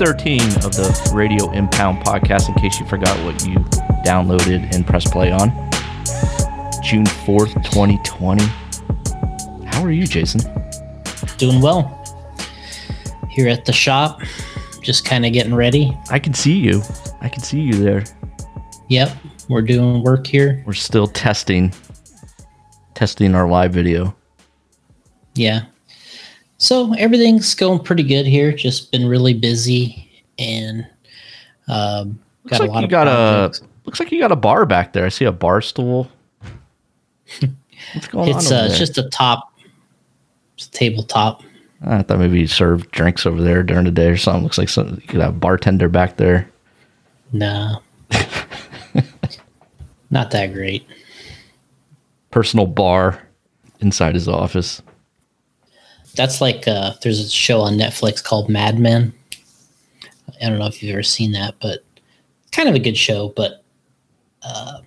[0.00, 3.56] This is episode 213 of the Radio Impound podcast, in case you forgot what you
[4.02, 5.50] downloaded and pressed play on.
[6.82, 8.42] June 4th, 2020.
[9.66, 10.40] How are you, Jason?
[11.36, 12.02] Doing well.
[13.28, 14.22] Here at the shop,
[14.82, 15.94] just kind of getting ready.
[16.08, 16.80] I can see you.
[17.20, 18.04] I can see you there.
[18.88, 19.14] Yep,
[19.50, 20.62] we're doing work here.
[20.66, 21.74] We're still testing
[22.94, 24.16] testing our live video.
[25.34, 25.66] Yeah.
[26.60, 28.52] So everything's going pretty good here.
[28.52, 30.86] Just been really busy and
[31.68, 33.60] um, looks got like a lot you of got projects.
[33.60, 35.06] a looks like you got a bar back there.
[35.06, 36.10] I see a bar stool.
[37.94, 38.58] What's going it's, on?
[38.58, 39.58] Uh, it's just a top,
[40.54, 41.42] it's a tabletop.
[41.82, 44.42] I thought maybe you served drinks over there during the day or something.
[44.42, 46.46] Looks like some, you could have a bartender back there.
[47.32, 47.80] No.
[50.10, 50.86] Not that great.
[52.30, 53.26] Personal bar
[53.80, 54.82] inside his office.
[56.14, 59.12] That's like uh, there's a show on Netflix called Mad Men.
[60.40, 61.84] I don't know if you've ever seen that, but
[62.52, 63.32] kind of a good show.
[63.36, 63.62] But
[64.42, 64.80] uh,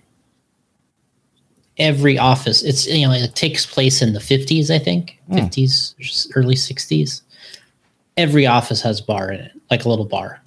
[1.78, 5.38] every office, it's you know it takes place in the 50s, I think, mm.
[5.38, 7.22] 50s, early 60s.
[8.16, 10.40] Every office has bar in it, like a little bar,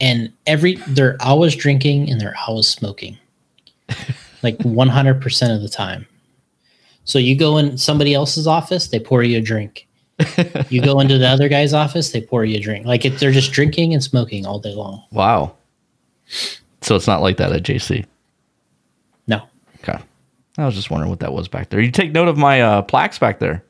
[0.00, 3.18] and every they're always drinking and they're always smoking,
[4.42, 6.06] like 100 percent of the time.
[7.04, 9.88] So you go in somebody else's office, they pour you a drink
[10.70, 12.86] you go into the other guy's office, they pour you a drink.
[12.86, 15.02] Like if they're just drinking and smoking all day long.
[15.10, 15.54] Wow.
[16.80, 18.04] So it's not like that at JC.
[19.26, 19.42] No.
[19.82, 19.98] Okay.
[20.58, 21.80] I was just wondering what that was back there.
[21.80, 23.64] You take note of my uh, plaques back there.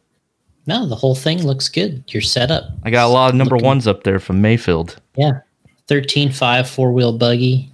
[0.67, 2.05] No, the whole thing looks good.
[2.09, 2.65] You're set up.
[2.85, 4.97] I got a lot of number Looking, ones up there from Maifield.
[5.17, 5.41] Yeah.
[5.89, 7.69] 13.5 four wheel buggy.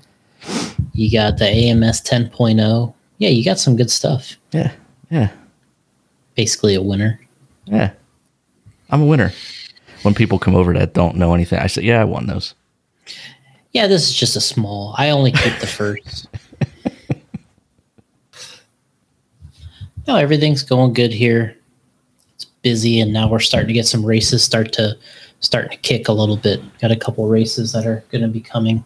[0.95, 2.95] You got the AMS 10.0.
[3.19, 4.37] Yeah, you got some good stuff.
[4.53, 4.73] Yeah.
[5.11, 5.31] Yeah.
[6.35, 7.21] Basically a winner.
[7.67, 7.93] Yeah.
[8.91, 9.33] I'm a winner.
[10.03, 12.55] When people come over that don't know anything, I say, "Yeah, I won those."
[13.73, 14.95] Yeah, this is just a small.
[14.97, 16.29] I only keep the first.
[20.07, 21.57] no, everything's going good here.
[22.35, 24.97] It's busy, and now we're starting to get some races start to
[25.41, 26.61] starting to kick a little bit.
[26.81, 28.85] Got a couple races that are going to be coming.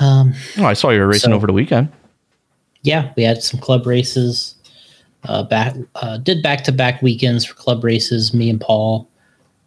[0.00, 1.90] Um, oh, I saw you were racing so, over the weekend.
[2.82, 4.53] Yeah, we had some club races
[5.26, 8.34] uh, back uh, did back to back weekends for club races.
[8.34, 9.08] Me and Paul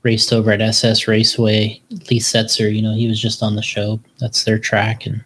[0.03, 1.81] raced over at SS Raceway.
[1.89, 3.99] Lee Setzer, you know, he was just on the show.
[4.19, 5.23] That's their track, and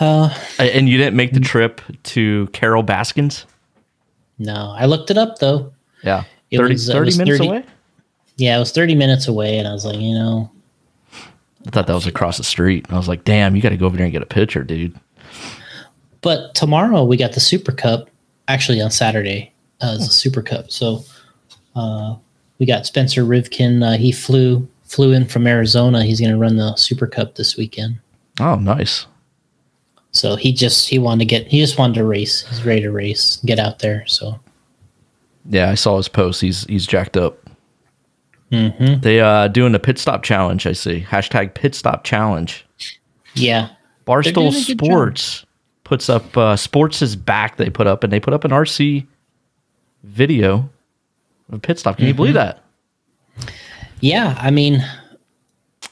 [0.00, 3.46] uh, and you didn't make the trip to Carol Baskins.
[4.38, 5.72] No, I looked it up though.
[6.02, 7.64] Yeah, it 30, was, 30 was minutes 30, away.
[8.36, 10.50] Yeah, it was thirty minutes away, and I was like, you know,
[11.66, 12.86] I thought that was across the street.
[12.88, 14.98] I was like, damn, you got to go over there and get a picture, dude.
[16.20, 18.08] But tomorrow we got the Super Cup
[18.48, 20.70] actually on Saturday uh, as a Super Cup.
[20.70, 21.04] So
[21.76, 22.16] uh,
[22.58, 23.84] we got Spencer Rivkin.
[23.86, 26.02] Uh, he flew flew in from Arizona.
[26.02, 28.00] He's going to run the Super Cup this weekend.
[28.40, 29.06] Oh, nice.
[30.12, 32.46] So he just he wanted to get he just wanted to race.
[32.48, 34.06] He's ready to race, get out there.
[34.06, 34.40] So
[35.48, 36.40] yeah, I saw his post.
[36.40, 37.38] He's he's jacked up.
[38.50, 39.00] Mm-hmm.
[39.00, 40.66] They uh doing the pit stop challenge.
[40.66, 42.66] I see hashtag pit stop challenge.
[43.34, 43.68] Yeah,
[44.06, 45.44] Barstool Sports
[45.88, 47.56] puts up uh, sports is back.
[47.56, 49.06] They put up and they put up an RC
[50.04, 50.68] video
[51.50, 51.96] of pit stop.
[51.96, 52.08] Can mm-hmm.
[52.08, 52.62] you believe that?
[54.00, 54.84] Yeah, I mean,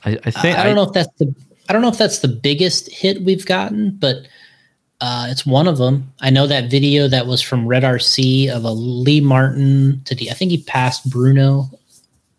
[0.04, 1.34] I, I think I, I don't know if that's the
[1.68, 4.28] I don't know if that's the biggest hit we've gotten, but
[5.00, 6.12] uh, it's one of them.
[6.20, 10.02] I know that video that was from Red RC of a Lee Martin.
[10.04, 10.30] to he?
[10.30, 11.70] I think he passed Bruno.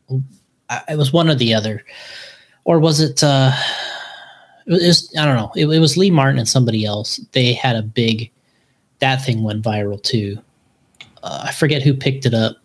[0.10, 1.84] it was one or the other,
[2.66, 3.24] or was it?
[3.24, 3.52] Uh,
[4.68, 5.52] it was I don't know.
[5.56, 7.18] It, it, was Lee Martin and somebody else.
[7.32, 8.30] They had a big
[9.00, 10.38] that thing went viral too.
[11.24, 12.58] Uh, I forget who picked it up,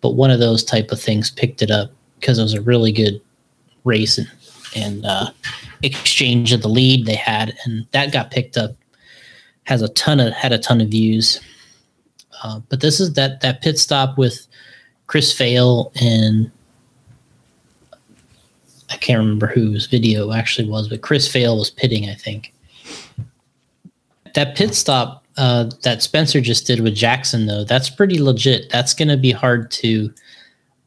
[0.00, 2.92] but one of those type of things picked it up because it was a really
[2.92, 3.20] good
[3.84, 4.30] race and,
[4.74, 5.30] and uh,
[5.82, 8.72] exchange of the lead they had, and that got picked up.
[9.64, 11.40] Has a ton of had a ton of views.
[12.42, 14.48] Uh, but this is that that pit stop with
[15.06, 16.50] Chris Fail and
[18.92, 22.52] I can't remember whose video actually was, but Chris Fail was pitting, I think.
[24.34, 28.70] That pit stop uh, that Spencer just did with Jackson, though, that's pretty legit.
[28.70, 30.12] That's going to be hard to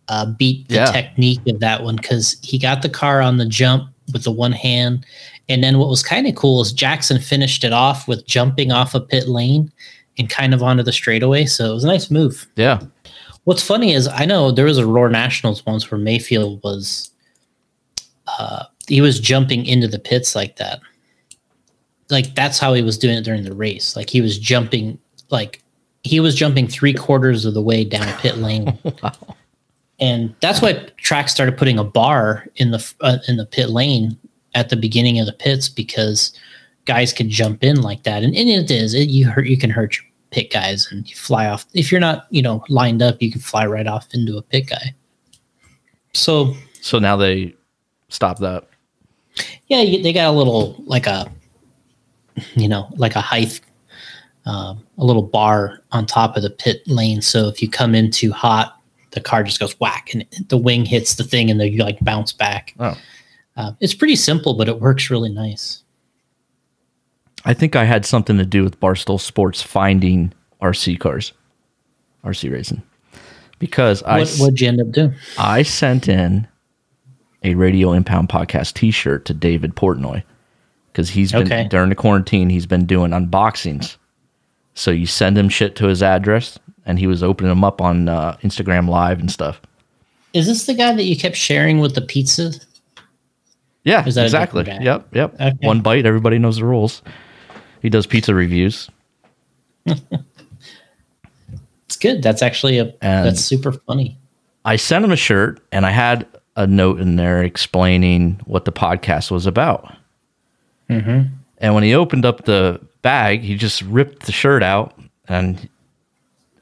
[0.08, 0.92] uh, beat the yeah.
[0.92, 4.52] technique of that one because he got the car on the jump with the one
[4.52, 5.06] hand.
[5.50, 8.96] And then what was kind of cool is Jackson finished it off with jumping off
[8.96, 9.72] a pit lane
[10.18, 11.46] and kind of onto the straightaway.
[11.46, 12.48] So it was a nice move.
[12.56, 12.82] Yeah.
[13.44, 17.12] What's funny is I know there was a Roar Nationals once where Maifield was
[18.38, 20.80] uh, he was jumping into the pits like that.
[22.10, 23.96] Like that's how he was doing it during the race.
[23.96, 25.00] Like he was jumping,
[25.32, 25.64] like
[26.04, 28.78] he was jumping three quarters of the way down pit lane.
[29.02, 29.12] wow.
[30.00, 34.18] and that's why track started putting a bar in the uh, in the pit lane
[34.54, 36.38] at the beginning of the pits because
[36.86, 39.72] guys could jump in like that, and, and it is it, you hurt you can
[39.72, 43.22] hurt your pit guys and you fly off if you're not you know lined up
[43.22, 44.94] you can fly right off into a pit guy.
[46.14, 47.56] So So now they
[48.16, 48.68] stop that.
[49.68, 51.32] yeah, you, they got a little like a
[52.56, 53.62] you know like a height
[54.46, 57.22] um, a little bar on top of the pit lane.
[57.22, 58.80] So if you come in too hot,
[59.12, 62.00] the car just goes whack and the wing hits the thing and then you like
[62.02, 62.74] bounce back.
[62.80, 62.96] Oh.
[63.58, 65.82] Uh, it's pretty simple, but it works really nice.
[67.46, 71.32] I think I had something to do with Barstool Sports finding RC cars,
[72.24, 72.84] RC racing,
[73.60, 75.14] because I What, what'd you end up doing?
[75.38, 76.48] I sent in
[77.46, 80.24] a Radio Impound podcast T-shirt to David Portnoy
[80.92, 81.68] because he's been Okay.
[81.70, 82.50] during the quarantine.
[82.50, 83.98] He's been doing unboxings.
[84.74, 88.10] So you send him shit to his address, and he was opening them up on
[88.10, 89.62] uh, Instagram Live and stuff.
[90.34, 92.52] Is this the guy that you kept sharing with the pizza?
[93.86, 94.66] Yeah, exactly.
[94.66, 95.34] Yep, yep.
[95.36, 95.54] Okay.
[95.62, 97.04] One bite, everybody knows the rules.
[97.82, 98.90] He does pizza reviews.
[101.86, 102.24] It's good.
[102.24, 104.18] That's actually a And- that's super funny.
[104.66, 106.26] I sent him a shirt, and I had
[106.56, 109.94] a note in there explaining what the podcast was about.
[110.90, 111.34] Mm-hmm.
[111.58, 114.98] And when he opened up the bag, he just ripped the shirt out,
[115.28, 115.70] and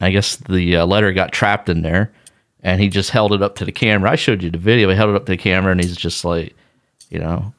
[0.01, 2.11] I guess the uh, letter got trapped in there.
[2.65, 4.09] And he just held it up to the camera.
[4.09, 4.87] I showed you the video.
[4.87, 6.55] He held it up to the camera, and he's just like,
[7.09, 7.53] you know,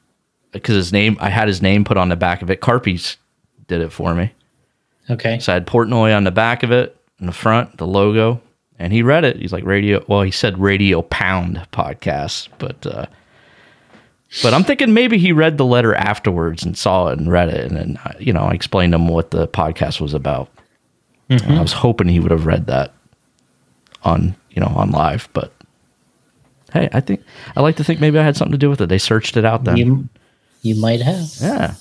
[0.51, 2.63] because his name, I had his name put on the back of it.
[2.63, 3.17] Carpies
[3.67, 4.33] did it for me.
[5.11, 5.39] Okay.
[5.41, 8.41] So I had Portnoy on the back of it, in the front, the logo,
[8.79, 9.37] and he read it.
[9.37, 10.05] He's like radio.
[10.09, 13.07] Well, he said Radio Pound podcast, but uh,
[14.43, 17.65] but I'm thinking maybe he read the letter afterwards and saw it and read it,
[17.65, 20.51] and then uh, you know I explained to him what the podcast was about.
[21.31, 22.93] And I was hoping he would have read that
[24.03, 25.53] on you know on live, but
[26.73, 27.23] hey, I think
[27.57, 28.89] I like to think maybe I had something to do with it.
[28.89, 29.77] They searched it out then.
[29.77, 30.09] You
[30.63, 31.31] you might have.
[31.41, 31.75] yeah.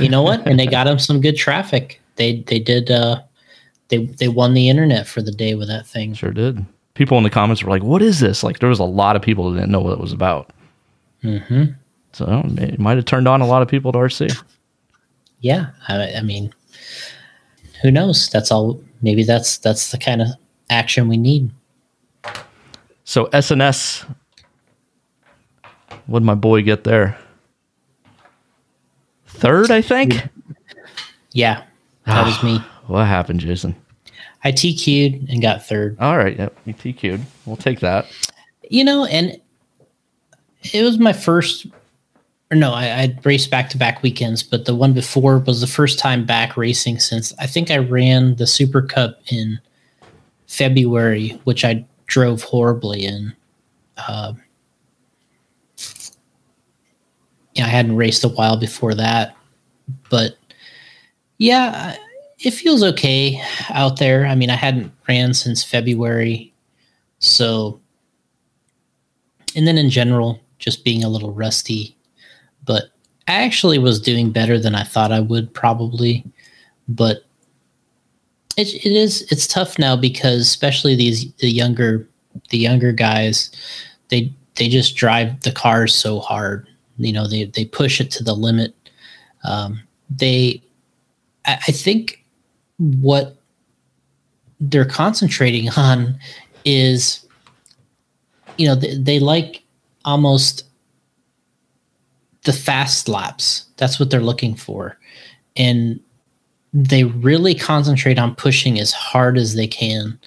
[0.00, 0.46] You know what?
[0.46, 2.00] And they got him some good traffic.
[2.16, 3.22] They they did uh
[3.88, 6.14] they they won the internet for the day with that thing.
[6.14, 6.64] Sure did.
[6.94, 9.22] People in the comments were like, "What is this?" Like there was a lot of
[9.22, 10.52] people that didn't know what it was about.
[11.22, 11.64] Mm-hmm.
[12.12, 14.40] So it might have turned on a lot of people to RC.
[15.40, 16.54] Yeah, I, I mean,
[17.82, 18.28] who knows?
[18.28, 18.80] That's all.
[19.02, 20.28] Maybe that's that's the kind of
[20.70, 21.50] action we need.
[23.04, 24.08] So SNS,
[26.06, 27.18] what did my boy get there?
[29.26, 30.22] Third, I think.
[31.32, 31.64] Yeah,
[32.06, 32.60] that was me.
[32.86, 33.74] What happened, Jason?
[34.42, 35.96] I TQ'd and got third.
[35.98, 37.24] All right, yep, you TQ'd.
[37.46, 38.06] We'll take that.
[38.68, 39.40] You know, and
[40.72, 41.66] it was my first.
[42.50, 45.66] Or no, I, I raced back to back weekends, but the one before was the
[45.66, 49.58] first time back racing since I think I ran the Super Cup in
[50.46, 53.32] February, which I drove horribly in.
[54.08, 54.42] Um,
[57.54, 59.36] yeah, I hadn't raced a while before that,
[60.10, 60.36] but
[61.38, 61.98] yeah, I-
[62.44, 64.26] it feels okay out there.
[64.26, 66.52] I mean, I hadn't ran since February,
[67.18, 67.80] so
[69.56, 71.96] and then in general, just being a little rusty.
[72.64, 72.84] But
[73.28, 76.24] I actually was doing better than I thought I would probably.
[76.88, 77.24] But
[78.56, 82.08] it, it is it's tough now because especially these the younger
[82.50, 83.50] the younger guys,
[84.08, 86.68] they they just drive the cars so hard.
[86.98, 88.74] You know, they they push it to the limit.
[89.44, 90.62] Um, they,
[91.44, 92.23] I, I think,
[92.78, 93.36] what
[94.60, 96.18] they're concentrating on
[96.64, 97.26] is
[98.56, 99.62] you know they, they like
[100.04, 100.64] almost
[102.44, 103.66] the fast laps.
[103.76, 104.98] That's what they're looking for.
[105.56, 105.98] And
[106.72, 110.18] they really concentrate on pushing as hard as they can.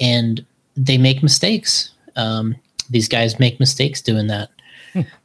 [0.00, 0.44] And
[0.76, 1.92] they make mistakes.
[2.16, 2.56] Um,
[2.90, 4.50] these guys make mistakes doing that.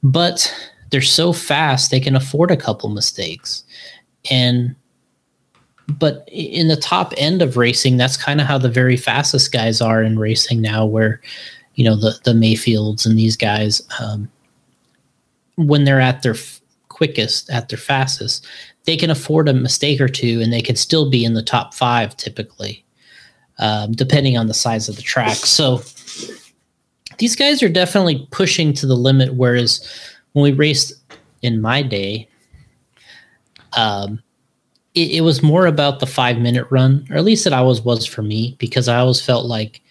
[0.04, 0.54] But
[0.90, 3.64] they're so fast they can afford a couple mistakes.
[4.30, 4.76] And
[5.98, 9.82] but in the top end of racing that's kind of how the very fastest guys
[9.82, 11.22] are in racing now where
[11.76, 14.30] you know the the Maifields and these guys um,
[15.56, 18.46] when they're at their f- quickest at their fastest
[18.86, 21.74] they can afford a mistake or two and they can still be in the top
[21.74, 22.84] five typically
[23.60, 25.36] um, depending on the size of the track.
[25.36, 25.82] So
[27.18, 29.88] these guys are definitely pushing to the limit whereas
[30.34, 30.94] when we raced
[31.42, 32.28] in my day
[33.74, 34.22] um,
[34.96, 37.82] it, it was more about the five minute run or at least that i was
[37.82, 39.82] was for me because i always felt like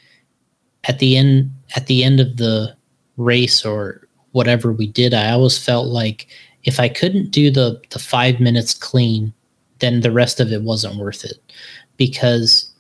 [0.84, 2.74] at the end at the end of the
[3.16, 6.28] race or whatever we did i always felt like
[6.64, 9.32] if i couldn't do the the five minutes clean
[9.80, 11.38] then the rest of it wasn't worth it
[11.96, 12.70] because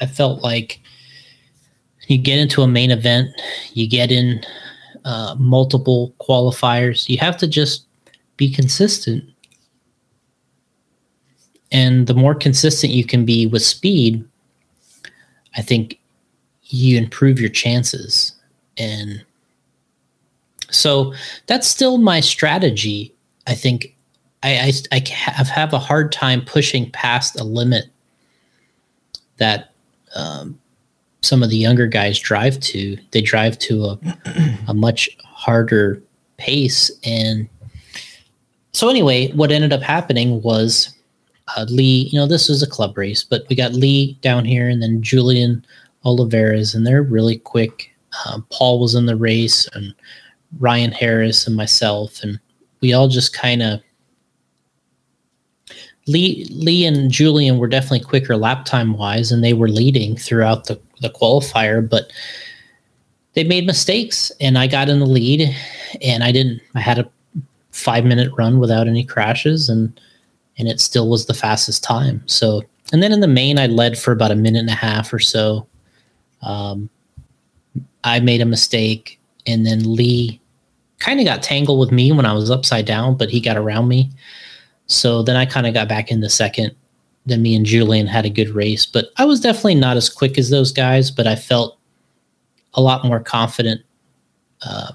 [0.00, 0.80] i felt like
[2.08, 3.30] you get into a main event,
[3.74, 4.42] you get in
[5.04, 7.08] uh, multiple qualifiers.
[7.08, 7.86] You have to just
[8.36, 9.24] be consistent.
[11.70, 14.24] And the more consistent you can be with speed,
[15.56, 15.98] I think
[16.64, 18.34] you improve your chances.
[18.76, 19.24] And
[20.70, 21.14] so
[21.46, 23.14] that's still my strategy.
[23.46, 23.94] I think
[24.42, 27.86] I, I, I have, a hard time pushing past a limit
[29.38, 29.72] that
[30.14, 30.58] um,
[31.22, 32.96] some of the younger guys drive to.
[33.10, 33.98] They drive to a,
[34.68, 36.00] a much harder
[36.36, 36.90] pace.
[37.04, 37.48] And
[38.72, 40.94] so, anyway, what ended up happening was
[41.56, 44.68] uh, Lee, you know, this was a club race, but we got Lee down here
[44.68, 45.64] and then Julian
[46.04, 47.90] Olivares, and they're really quick.
[48.26, 49.94] Um, Paul was in the race, and
[50.58, 52.38] Ryan Harris and myself, and
[52.80, 53.80] we all just kind of
[56.06, 60.64] Lee Lee and Julian were definitely quicker lap time wise, and they were leading throughout
[60.64, 62.12] the the qualifier, but
[63.34, 65.54] they made mistakes, and I got in the lead,
[66.02, 66.60] and I didn't.
[66.74, 67.10] I had a
[67.72, 70.00] five minute run without any crashes, and
[70.58, 72.22] and it still was the fastest time.
[72.26, 72.62] So,
[72.92, 75.18] and then in the main, I led for about a minute and a half or
[75.18, 75.66] so.
[76.42, 76.90] Um,
[78.04, 80.40] I made a mistake, and then Lee
[80.98, 83.88] kind of got tangled with me when I was upside down, but he got around
[83.88, 84.10] me.
[84.86, 86.74] So then I kind of got back in the second.
[87.26, 90.38] Then me and Julian had a good race, but I was definitely not as quick
[90.38, 91.78] as those guys, but I felt
[92.74, 93.82] a lot more confident
[94.62, 94.92] uh,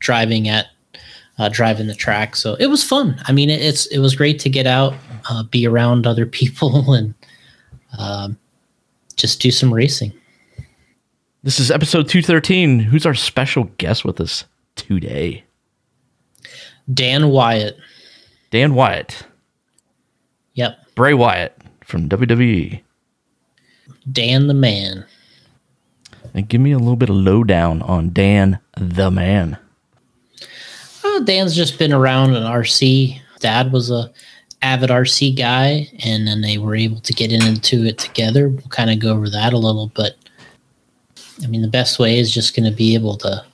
[0.00, 0.66] driving at
[1.38, 2.36] uh, driving the track.
[2.36, 3.20] So it was fun.
[3.24, 4.94] I mean, it, it's it was great to get out,
[5.30, 7.14] uh, be around other people, and
[7.98, 8.38] um,
[9.16, 10.12] just do some racing.
[11.42, 12.80] This is episode 213.
[12.80, 15.44] Who's our special guest with us today?
[16.92, 17.78] Dan Wyatt.
[18.50, 19.24] Dan Wyatt.
[20.54, 20.78] Yep.
[20.94, 22.80] Bray Wyatt from WWE.
[24.10, 25.04] Dan the Man.
[26.34, 29.58] And give me a little bit of lowdown on Dan the Man.
[31.24, 33.20] Dan's just been around an RC.
[33.40, 34.10] Dad was a
[34.62, 38.48] avid RC guy, and then they were able to get into it together.
[38.48, 40.16] We'll kind of go over that a little, but
[41.42, 43.44] I mean, the best way is just going to be able to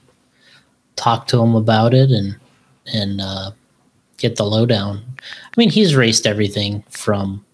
[0.96, 2.36] talk to him about it and
[2.92, 3.50] and uh,
[4.18, 5.02] get the lowdown.
[5.20, 7.44] I mean, he's raced everything from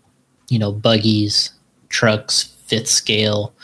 [0.49, 1.50] you know buggies,
[1.88, 3.55] trucks, fifth scale,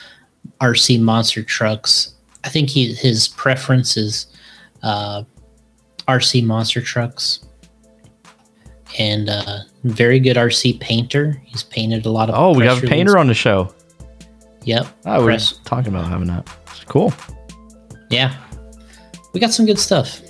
[0.60, 2.14] RC monster trucks.
[2.44, 4.26] I think he his preference is
[4.82, 5.24] uh,
[6.08, 7.44] RC monster trucks.
[8.99, 11.42] And uh, very good RC painter.
[11.44, 12.37] He's painted a lot of.
[12.37, 13.75] Oh, we have a painter on the show.
[14.62, 14.87] Yep.
[15.06, 16.49] Oh, we are talking about having that.
[16.70, 17.12] It's cool.
[18.11, 18.34] Yeah.
[19.32, 20.20] We got some good stuff.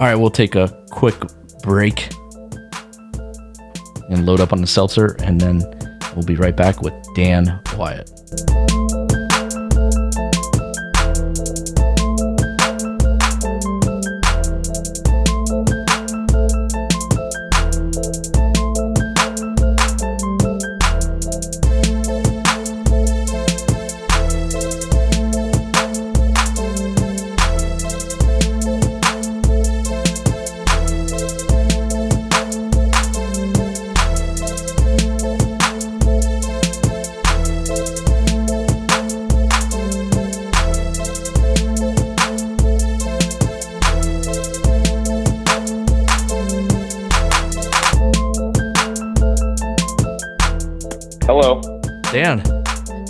[0.00, 1.16] All right, we'll take a quick
[1.62, 2.12] break
[4.10, 5.62] and load up on the seltzer, and then
[6.14, 8.10] we'll be right back with Dan Wyatt.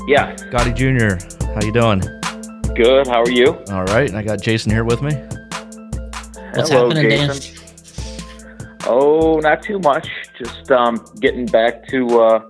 [0.09, 0.35] Yeah.
[0.50, 1.23] Gotti Jr.,
[1.53, 2.00] how you doing?
[2.75, 3.07] Good.
[3.09, 3.49] How are you?
[3.71, 4.09] All right.
[4.09, 5.12] And I got Jason here with me.
[6.55, 7.55] What's Hello, happening, Jason.
[8.49, 8.77] Dan?
[8.87, 10.09] Oh, not too much.
[10.38, 12.49] Just um, getting back to uh,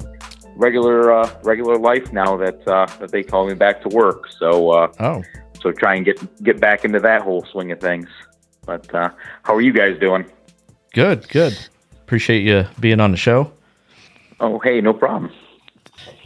[0.55, 4.29] regular uh, regular life now that uh, that they call me back to work.
[4.39, 5.25] So uh, oh,
[5.61, 8.09] so try and get get back into that whole swing of things.
[8.67, 9.11] But uh,
[9.43, 10.31] how are you guys doing?
[10.95, 11.59] Good, good.
[12.03, 13.53] Appreciate you being on the show.
[14.39, 15.33] Oh, hey, no problem.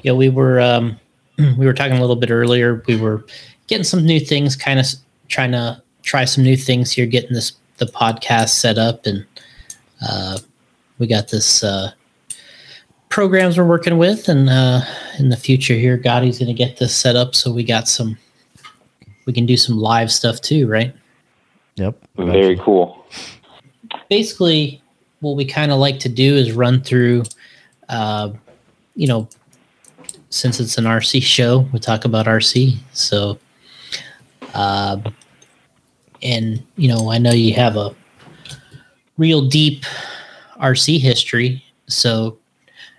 [0.02, 0.98] Yeah, we were um,
[1.58, 2.82] we were talking a little bit earlier.
[2.86, 3.24] We were
[3.66, 4.86] getting some new things, kind of
[5.28, 9.26] trying to try some new things here, getting this the podcast set up, and
[10.06, 10.38] uh,
[10.98, 11.92] we got this uh,
[13.08, 14.82] programs we're working with, and uh,
[15.18, 18.18] in the future here, Gotti's going to get this set up so we got some.
[19.24, 20.94] We can do some live stuff too, right?
[21.76, 21.96] Yep.
[22.16, 23.06] Very cool.
[24.10, 24.82] Basically,
[25.20, 27.22] what we kind of like to do is run through,
[27.88, 28.30] uh,
[28.96, 29.28] you know,
[30.32, 32.78] since it's an RC show, we talk about RC.
[32.94, 33.38] So,
[34.54, 34.96] uh,
[36.22, 37.94] and you know, I know you have a
[39.18, 39.84] real deep
[40.58, 41.62] RC history.
[41.86, 42.38] So,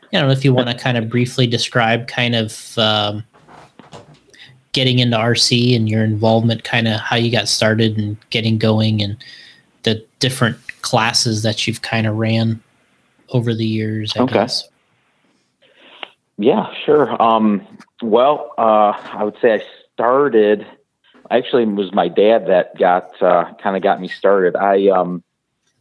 [0.03, 3.23] I don't know if you want to kind of briefly describe kind of um,
[4.73, 9.01] getting into RC and your involvement, kind of how you got started and getting going,
[9.01, 9.17] and
[9.81, 12.61] the different classes that you've kind of ran
[13.29, 14.13] over the years.
[14.15, 14.33] I Okay.
[14.35, 14.69] guess.
[16.37, 17.21] Yeah, sure.
[17.21, 17.65] Um,
[18.01, 19.63] well, uh, I would say I
[19.93, 20.65] started.
[21.29, 24.55] Actually, it was my dad that got uh, kind of got me started.
[24.55, 25.23] I um,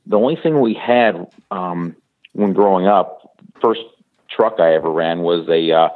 [0.07, 1.97] the only thing we had um,
[2.33, 3.83] when growing up, first
[4.29, 5.89] truck I ever ran was a uh,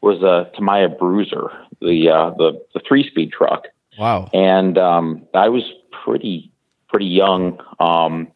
[0.00, 3.66] was a Tamiya Bruiser, the uh, the the three speed truck.
[3.98, 4.28] Wow.
[4.34, 5.62] and um, I was
[6.04, 6.50] pretty
[6.88, 8.28] pretty young um,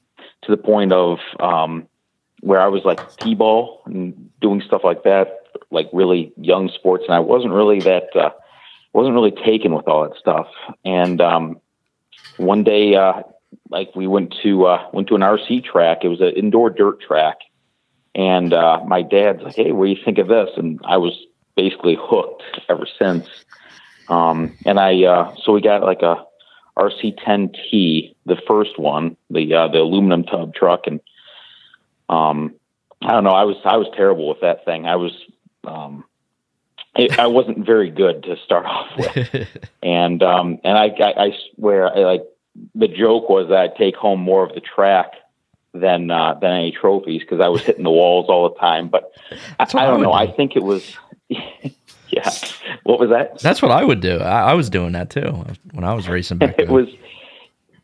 [0.42, 1.88] to the point of um,
[2.40, 5.37] where I was like t-ball and doing stuff like that,
[5.70, 8.30] like really young sports, and I wasn't really that uh,
[8.92, 10.48] wasn't really taken with all that stuff.
[10.84, 11.60] And um,
[12.36, 13.22] one day, uh,
[13.70, 15.98] like we went to uh, went to an RC track.
[16.02, 17.38] It was an indoor dirt track,
[18.14, 21.18] and uh, my dad's like, "Hey, what do you think of this?" And I was
[21.58, 23.28] basically hooked ever since.
[24.08, 26.24] Um, and I, uh, so we got like a
[26.78, 30.86] RC10T, the first one, the, uh, the aluminum tub truck.
[30.86, 31.00] And,
[32.08, 32.54] um,
[33.02, 33.30] I don't know.
[33.30, 34.86] I was, I was terrible with that thing.
[34.86, 35.12] I was,
[35.68, 36.04] um,
[36.96, 39.46] it, I wasn't very good to start off with.
[39.82, 42.22] And, um, and I, I, I swear I like
[42.74, 45.12] the joke was that I'd take home more of the track
[45.74, 48.88] than, uh, than any trophies because I was hitting the walls all the time.
[48.88, 50.10] But I, I I don't would know.
[50.10, 50.14] do.
[50.18, 50.96] I think it was,
[51.28, 52.30] yeah.
[52.84, 53.38] What was that?
[53.40, 54.18] That's what I would do.
[54.18, 56.88] I, I was doing that too when I was racing back it was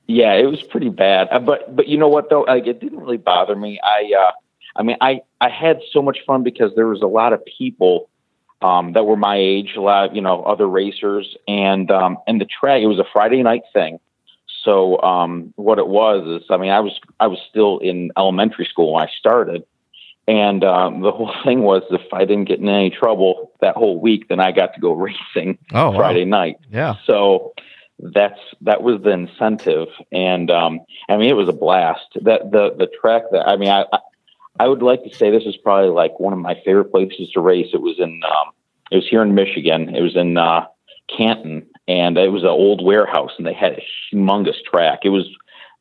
[0.06, 2.98] yeah it was pretty bad Uh, but but you know what though like it didn't
[2.98, 4.32] really bother me i uh
[4.76, 8.08] i mean i i had so much fun because there was a lot of people
[8.62, 12.40] um that were my age a lot of you know other racers and um and
[12.40, 13.98] the track it was a friday night thing
[14.62, 18.64] so um what it was is i mean i was i was still in elementary
[18.64, 19.64] school when i started
[20.26, 24.00] and um, the whole thing was if I didn't get in any trouble that whole
[24.00, 25.98] week, then I got to go racing oh, wow.
[25.98, 26.56] Friday night.
[26.70, 26.94] Yeah.
[27.06, 27.52] So
[27.98, 32.06] that's that was the incentive, and um, I mean it was a blast.
[32.22, 33.84] That the the track that I mean I
[34.58, 37.40] I- would like to say this is probably like one of my favorite places to
[37.40, 37.68] race.
[37.72, 38.52] It was in um,
[38.90, 39.94] it was here in Michigan.
[39.94, 40.66] It was in uh,
[41.14, 45.00] Canton, and it was an old warehouse, and they had a humongous track.
[45.04, 45.28] It was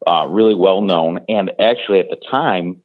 [0.07, 2.81] uh, really well known, and actually at the time.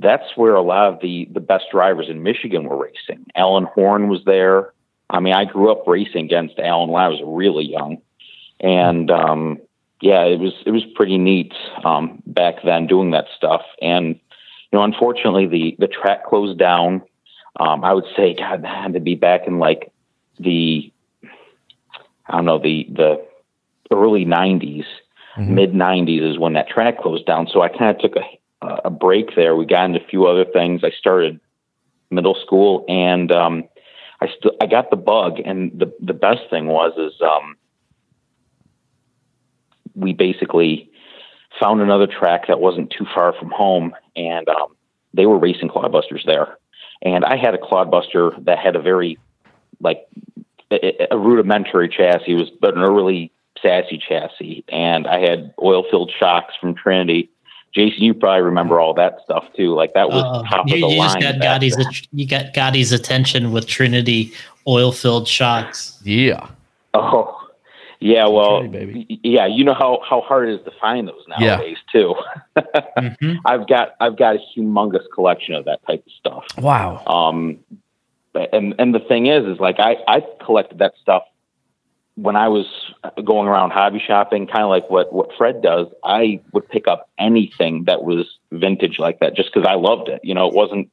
[0.00, 3.26] That's where a lot of the, the best drivers in Michigan were racing.
[3.34, 4.72] Alan Horn was there.
[5.10, 8.00] I mean, I grew up racing against Alan when I was really young
[8.60, 9.58] and um,
[10.00, 11.52] yeah, it was it was pretty neat
[11.84, 13.62] um, back then doing that stuff.
[13.80, 14.18] And
[14.72, 17.02] you know, unfortunately, the the track closed down.
[17.58, 19.90] Um, I would say, God, that had to be back in like
[20.38, 20.92] the
[22.26, 23.26] I don't know the the
[23.90, 24.84] early '90s,
[25.36, 25.48] Mhm.
[25.48, 27.48] mid '90s is when that track closed down.
[27.48, 28.24] So I kind of took a
[28.60, 29.54] a break there.
[29.56, 30.82] We got into a few other things.
[30.84, 31.40] I started
[32.10, 33.64] middle school, and um,
[34.20, 35.38] I still I got the bug.
[35.44, 37.56] And the the best thing was is um,
[39.94, 40.90] we basically
[41.60, 44.74] found another track that wasn't too far from home, and um,
[45.14, 46.58] they were racing clodbusters there.
[47.02, 49.18] And I had a clodbuster that had a very
[49.80, 50.06] like
[50.70, 52.32] a, a rudimentary chassis.
[52.32, 53.30] It was but an early
[53.62, 57.30] sassy chassis, and I had oil filled shocks from Trinity.
[57.74, 59.74] Jason, you probably remember all that stuff too.
[59.74, 61.08] Like that was Uh, top you, of the you line.
[61.08, 64.32] just got back Gotti's you got Gotti's attention with Trinity
[64.66, 65.98] oil filled shocks.
[66.02, 66.48] Yeah.
[66.94, 67.37] Oh,
[68.00, 68.26] yeah.
[68.28, 68.64] Well,
[69.22, 69.46] yeah.
[69.46, 71.56] You know how how hard it is to find those Yeah.
[71.56, 72.14] nowadays too.
[72.98, 73.38] Mhm.
[73.44, 76.44] I've got I've got a humongous collection of that type of stuff.
[76.58, 77.02] Wow.
[77.06, 77.58] Um,
[78.52, 81.22] and and the thing is, is like I I collected that stuff
[82.16, 82.66] when I was
[83.24, 85.86] going around hobby shopping, kind of like what what Fred does.
[86.04, 90.20] I would pick up anything that was vintage like that, just because I loved it.
[90.24, 90.90] You know, it wasn't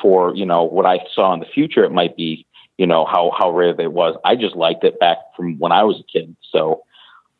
[0.00, 1.84] for you know what I saw in the future.
[1.84, 2.46] It might be
[2.78, 4.16] you know how how rare it was.
[4.24, 6.36] I just liked it back from when I was a kid.
[6.50, 6.82] So,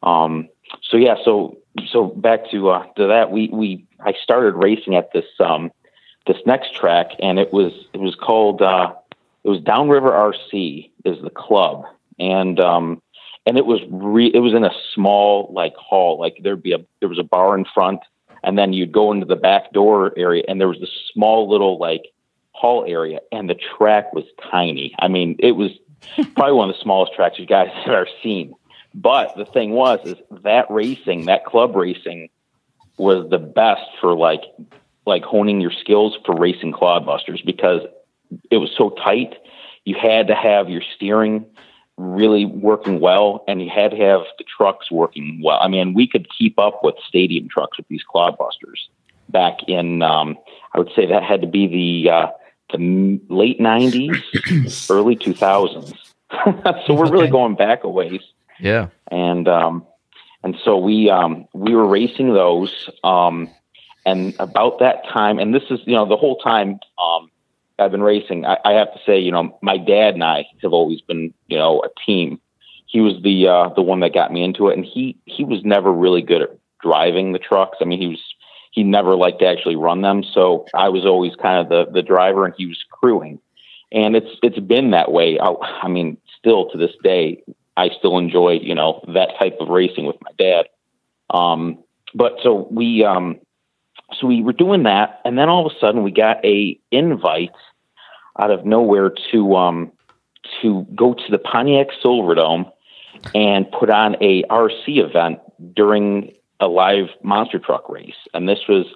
[0.03, 0.49] um,
[0.83, 1.59] so yeah, so
[1.91, 3.31] so back to uh, to that.
[3.31, 5.71] We we I started racing at this um
[6.27, 8.93] this next track, and it was it was called uh,
[9.45, 11.85] it was Downriver RC is the club,
[12.19, 13.03] and um,
[13.47, 16.79] and it was re- it was in a small like hall, like there'd be a
[17.01, 18.01] there was a bar in front,
[18.45, 21.79] and then you'd go into the back door area, and there was this small little
[21.79, 22.03] like
[22.53, 24.95] hall area, and the track was tiny.
[24.99, 25.71] I mean, it was
[26.35, 28.55] probably one of the smallest tracks you guys have ever seen.
[28.95, 32.29] But the thing was, is that racing, that club racing,
[32.99, 34.43] was the best for like
[35.07, 37.81] like honing your skills for racing clodbusters because
[38.51, 39.35] it was so tight.
[39.85, 41.45] You had to have your steering
[41.97, 45.59] really working well, and you had to have the trucks working well.
[45.61, 48.89] I mean, we could keep up with stadium trucks with these clodbusters
[49.29, 50.03] back in.
[50.03, 50.39] Um,
[50.75, 52.27] I would say that had to be the uh,
[52.73, 54.23] the late '90s,
[54.91, 55.93] early 2000s.
[56.87, 58.23] so we're really going back a ways
[58.59, 58.89] Yeah.
[59.11, 59.87] and um,
[60.43, 63.49] and so we um, we were racing those, um,
[64.05, 67.31] and about that time, and this is you know the whole time um,
[67.79, 68.45] I've been racing.
[68.47, 71.59] I, I have to say, you know, my dad and I have always been you
[71.59, 72.41] know a team.
[72.87, 75.65] He was the uh, the one that got me into it, and he he was
[75.65, 76.51] never really good at
[76.83, 77.79] driving the trucks.
[77.81, 78.32] I mean, he was
[78.73, 82.03] he never liked to actually run them, so I was always kind of the the
[82.03, 83.39] driver, and he was crewing.
[83.93, 85.39] And it's it's been that way.
[85.39, 87.43] I, I mean, still to this day,
[87.77, 90.67] I still enjoy, you know, that type of racing with my dad.
[91.31, 91.79] Um,
[92.15, 93.41] but so we, um,
[94.19, 97.51] so we were doing that, and then all of a sudden we got a invite
[98.39, 99.93] out of nowhere to um,
[100.63, 102.71] to go to the Pontiac Silverdome
[103.35, 105.41] and put on a RC event
[105.75, 106.33] during
[106.63, 108.15] a live monster truck race.
[108.33, 108.87] And this was,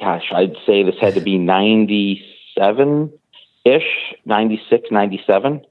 [0.00, 2.24] gosh, I'd say this had to be ninety
[2.56, 3.12] seven
[3.64, 5.64] ish, 96, 97.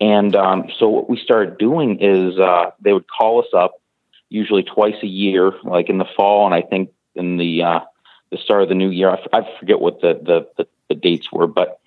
[0.00, 3.80] And um, so what we started doing is uh, they would call us up
[4.28, 7.80] usually twice a year, like in the fall, and I think in the uh,
[8.30, 9.10] the start of the new year.
[9.10, 11.80] I, f- I forget what the, the, the, the dates were, but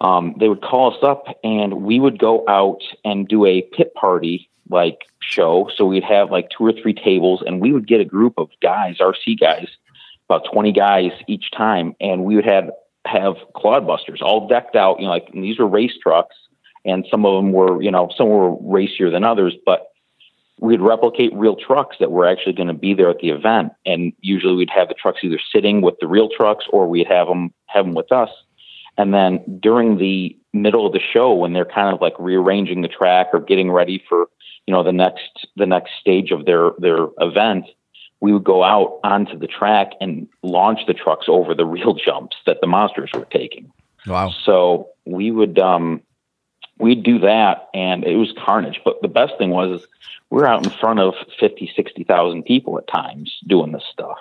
[0.00, 3.94] um, they would call us up and we would go out and do a pit
[3.94, 5.70] party like show.
[5.74, 8.48] So we'd have like two or three tables and we would get a group of
[8.62, 9.68] guys, RC guys,
[10.28, 11.94] about 20 guys each time.
[12.00, 12.70] And we would have,
[13.06, 16.36] have clodbusters all decked out, you know, like these were race trucks
[16.84, 19.88] and some of them were, you know, some were racier than others, but
[20.60, 23.72] we'd replicate real trucks that were actually going to be there at the event.
[23.86, 27.26] And usually we'd have the trucks either sitting with the real trucks or we'd have
[27.26, 28.30] them have them with us.
[28.98, 32.88] And then during the middle of the show, when they're kind of like rearranging the
[32.88, 34.28] track or getting ready for,
[34.66, 37.66] you know, the next the next stage of their their event,
[38.20, 42.36] we would go out onto the track and launch the trucks over the real jumps
[42.46, 43.72] that the monsters were taking.
[44.06, 44.30] Wow.
[44.44, 46.02] So we would um,
[46.78, 48.80] we'd do that, and it was carnage.
[48.84, 49.86] But the best thing was,
[50.30, 54.18] we're out in front of 50, 60,000 people at times doing this stuff,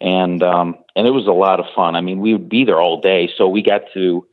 [0.00, 1.96] and um, and it was a lot of fun.
[1.96, 4.26] I mean, we would be there all day, so we got to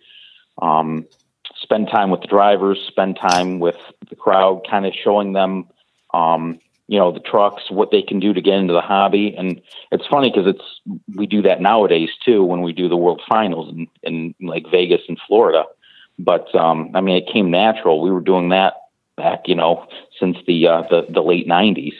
[0.61, 1.05] um,
[1.67, 3.75] spend time with the drivers, spend time with
[4.09, 5.67] the crowd, kind of showing them.
[6.13, 9.61] Um, you know the trucks, what they can do to get into the hobby, and
[9.91, 13.69] it's funny because it's we do that nowadays too when we do the World Finals
[13.69, 15.65] in, in like Vegas and Florida.
[16.17, 18.01] But um, I mean, it came natural.
[18.01, 18.75] We were doing that
[19.17, 19.85] back, you know,
[20.17, 21.95] since the uh, the, the late '90s.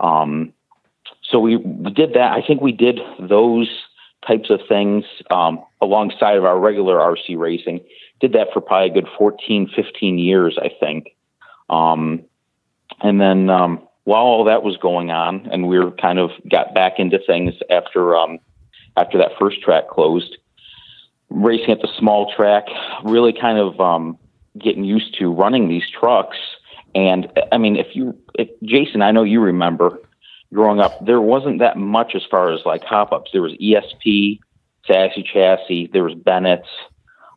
[0.00, 0.54] Um,
[1.22, 2.32] so we, we did that.
[2.32, 3.68] I think we did those
[4.26, 7.80] types of things um, alongside of our regular RC racing.
[8.20, 11.14] Did that for probably a good 14, 15 years, I think.
[11.70, 12.24] Um,
[13.00, 16.74] and then um, while all that was going on, and we were kind of got
[16.74, 18.38] back into things after um,
[18.96, 20.36] after that first track closed,
[21.30, 22.64] racing at the small track,
[23.04, 24.18] really kind of um,
[24.58, 26.36] getting used to running these trucks.
[26.94, 30.00] And I mean, if you, if, Jason, I know you remember
[30.52, 33.30] growing up, there wasn't that much as far as like hop ups.
[33.32, 34.40] There was ESP,
[34.86, 36.68] Sassy Chassis, there was Bennett's,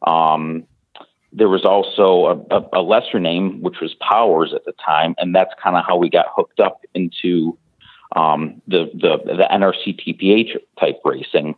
[0.08, 0.66] Um,
[1.34, 5.34] there was also a, a, a lesser name, which was Powers at the time, and
[5.34, 7.58] that's kind of how we got hooked up into
[8.16, 11.56] um, the, the the NRC TPA type racing,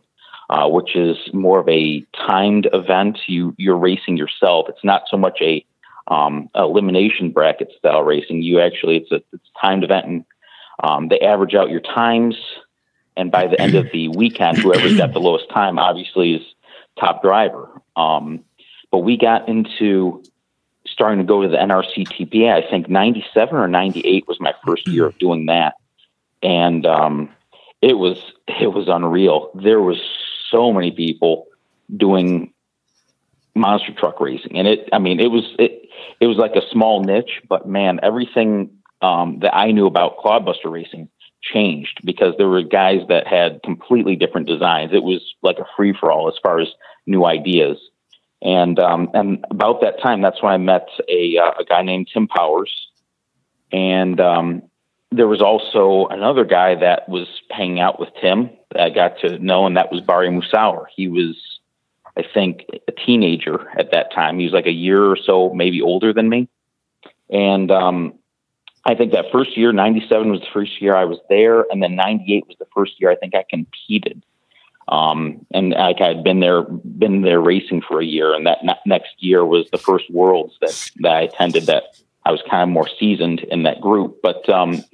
[0.50, 3.18] uh, which is more of a timed event.
[3.26, 4.66] You you're racing yourself.
[4.68, 5.64] It's not so much a
[6.06, 8.42] um, elimination bracket style racing.
[8.42, 10.24] You actually it's a it's a timed event, and
[10.82, 12.36] um, they average out your times.
[13.16, 16.42] And by the end of the weekend, whoever's got the lowest time obviously is
[16.98, 17.80] top driver.
[17.94, 18.44] Um,
[18.94, 20.22] but we got into
[20.86, 22.52] starting to go to the NRC TPA.
[22.52, 25.74] I think 97 or 98 was my first year of doing that.
[26.44, 27.28] And um,
[27.82, 29.50] it was it was unreal.
[29.52, 30.00] There was
[30.48, 31.48] so many people
[31.96, 32.54] doing
[33.56, 34.88] monster truck racing, and it.
[34.92, 35.88] I mean, it was it.
[36.20, 38.70] It was like a small niche, but man, everything
[39.02, 41.08] um, that I knew about clodbuster racing
[41.42, 44.92] changed because there were guys that had completely different designs.
[44.92, 46.68] It was like a free for all as far as
[47.08, 47.76] new ideas.
[48.42, 52.08] And um, and about that time, that's when I met a uh, a guy named
[52.12, 52.88] Tim Powers,
[53.72, 54.62] and um,
[55.10, 59.38] there was also another guy that was hanging out with Tim that I got to
[59.38, 60.84] know, and that was Barry Musauer.
[60.94, 61.36] He was,
[62.18, 64.38] I think, a teenager at that time.
[64.38, 66.48] He was like a year or so, maybe older than me,
[67.30, 68.18] and um,
[68.84, 71.96] I think that first year, '97 was the first year I was there, and then
[71.96, 74.22] '98 was the first year I think I competed.
[74.88, 78.64] Um, and like I had been there, been there racing for a year, and that
[78.64, 81.66] ne- next year was the first Worlds that that I attended.
[81.66, 81.84] That
[82.24, 84.84] I was kind of more seasoned in that group, but um,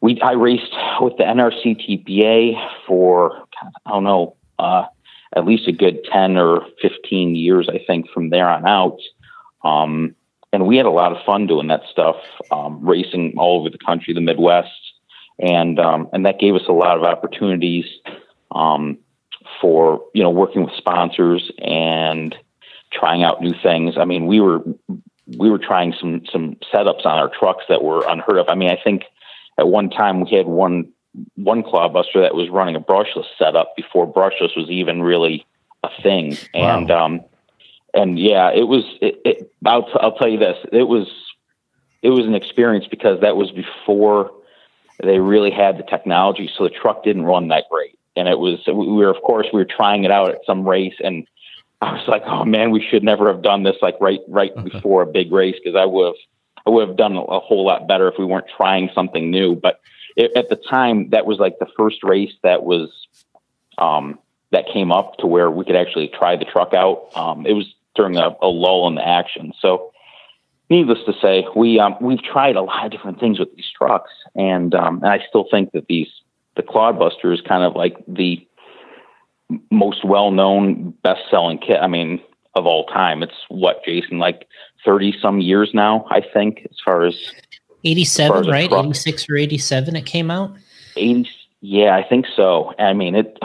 [0.00, 3.44] we I raced with the NRC TPA for
[3.86, 4.86] I don't know, uh,
[5.34, 8.98] at least a good ten or fifteen years, I think, from there on out.
[9.64, 10.16] Um,
[10.52, 12.16] and we had a lot of fun doing that stuff,
[12.50, 14.70] um, racing all over the country, the Midwest,
[15.38, 17.84] and um, and that gave us a lot of opportunities
[18.52, 18.98] um,
[19.60, 22.34] for you know working with sponsors and
[22.92, 23.96] trying out new things.
[23.98, 24.60] I mean, we were
[25.36, 28.48] we were trying some some setups on our trucks that were unheard of.
[28.48, 29.04] I mean, I think
[29.58, 30.92] at one time we had one
[31.34, 35.46] one clodbuster that was running a brushless setup before brushless was even really
[35.82, 36.78] a thing, wow.
[36.78, 37.20] and um,
[37.94, 38.84] and yeah, it was.
[39.00, 40.56] It, it, I'll t- I'll tell you this.
[40.72, 41.08] It was
[42.02, 44.32] it was an experience because that was before
[45.02, 47.97] they really had the technology, so the truck didn't run that great.
[48.18, 50.96] And it was we were of course we were trying it out at some race,
[51.02, 51.26] and
[51.80, 55.02] I was like, oh man, we should never have done this like right right before
[55.02, 56.16] a big race because I would have
[56.66, 59.54] I would have done a whole lot better if we weren't trying something new.
[59.54, 59.80] But
[60.16, 62.90] it, at the time, that was like the first race that was
[63.78, 64.18] um,
[64.50, 67.08] that came up to where we could actually try the truck out.
[67.16, 69.52] Um, it was during a, a, lull in the action.
[69.60, 69.92] So,
[70.68, 74.10] needless to say, we um, we've tried a lot of different things with these trucks,
[74.34, 76.08] and um, and I still think that these
[76.58, 78.46] the Clodbuster is kind of like the
[79.70, 81.78] most well-known, best-selling kit.
[81.80, 82.20] I mean,
[82.54, 83.22] of all time.
[83.22, 84.46] It's what Jason, like
[84.84, 87.14] thirty some years now, I think, as far as
[87.84, 88.70] eighty-seven, right?
[88.70, 89.96] Eighty-six or eighty-seven.
[89.96, 90.54] It came out.
[90.96, 92.74] Eighty, yeah, I think so.
[92.78, 93.38] I mean, it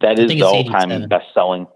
[0.00, 1.66] that is the all-time best-selling.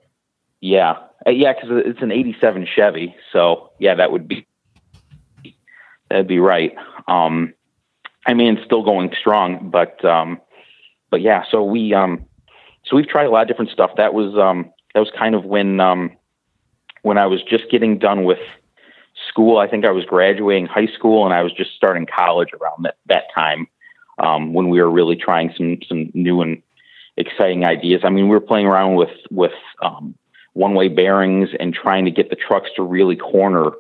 [0.61, 4.47] Yeah, uh, yeah, because it's an '87 Chevy, so yeah, that would be
[6.09, 6.75] that'd be right.
[7.07, 7.55] Um,
[8.27, 10.41] I mean, it's still going strong, but um,
[11.13, 12.25] but yeah, so we um,
[12.87, 13.91] so we've tried a lot of different stuff.
[13.99, 16.17] That was um, that was kind of when um,
[17.03, 18.41] when I was just getting done with
[19.29, 19.59] school.
[19.59, 22.97] I think I was graduating high school, and I was just starting college around that
[23.07, 23.69] that time
[24.19, 26.63] um, when we were really trying some some new and
[27.19, 28.01] exciting ideas.
[28.05, 30.15] I mean, we were playing around with with um,
[30.55, 33.71] one way bearings and trying to get the trucks to really corner.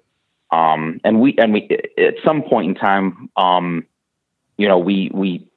[0.51, 1.67] Um, and we and we
[1.97, 3.87] at some point in time, um,
[4.59, 5.49] you know, we we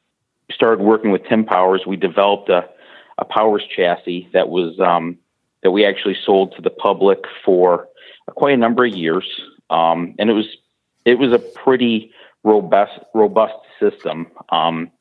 [0.53, 1.83] started working with Tim Powers.
[1.85, 2.69] We developed a,
[3.17, 5.17] a Powers chassis that was um,
[5.63, 7.87] that we actually sold to the public for
[8.27, 9.25] quite a number of years,
[9.69, 10.57] um, and it was
[11.05, 12.11] it was a pretty
[12.43, 14.27] robust robust system.
[14.49, 14.91] Um,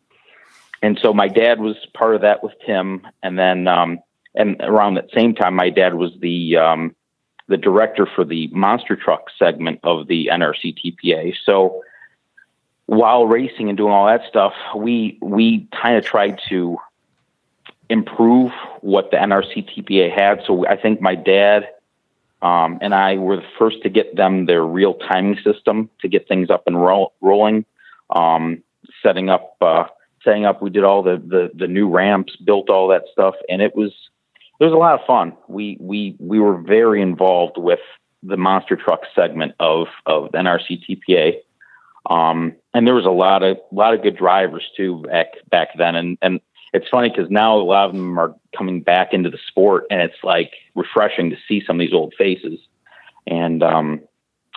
[0.83, 4.01] and so my dad was part of that with Tim, and then um,
[4.35, 6.95] and around that same time, my dad was the um,
[7.49, 11.35] the director for the monster truck segment of the NRC TPA.
[11.45, 11.83] So
[12.87, 16.79] while racing and doing all that stuff, we we kind of tried to
[17.88, 20.42] improve what the NRC TPA had.
[20.47, 21.68] So I think my dad
[22.42, 26.29] um, and I were the first to get them their real timing system to get
[26.29, 26.81] things up and
[27.20, 27.64] rolling,
[28.11, 28.62] um,
[29.03, 29.57] setting up.
[29.61, 29.85] Uh,
[30.23, 33.61] setting up we did all the, the the new ramps built all that stuff and
[33.61, 33.92] it was
[34.61, 35.37] it was a lot of fun.
[35.49, 37.81] We we we were very involved with
[38.23, 41.40] the monster truck segment of of NRC TPA,
[42.11, 45.69] um, and there was a lot of a lot of good drivers too back back
[45.79, 45.95] then.
[45.95, 46.40] And and
[46.73, 50.01] it's funny because now a lot of them are coming back into the sport, and
[50.03, 52.59] it's like refreshing to see some of these old faces.
[53.27, 54.01] And um,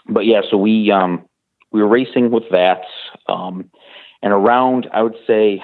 [0.10, 1.28] but yeah, so we um,
[1.72, 2.82] we were racing with that,
[3.28, 3.70] um,
[4.22, 5.62] and around I would say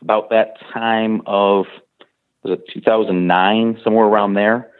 [0.00, 1.66] about that time of
[2.42, 4.70] was it 2009, somewhere around there.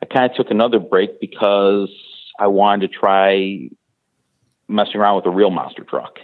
[0.00, 1.90] I kind of took another break because
[2.38, 3.68] I wanted to try
[4.68, 6.18] messing around with a real monster truck.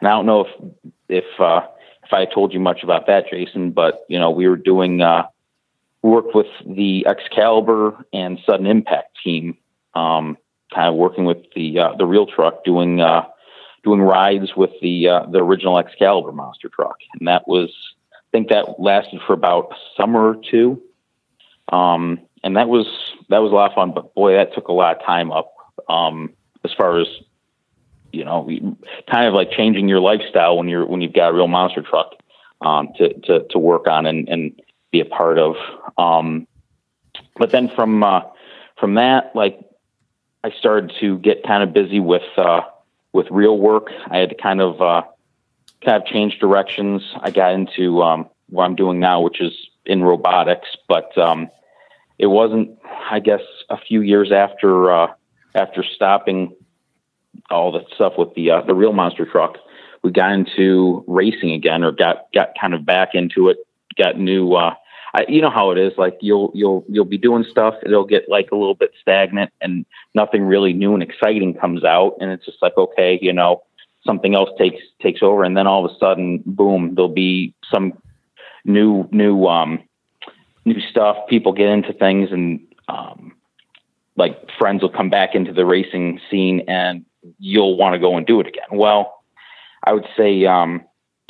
[0.00, 0.72] And I don't know if
[1.08, 1.60] if uh,
[2.04, 5.26] if I told you much about that, Jason, but you know we were doing uh,
[6.02, 9.56] work with the Excalibur and Sudden Impact team,
[9.94, 10.36] um,
[10.74, 13.26] kind of working with the uh, the real truck, doing uh,
[13.84, 17.70] doing rides with the uh, the original Excalibur monster truck, and that was
[18.12, 20.82] I think that lasted for about a summer or two.
[21.72, 22.86] Um, and that was
[23.28, 25.54] that was a lot of fun, but boy, that took a lot of time up.
[25.88, 26.32] Um,
[26.64, 27.06] as far as
[28.12, 28.48] you know,
[29.10, 32.12] kind of like changing your lifestyle when you're when you've got a real monster truck
[32.60, 35.56] um, to, to to work on and, and be a part of.
[35.98, 36.46] Um,
[37.36, 38.22] but then from uh,
[38.78, 39.60] from that, like
[40.42, 42.62] I started to get kind of busy with uh,
[43.12, 43.88] with real work.
[44.10, 45.02] I had to kind of uh,
[45.84, 47.02] kind of changed directions.
[47.20, 49.52] I got into um, what I'm doing now, which is
[49.86, 51.50] in robotics, but um,
[52.18, 52.78] it wasn't,
[53.10, 55.12] I guess, a few years after uh,
[55.54, 56.54] after stopping
[57.50, 59.58] all the stuff with the uh, the real monster truck,
[60.02, 63.58] we got into racing again, or got got kind of back into it.
[63.96, 64.54] Got new.
[64.54, 64.74] Uh,
[65.14, 65.92] I, you know how it is.
[65.98, 69.84] Like you'll you'll you'll be doing stuff, it'll get like a little bit stagnant, and
[70.14, 73.62] nothing really new and exciting comes out, and it's just like okay, you know,
[74.06, 77.92] something else takes takes over, and then all of a sudden, boom, there'll be some
[78.64, 79.82] new new um,
[80.64, 81.16] new stuff.
[81.28, 83.34] People get into things, and um,
[84.16, 87.04] like friends will come back into the racing scene, and
[87.38, 88.68] you'll want to go and do it again.
[88.72, 89.22] Well,
[89.84, 90.82] I would say um,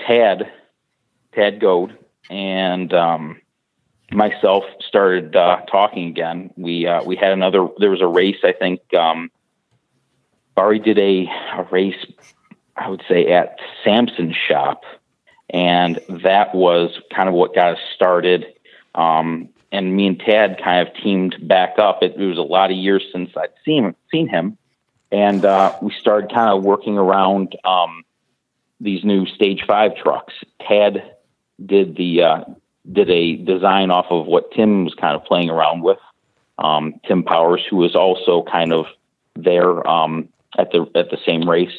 [0.07, 0.50] Tad,
[1.35, 1.96] Tad Goad,
[2.29, 3.40] and um,
[4.12, 6.50] myself started uh, talking again.
[6.57, 7.68] We uh, we had another.
[7.79, 8.38] There was a race.
[8.44, 9.31] I think um,
[10.55, 11.26] Barry did a,
[11.57, 12.07] a race.
[12.76, 14.83] I would say at Samson's shop,
[15.50, 18.46] and that was kind of what got us started.
[18.94, 22.03] Um, and me and Tad kind of teamed back up.
[22.03, 24.57] It, it, was a lot of years since I'd seen seen him,
[25.12, 28.05] and uh, we started kind of working around um,
[28.81, 30.35] these new Stage Five trucks.
[30.66, 31.16] Tad
[31.64, 32.44] did the uh,
[32.90, 35.99] did a design off of what Tim was kind of playing around with.
[36.59, 38.87] Um, Tim Powers, who was also kind of
[39.35, 41.77] there um, at the at the same race.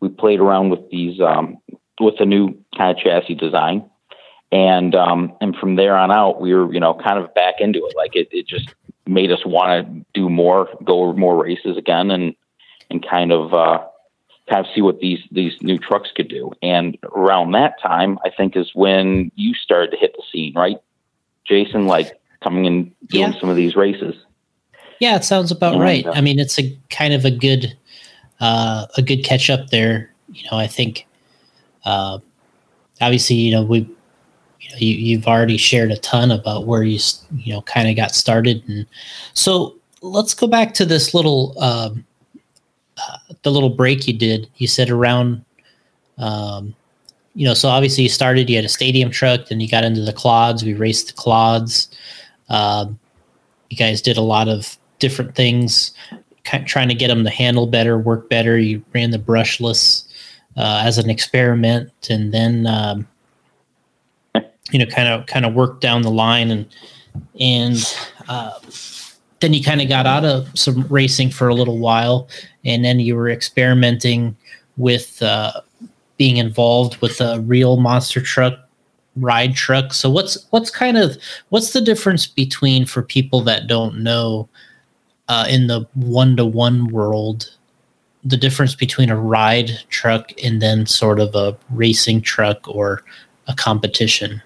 [0.00, 1.58] We played around with these um,
[2.00, 3.84] with a new kind of chassis design,
[4.50, 7.84] and um, and from there on out, we were you know kind of back into
[7.84, 7.94] it.
[7.96, 8.74] Like it, it just
[9.06, 12.34] made us want to do more, go more races again, and
[12.92, 13.82] and kind of uh,
[14.48, 16.52] kind of see what these these new trucks could do.
[16.62, 20.76] And around that time, I think is when you started to hit the scene, right,
[21.44, 21.86] Jason?
[21.86, 23.40] Like coming and doing yeah.
[23.40, 24.14] some of these races.
[25.00, 26.06] Yeah, it sounds about and, right.
[26.06, 27.76] Uh, I mean, it's a kind of a good
[28.40, 30.12] uh, a good catch up there.
[30.32, 31.06] You know, I think
[31.84, 32.18] uh,
[33.00, 33.78] obviously, you know, we
[34.60, 37.00] you know, you, you've already shared a ton about where you
[37.36, 38.86] you know kind of got started, and
[39.34, 42.04] so let's go back to this little um,
[43.42, 44.48] the little break you did.
[44.56, 45.44] You said around,
[46.18, 46.74] um,
[47.34, 48.48] you know, so obviously you started.
[48.48, 50.64] You had a stadium truck, then you got into the clods.
[50.64, 51.88] We raced the clods.
[52.48, 52.98] Um,
[53.70, 55.92] you guys did a lot of different things,
[56.44, 58.58] kind of trying to get them to handle better, work better.
[58.58, 60.04] You ran the brushless
[60.56, 63.08] uh, as an experiment, and then um,
[64.70, 66.66] you know, kind of kind of worked down the line, and
[67.40, 67.96] and
[68.28, 68.58] uh,
[69.40, 72.28] then you kind of got out of some racing for a little while,
[72.64, 74.36] and then you were experimenting
[74.76, 75.60] with uh,
[76.16, 78.54] being involved with a real monster truck
[79.16, 79.92] ride truck.
[79.92, 81.16] So what's what's kind of
[81.50, 84.48] what's the difference between for people that don't know
[85.28, 87.50] uh, in the one to one world,
[88.24, 93.02] the difference between a ride truck and then sort of a racing truck or
[93.48, 94.42] a competition?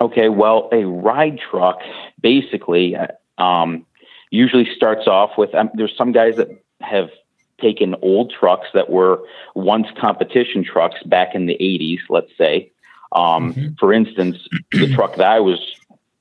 [0.00, 1.78] Okay, well, a ride truck
[2.20, 2.96] basically
[3.38, 3.86] um,
[4.32, 6.48] usually starts off with um, there's some guys that
[6.80, 7.10] have
[7.60, 9.22] taken old trucks that were
[9.54, 12.72] once competition trucks back in the 80s, let's say.
[13.12, 13.74] Um, mm-hmm.
[13.78, 14.38] For instance,
[14.72, 15.60] the truck that I was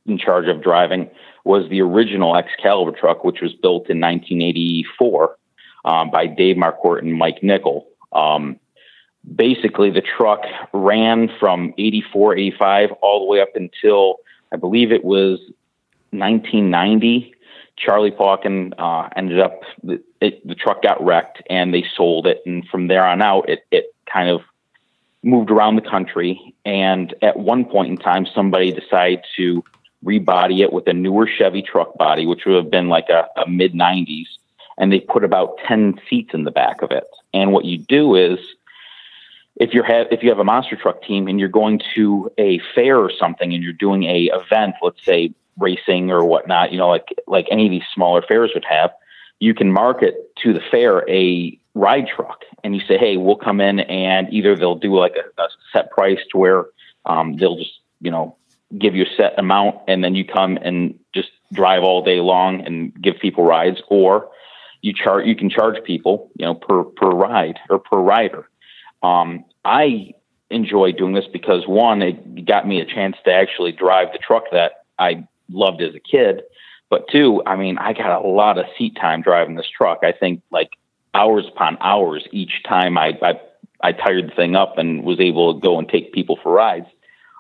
[0.06, 1.10] in charge of driving
[1.46, 5.38] was the original Excalibur truck, which was built in 1984
[5.86, 7.88] um, by Dave Marquardt and Mike Nickel.
[8.12, 8.60] Um,
[9.36, 10.42] basically, the truck
[10.74, 14.18] ran from 84, 85 all the way up until
[14.54, 15.40] I believe it was
[16.12, 17.34] 1990.
[17.84, 19.62] Charlie Pauken uh, ended up,
[20.22, 22.42] it, the truck got wrecked and they sold it.
[22.46, 24.42] And from there on out, it, it kind of
[25.24, 26.54] moved around the country.
[26.64, 29.64] And at one point in time, somebody decided to
[30.04, 33.50] rebody it with a newer Chevy truck body, which would have been like a, a
[33.50, 34.28] mid 90s.
[34.78, 37.06] And they put about 10 seats in the back of it.
[37.34, 38.40] And what you do is,
[39.58, 42.60] if you have if you have a monster truck team and you're going to a
[42.74, 46.90] fair or something and you're doing a event, let's say racing or whatnot, you know,
[46.90, 48.92] like like any of these smaller fairs would have,
[49.40, 53.62] you can market to the fair a ride truck, and you say, hey, we'll come
[53.62, 56.66] in and either they'll do like a, a set price to where
[57.06, 58.36] um, they'll just you know
[58.78, 62.62] give you a set amount and then you come and just drive all day long
[62.66, 64.30] and give people rides or
[64.82, 68.48] you charge you can charge people you know per per ride or per rider.
[69.04, 70.14] Um, i
[70.50, 74.44] enjoy doing this because one it got me a chance to actually drive the truck
[74.52, 76.42] that i loved as a kid
[76.90, 80.12] but two i mean i got a lot of seat time driving this truck i
[80.12, 80.72] think like
[81.14, 83.40] hours upon hours each time i i,
[83.82, 86.88] I tired the thing up and was able to go and take people for rides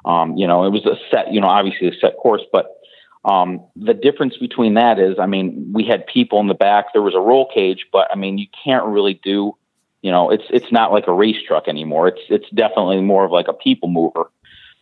[0.05, 2.77] um, you know, it was a set, you know, obviously a set course, but
[3.23, 6.87] um, the difference between that is, I mean, we had people in the back.
[6.91, 9.55] There was a roll cage, but I mean, you can't really do,
[10.01, 12.07] you know, it's it's not like a race truck anymore.
[12.07, 14.31] It's it's definitely more of like a people mover.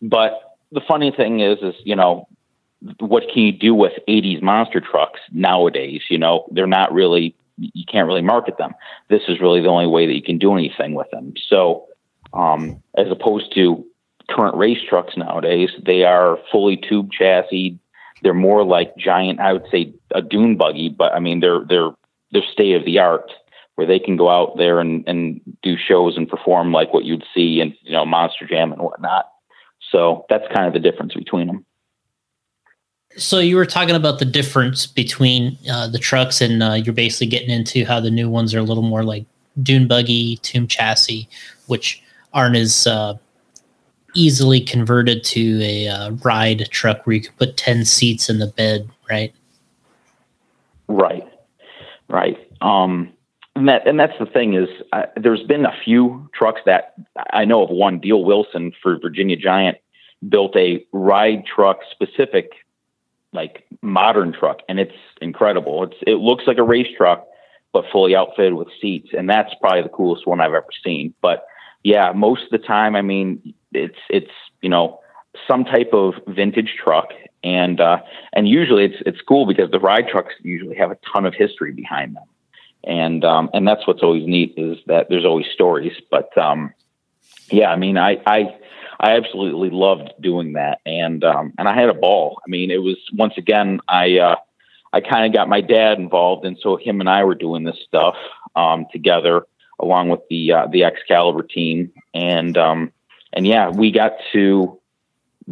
[0.00, 2.26] But the funny thing is, is you know,
[2.98, 6.02] what can you do with 80s monster trucks nowadays?
[6.08, 8.74] You know, they're not really, you can't really market them.
[9.08, 11.34] This is really the only way that you can do anything with them.
[11.48, 11.86] So,
[12.32, 13.84] um, as opposed to
[14.30, 15.70] current race trucks nowadays.
[15.84, 17.78] They are fully tube chassis.
[18.22, 21.90] They're more like giant, I would say a dune buggy, but I mean they're they're
[22.32, 23.30] they're state of the art
[23.74, 27.24] where they can go out there and, and do shows and perform like what you'd
[27.34, 29.26] see in you know Monster Jam and whatnot.
[29.90, 31.64] So that's kind of the difference between them.
[33.16, 37.26] So you were talking about the difference between uh, the trucks, and uh, you're basically
[37.26, 39.24] getting into how the new ones are a little more like
[39.62, 41.28] dune buggy, tube chassis,
[41.66, 42.02] which
[42.32, 43.14] aren't as uh,
[44.14, 48.46] easily converted to a uh, ride truck where you can put ten seats in the
[48.46, 49.34] bed, right?
[50.88, 51.26] Right,
[52.08, 52.36] right.
[52.60, 53.12] Um,
[53.56, 56.94] and that and that's the thing is, uh, there's been a few trucks that
[57.32, 57.70] I know of.
[57.70, 59.78] One, Deal Wilson for Virginia Giant
[60.28, 62.52] built a ride truck specific,
[63.32, 65.84] like modern truck, and it's incredible.
[65.84, 67.26] It's it looks like a race truck,
[67.72, 71.14] but fully outfitted with seats, and that's probably the coolest one I've ever seen.
[71.20, 71.46] But
[71.84, 74.30] yeah, most of the time, I mean, it's it's
[74.62, 75.00] you know
[75.46, 77.10] some type of vintage truck,
[77.44, 77.98] and uh,
[78.32, 81.72] and usually it's it's cool because the ride trucks usually have a ton of history
[81.72, 82.24] behind them,
[82.84, 85.92] and um, and that's what's always neat is that there's always stories.
[86.10, 86.72] But um,
[87.50, 88.56] yeah, I mean, I I
[89.00, 92.38] I absolutely loved doing that, and um, and I had a ball.
[92.46, 94.36] I mean, it was once again I uh,
[94.92, 97.78] I kind of got my dad involved, and so him and I were doing this
[97.86, 98.16] stuff
[98.54, 99.46] um, together
[99.80, 102.92] along with the uh, the Excalibur team, and um,
[103.32, 104.78] and yeah, we got to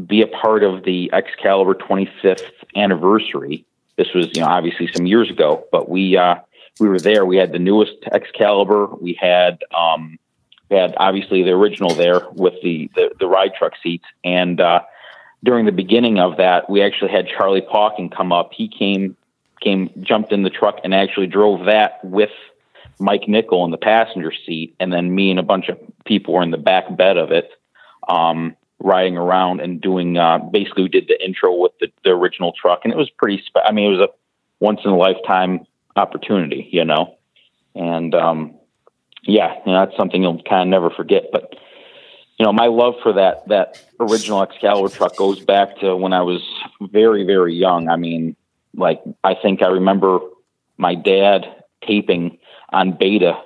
[0.07, 3.65] be a part of the Excalibur 25th anniversary.
[3.97, 6.37] This was you know obviously some years ago, but we uh,
[6.81, 7.25] we were there.
[7.25, 8.87] We had the newest Excalibur.
[9.01, 10.19] We had um,
[10.77, 14.81] had obviously the original there with the the, the ride truck seats, and uh,
[15.45, 18.53] during the beginning of that, we actually had Charlie Pawkin come up.
[18.53, 19.17] He came
[19.61, 22.31] came jumped in the truck and actually drove that with
[22.99, 26.43] Mike Nickel in the passenger seat, and then me and a bunch of people were
[26.43, 27.51] in the back bed of it,
[28.09, 30.17] um, riding around and doing.
[30.17, 33.43] Uh, basically, we did the intro with the, the original truck, and it was pretty.
[33.45, 34.13] Spe- I mean, it was a
[34.61, 37.17] once in a lifetime opportunity, you know,
[37.75, 38.58] and um,
[39.23, 41.27] yeah, you know, that's something you'll kind of never forget.
[41.33, 41.55] But
[42.39, 46.23] you know, my love for that that original Excalibur truck goes back to when I
[46.23, 46.43] was
[46.81, 47.89] very very young.
[47.89, 48.37] I mean,
[48.75, 50.21] like I think I remember
[50.77, 51.47] my dad
[51.85, 52.39] taping
[52.71, 53.41] on beta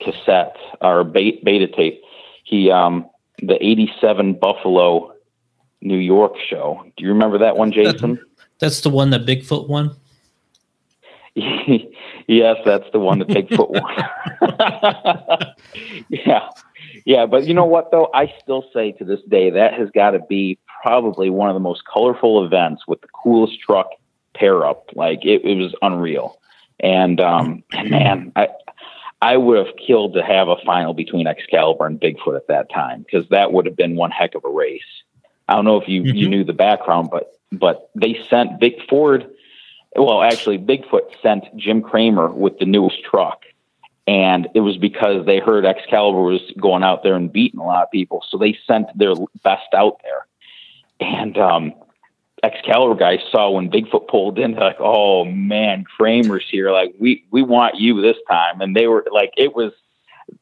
[0.00, 2.02] cassette or beta, beta tape.
[2.44, 3.08] He um
[3.40, 5.14] the 87 Buffalo
[5.80, 6.82] New York show.
[6.96, 8.18] Do you remember that one, Jason?
[8.58, 9.94] That's the one that Bigfoot won.
[12.26, 15.54] yes, that's the one that Bigfoot won.
[16.08, 16.48] yeah.
[17.04, 18.10] Yeah, but you know what though?
[18.14, 21.60] I still say to this day that has got to be probably one of the
[21.60, 23.88] most colorful events with the coolest truck
[24.34, 24.90] pair up.
[24.94, 26.38] Like it, it was unreal.
[26.80, 28.48] And um and man, I
[29.20, 33.02] I would have killed to have a final between Excalibur and Bigfoot at that time
[33.02, 34.82] because that would have been one heck of a race.
[35.48, 36.16] I don't know if you, mm-hmm.
[36.16, 39.28] you knew the background, but but they sent Vic Ford
[39.96, 43.42] well, actually, Bigfoot sent Jim Kramer with the newest truck.
[44.06, 47.82] And it was because they heard Excalibur was going out there and beating a lot
[47.82, 48.24] of people.
[48.30, 49.12] So they sent their
[49.44, 50.26] best out there.
[50.98, 51.74] And um,
[52.42, 56.72] Excalibur guys saw when Bigfoot pulled in, They're like, oh man, Kramer's here.
[56.72, 58.62] Like, we, we want you this time.
[58.62, 59.72] And they were like, it was,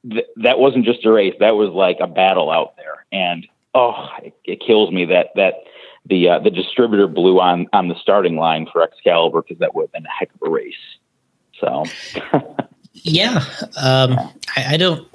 [0.09, 1.35] th- that wasn't just a race.
[1.41, 3.05] That was like a battle out there.
[3.11, 5.55] And, oh, it, it kills me that, that,
[6.09, 9.83] the uh, the distributor blew on on the starting line for Excalibur because that would
[9.85, 10.75] have been a heck of a race.
[11.61, 11.85] So,
[12.93, 13.45] yeah,
[13.81, 14.19] um,
[14.57, 15.09] I, I, don't.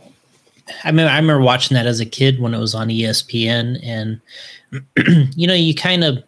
[0.83, 4.21] I mean, I remember watching that as a kid when it was on ESPN, and
[5.37, 6.23] you know, you kind of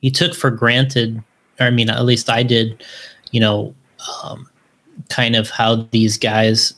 [0.00, 1.22] you took for granted.
[1.60, 2.82] Or I mean, at least I did.
[3.30, 3.74] You know,
[4.22, 4.48] um,
[5.08, 6.74] kind of how these guys,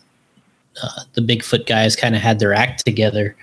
[0.82, 3.36] uh, the Bigfoot guys, kind of had their act together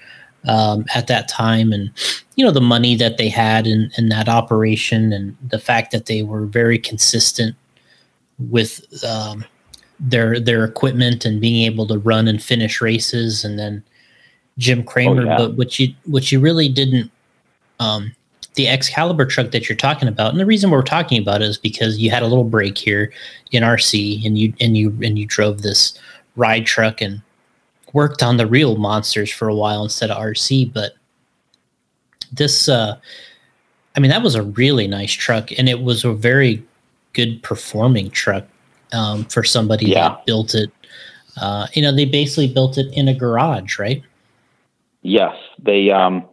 [0.48, 1.92] um, at that time, and
[2.36, 6.06] you know the money that they had in, in that operation, and the fact that
[6.06, 7.56] they were very consistent
[8.50, 9.46] with um,
[10.00, 13.84] their their equipment and being able to run and finish races, and then
[14.58, 15.22] Jim Kramer.
[15.22, 15.38] Oh, yeah.
[15.38, 17.12] But what you what you really didn't
[17.80, 18.16] um,
[18.56, 21.58] the Excalibur truck that you're talking about, and the reason we're talking about it is
[21.58, 23.12] because you had a little break here
[23.52, 25.98] in RC, and you and you and you drove this
[26.36, 27.22] ride truck, and
[27.94, 30.94] worked on the real monsters for a while instead of RC, but
[32.32, 32.98] this uh
[33.96, 36.64] I mean that was a really nice truck and it was a very
[37.14, 38.46] good performing truck
[38.92, 40.10] um, for somebody yeah.
[40.10, 40.72] that built it.
[41.40, 44.04] Uh, you know, they basically built it in a garage, right?
[45.02, 46.26] Yes, they um,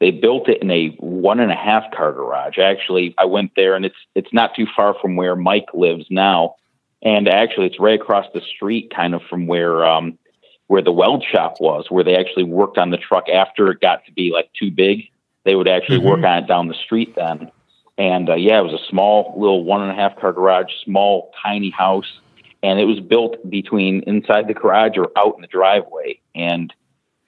[0.00, 2.58] they built it in a one and a half car garage.
[2.58, 6.54] Actually, I went there, and it's it's not too far from where Mike lives now,
[7.02, 10.18] and actually, it's right across the street, kind of from where um,
[10.66, 14.04] where the weld shop was, where they actually worked on the truck after it got
[14.06, 15.10] to be like too big.
[15.44, 16.08] They would actually mm-hmm.
[16.08, 17.50] work on it down the street then.
[17.98, 21.30] And uh, yeah, it was a small little one and a half car garage, small,
[21.42, 22.18] tiny house.
[22.62, 26.18] And it was built between inside the garage or out in the driveway.
[26.34, 26.72] And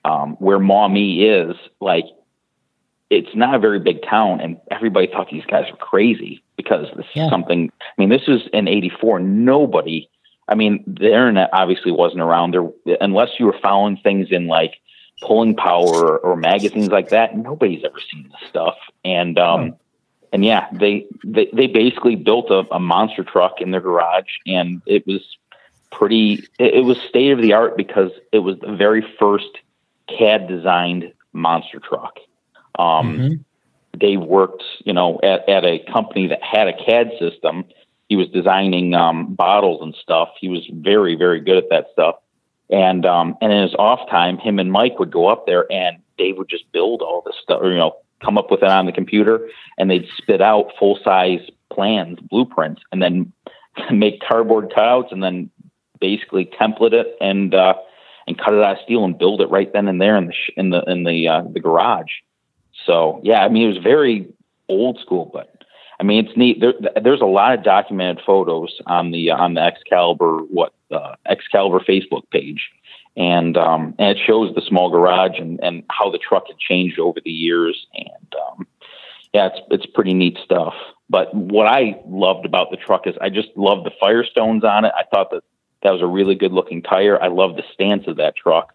[0.03, 2.05] um, where mommy is, like
[3.09, 7.05] it's not a very big town, and everybody thought these guys were crazy because this
[7.13, 7.25] Yeah.
[7.25, 7.71] is something.
[7.81, 9.19] I mean, this was in '84.
[9.19, 10.09] Nobody.
[10.47, 14.75] I mean, the internet obviously wasn't around there unless you were following things in like
[15.21, 17.35] pulling power or, or magazines like that.
[17.37, 19.75] Nobody's ever seen this stuff, and um,
[20.31, 24.81] and yeah, they they, they basically built a, a monster truck in their garage, and
[24.85, 25.37] it was
[25.91, 26.47] pretty.
[26.59, 29.49] It, it was state of the art because it was the very first
[30.07, 32.19] CAD designed monster truck.
[32.79, 33.43] Um, Mhm.
[33.97, 37.65] Dave worked, you know, at, at a company that had a CAD system.
[38.07, 40.29] He was designing um, bottles and stuff.
[40.39, 42.15] He was very, very good at that stuff.
[42.69, 45.97] And um, and in his off time, him and Mike would go up there, and
[46.17, 48.85] Dave would just build all this stuff, or, you know, come up with it on
[48.85, 49.47] the computer,
[49.77, 51.39] and they'd spit out full size
[51.71, 53.31] plans, blueprints, and then
[53.91, 55.49] make cardboard cutouts, and then
[55.99, 57.73] basically template it and uh,
[58.27, 60.33] and cut it out of steel and build it right then and there in the
[60.33, 62.11] sh- in the in the uh, the garage.
[62.85, 64.27] So yeah, I mean it was very
[64.67, 65.56] old school, but
[65.99, 66.59] I mean it's neat.
[66.59, 71.79] There, there's a lot of documented photos on the on the Excalibur what uh, Excalibur
[71.79, 72.69] Facebook page,
[73.15, 76.99] and um, and it shows the small garage and and how the truck had changed
[76.99, 78.67] over the years, and um,
[79.33, 80.73] yeah, it's it's pretty neat stuff.
[81.09, 84.93] But what I loved about the truck is I just loved the Firestones on it.
[84.95, 85.43] I thought that
[85.83, 87.21] that was a really good looking tire.
[87.21, 88.73] I love the stance of that truck.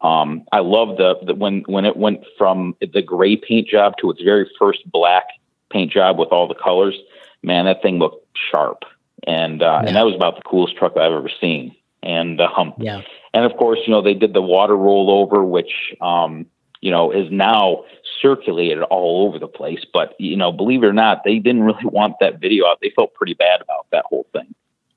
[0.00, 4.10] Um, I love the, the when when it went from the gray paint job to
[4.10, 5.24] its very first black
[5.70, 6.96] paint job with all the colors.
[7.42, 8.84] Man, that thing looked sharp,
[9.26, 9.88] and uh, Yeah.
[9.88, 11.74] and that was about the coolest truck I've ever seen.
[12.02, 13.02] And um, Yeah.
[13.32, 16.46] and of course, you know, they did the water rollover, which, um,
[16.80, 17.84] you know, is now
[18.20, 19.84] circulated all over the place.
[19.92, 22.78] But, you know, believe it or not, they didn't really want that video out.
[22.82, 24.54] They felt pretty bad about that whole thing.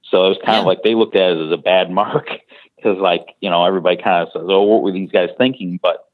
[0.09, 0.59] So it was kind Yeah.
[0.61, 2.28] of like they looked at it as a bad mark
[2.76, 5.80] because, like, you know, everybody kind of says, oh, what were these guys thinking?
[5.82, 6.07] But,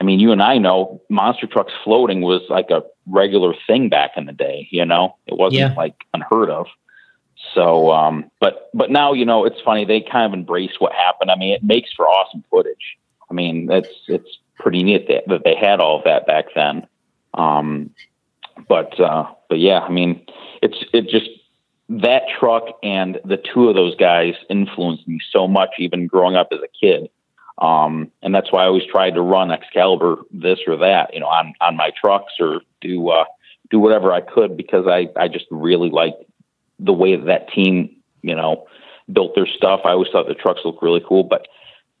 [0.00, 4.12] I mean, you and I know monster trucks floating was like a regular thing back
[4.16, 5.74] in the day, you know, it wasn't Yeah.
[5.76, 6.66] like unheard of.
[7.54, 11.30] So, um, but but now you know it's funny they kind of embrace what happened.
[11.30, 12.98] I mean, it makes for awesome footage.
[13.30, 16.86] I mean, that's it's pretty neat that, that they had all of that back then.
[17.34, 17.90] Um,
[18.68, 20.24] but uh, but yeah, I mean,
[20.62, 21.30] it's it just
[21.88, 26.48] that truck and the two of those guys influenced me so much, even growing up
[26.52, 27.08] as a kid.
[27.58, 31.26] Um, and that's why I always tried to run Excalibur this or that, you know,
[31.26, 33.24] on on my trucks or do uh,
[33.70, 36.22] do whatever I could because I I just really liked
[36.78, 38.66] the way that, that team, you know,
[39.12, 39.80] built their stuff.
[39.84, 41.24] I always thought the trucks looked really cool.
[41.24, 41.46] But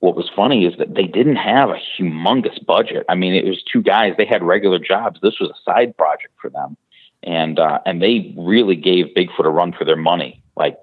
[0.00, 3.04] what was funny is that they didn't have a humongous budget.
[3.08, 4.14] I mean, it was two guys.
[4.16, 5.20] They had regular jobs.
[5.20, 6.76] This was a side project for them,
[7.22, 10.42] and uh, and they really gave Bigfoot a run for their money.
[10.56, 10.78] Like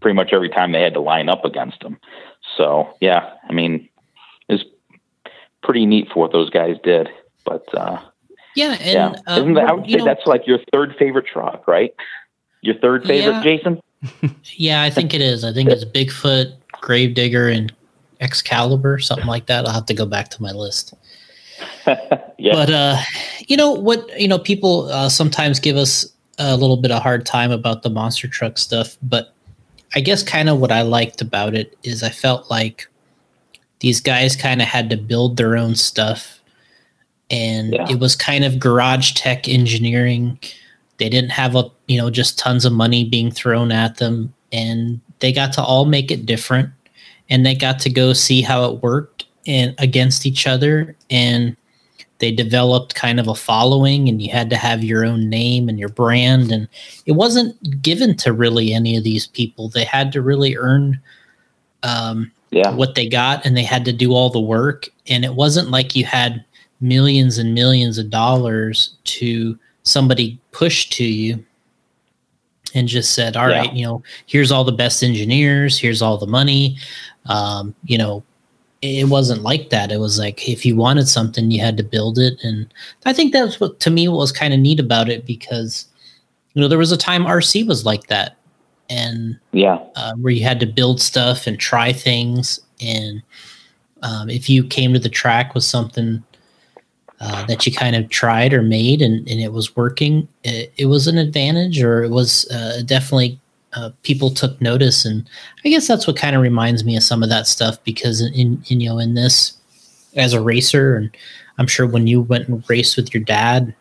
[0.00, 1.98] pretty much every time they had to line up against them.
[2.56, 3.88] So yeah, I mean,
[5.62, 7.08] pretty neat for what those guys did.
[7.44, 8.00] But uh,
[8.54, 8.72] Yeah.
[8.80, 9.68] And, yeah, uh, isn't that?
[9.68, 11.94] I would say know- that's like your third favorite truck, right?
[12.60, 13.42] Your third favorite, Yeah.
[13.42, 13.80] Jason?
[14.56, 15.44] Yeah, I think it is.
[15.44, 17.72] I think it's Bigfoot, Gravedigger, and
[18.20, 19.64] Excalibur, something like that.
[19.66, 20.94] I'll have to go back to my list.
[21.86, 22.52] yeah.
[22.52, 22.96] But uh,
[23.46, 24.20] you know what?
[24.20, 27.90] You know, people uh, sometimes give us a little bit of hard time about the
[27.90, 28.96] monster truck stuff.
[29.02, 29.32] But
[29.94, 32.88] I guess kind of what I liked about it is I felt like
[33.82, 36.40] these guys kind of had to build their own stuff,
[37.30, 37.90] and Yeah.
[37.90, 40.38] it was kind of garage tech engineering.
[40.98, 45.00] They didn't have a you know just tons of money being thrown at them, and
[45.18, 46.70] they got to all make it different,
[47.28, 50.94] and they got to go see how it worked and against each other.
[51.10, 51.56] And
[52.18, 55.76] they developed kind of a following and you had to have your own name and
[55.76, 56.52] your brand.
[56.52, 56.68] And
[57.04, 59.68] it wasn't given to really any of these people.
[59.68, 61.00] They had to really earn
[61.82, 62.70] um, yeah.
[62.70, 64.88] what they got and they had to do all the work.
[65.08, 66.44] And it wasn't like you had
[66.80, 71.44] millions and millions of dollars to somebody push to you
[72.74, 73.72] and just said all right, Yeah.
[73.72, 76.76] you know here's all the best engineers here's all the money.
[77.26, 78.22] Um, you know
[78.82, 79.92] it wasn't like that.
[79.92, 82.34] It was like if you wanted something you had to build it.
[82.42, 82.72] And
[83.06, 85.86] i think that's what to me what was kind of neat about it because
[86.54, 88.36] you know there was a time rc was like that
[88.92, 89.78] and Yeah.
[89.96, 92.60] uh, where you had to build stuff and try things.
[92.80, 93.22] And
[94.02, 96.22] um, if you came to the track with something
[97.20, 100.86] uh, that you kind of tried or made and, and it was working, it, it
[100.86, 103.38] was an advantage or it was uh, definitely
[103.74, 105.04] uh, people took notice.
[105.04, 105.26] And
[105.64, 108.34] I guess that's what kind of reminds me of some of that stuff because in,
[108.34, 109.56] in, in you know in this
[110.16, 111.16] as a racer and
[111.58, 113.74] I'm sure when you went and raced with your dad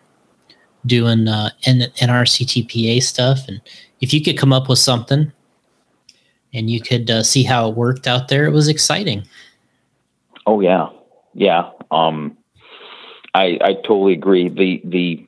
[0.85, 3.59] doing uh, N- NRC TPA stuff and
[4.01, 5.31] if you could come up with something
[6.53, 9.25] and you could uh, see how it worked out there, it was exciting.
[10.45, 10.89] Oh yeah,
[11.33, 11.69] yeah.
[11.91, 12.37] Um,
[13.33, 14.49] I, I totally agree.
[14.49, 15.25] The the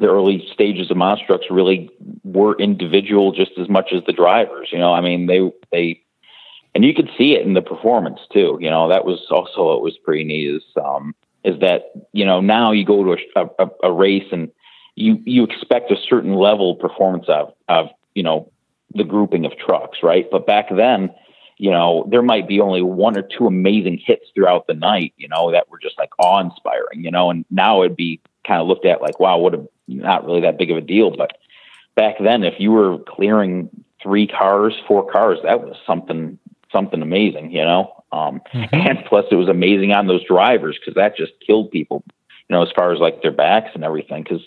[0.00, 1.88] the early stages of monster trucks really
[2.24, 4.70] were individual just as much as the drivers.
[4.72, 6.00] You know, I mean they they
[6.74, 8.58] and you could see it in the performance too.
[8.60, 11.14] You know, that was also what was pretty neat is um,
[11.44, 14.50] is that you know now you go to a, a, a race and
[14.96, 18.50] you you expect a certain level of performance of of you know
[18.94, 20.26] the grouping of trucks, right?
[20.30, 21.10] But back then,
[21.58, 25.28] you know, there might be only one or two amazing hits throughout the night, you
[25.28, 28.68] know, that were just like awe inspiring, you know, and now it'd be kind of
[28.68, 31.14] looked at like, wow, what a not really that big of a deal.
[31.16, 31.36] But
[31.94, 33.68] back then, if you were clearing
[34.02, 36.38] three cars, four cars, that was something
[36.72, 38.04] something amazing, you know.
[38.12, 38.74] Um, mm-hmm.
[38.74, 42.04] And plus, it was amazing on those drivers because that just killed people,
[42.48, 44.22] you know, as far as like their backs and everything.
[44.22, 44.42] Because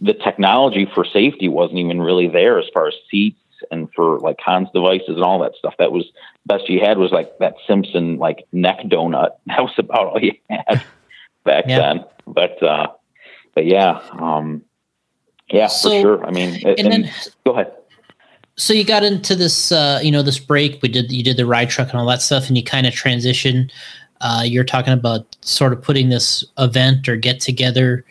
[0.00, 3.36] the technology for safety wasn't even really there as far as seats
[3.70, 5.74] and for like Hans devices and all that stuff.
[5.78, 6.10] That was
[6.46, 9.30] best you had was like that Simpson like neck donut.
[9.46, 10.82] That was about all you had
[11.44, 11.78] back yeah.
[11.78, 12.04] then.
[12.26, 12.88] But uh,
[13.54, 14.62] but yeah, um,
[15.50, 16.26] yeah, so, for sure.
[16.26, 17.12] I mean, and, and then
[17.44, 17.72] go ahead.
[18.56, 20.80] So you got into this, uh, you know, this break.
[20.82, 22.94] We did you did the ride truck and all that stuff, and you kind of
[22.94, 23.70] transition.
[24.20, 28.04] Uh, you're talking about sort of putting this event or get together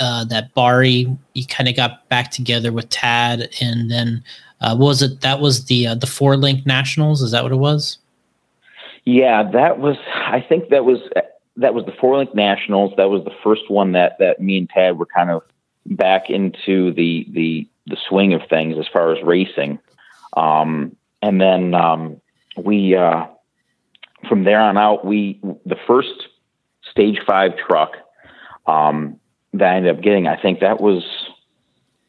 [0.00, 4.24] uh, that Barry, you kind of got back together with Tad, and then
[4.60, 7.22] uh, was it that was the uh, the four link nationals?
[7.22, 7.98] Is that what it was?
[9.04, 9.96] Yeah, that was.
[10.14, 10.98] I think that was
[11.56, 12.92] that was the four link nationals.
[12.96, 15.42] That was the first one that that me and Tad were kind of
[15.86, 19.78] back into the the the swing of things as far as racing.
[20.36, 22.20] Um, and then um,
[22.56, 23.26] we uh,
[24.28, 26.28] from there on out, we the first
[26.90, 27.92] stage five truck
[28.66, 29.19] um,
[29.54, 30.26] that I ended up getting.
[30.26, 31.04] I think that was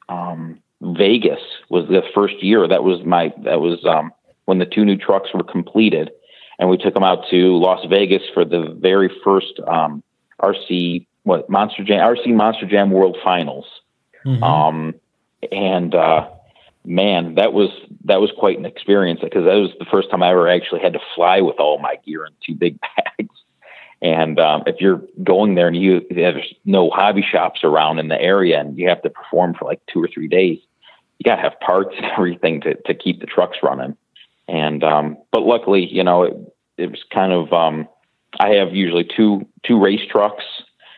[0.10, 1.40] um, Vegas
[1.70, 2.68] was the first year.
[2.68, 4.12] That was my that was um,
[4.46, 6.12] when the two new trucks were completed,
[6.60, 10.04] and we took them out to Las Vegas for the very first um,
[10.42, 13.66] RC what Monster Jam RC Monster Jam World Finals.
[14.26, 14.44] Mm-hmm.
[14.44, 14.96] Um,
[15.52, 16.30] and uh,
[16.86, 17.70] man, that was
[18.06, 20.94] that was quite an experience because that was the first time I ever actually had
[20.94, 23.36] to fly with all my gear in two big bags.
[24.02, 28.20] And um, if you're going there and you there's no hobby shops around in the
[28.20, 30.60] area and you have to perform for like two or three days,
[31.20, 33.96] you got to have parts and everything to to keep the trucks running.
[34.48, 36.36] And um, but luckily, you know, it,
[36.78, 37.88] it was kind of um,
[38.40, 40.44] I have usually two two race trucks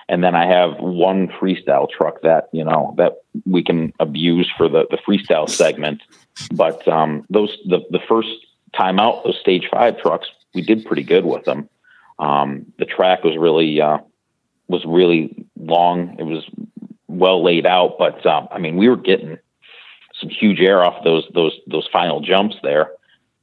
[0.09, 4.67] and then I have one freestyle truck that you know that we can abuse for
[4.67, 6.01] the the freestyle segment.
[6.53, 8.29] But um, those the the first
[8.75, 11.69] time out, those stage five trucks, we did pretty good with them.
[12.23, 13.97] Um, the track was really uh,
[14.67, 16.15] was really long.
[16.17, 16.43] It was
[17.07, 19.37] well laid out, but um, I mean, we were getting
[20.19, 22.91] some huge air off those those those final jumps there,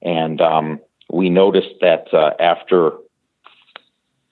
[0.02, 0.80] and um,
[1.12, 2.92] we noticed that uh, after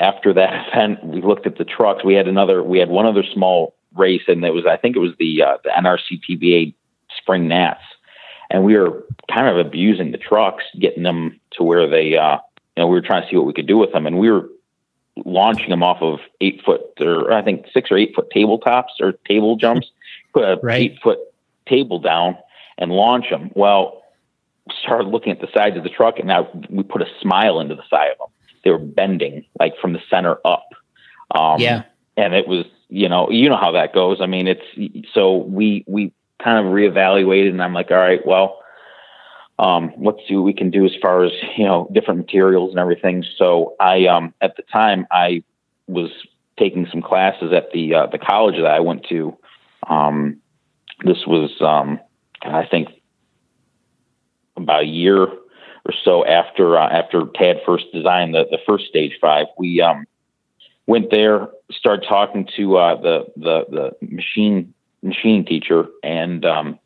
[0.01, 2.05] after that event, we looked at the trucks.
[2.05, 5.01] We had another, we had one other small race, and it was, I think it
[5.01, 6.75] was the uh, the NRC TPA
[7.19, 7.83] Spring Nats,
[8.51, 12.39] and we were kind of abusing the trucks, getting them to where they, uh,
[12.79, 14.31] you know, we were trying to see what we could do with them, and we
[14.31, 14.49] were
[15.25, 19.13] launching them off of eight foot or I think six or eight foot tabletops or
[19.27, 19.91] table jumps,
[20.33, 20.81] put a right.
[20.81, 21.19] eight foot
[21.67, 22.39] table down
[22.79, 23.51] and launch them.
[23.55, 24.03] Well,
[24.83, 27.75] started looking at the sides of the truck, and now we put a smile into
[27.75, 28.29] the side of them
[28.65, 30.69] they were bending like from the center up.
[31.35, 31.85] Um, yeah.
[32.17, 34.21] And it was, you know, you know how that goes.
[34.21, 36.13] I mean, it's so we we
[36.43, 38.61] kind of reevaluated, and I'm like, all right, well,
[39.59, 42.79] um, let's see what we can do as far as you know different materials and
[42.79, 43.25] everything.
[43.37, 45.43] So I, um, at the time, I
[45.87, 46.11] was
[46.59, 49.37] taking some classes at the uh, the college that I went to.
[49.89, 50.41] Um,
[51.05, 52.01] this was, um,
[52.43, 52.89] I think,
[54.57, 59.19] about a year or so after uh, after Tad first designed the, the first stage
[59.21, 59.47] five.
[59.57, 60.07] We um,
[60.87, 66.79] went there, started talking to uh, the the the machine machine teacher, and um,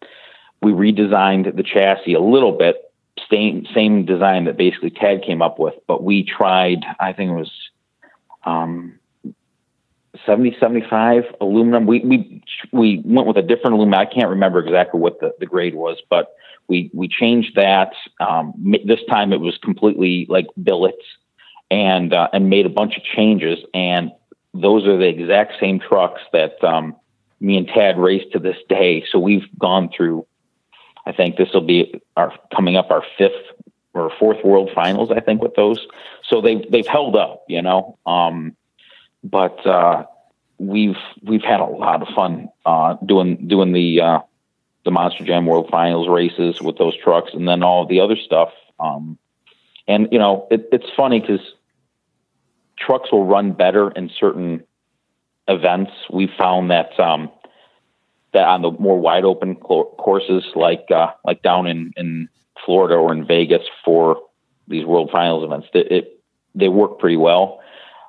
[0.63, 2.93] we redesigned the chassis a little bit.
[3.31, 6.85] Same same design that basically Tad came up with, but we tried.
[7.01, 7.51] I think it was.
[8.45, 8.99] Um,
[10.27, 15.01] 70 75 aluminum we we we went with a different aluminum i can't remember exactly
[15.01, 16.35] what the, the grade was but
[16.69, 17.93] we we changed that.
[18.21, 18.55] Um,
[18.85, 21.05] this time it was completely like billets,
[21.71, 23.59] and uh, and made a bunch of changes.
[23.75, 24.11] And
[24.55, 26.97] those are the exact same trucks that um,
[27.41, 29.05] me and Tad race to this day.
[29.11, 30.27] So we've gone through.
[31.07, 33.33] I think this will be our coming up our fifth
[33.95, 35.11] or fourth World Finals.
[35.11, 35.87] I think with those.
[36.29, 37.99] So they they've held up, you know.
[38.07, 38.57] Um,
[39.25, 40.05] but uh,
[40.59, 44.19] we've we've had a lot of fun uh, doing doing the uh,
[44.85, 48.51] the Monster Jam World Finals races with those trucks, and then all the other stuff.
[48.81, 49.19] Um,
[49.87, 51.41] and you know, it, it's funny because
[52.79, 54.65] trucks will run better in certain
[55.49, 57.31] events, we found that um,
[58.33, 62.29] that on the more wide open courses, like uh, like down in in
[62.65, 64.23] Florida or in Vegas for
[64.69, 66.21] these World Finals events, it, it
[66.55, 67.61] they work pretty well.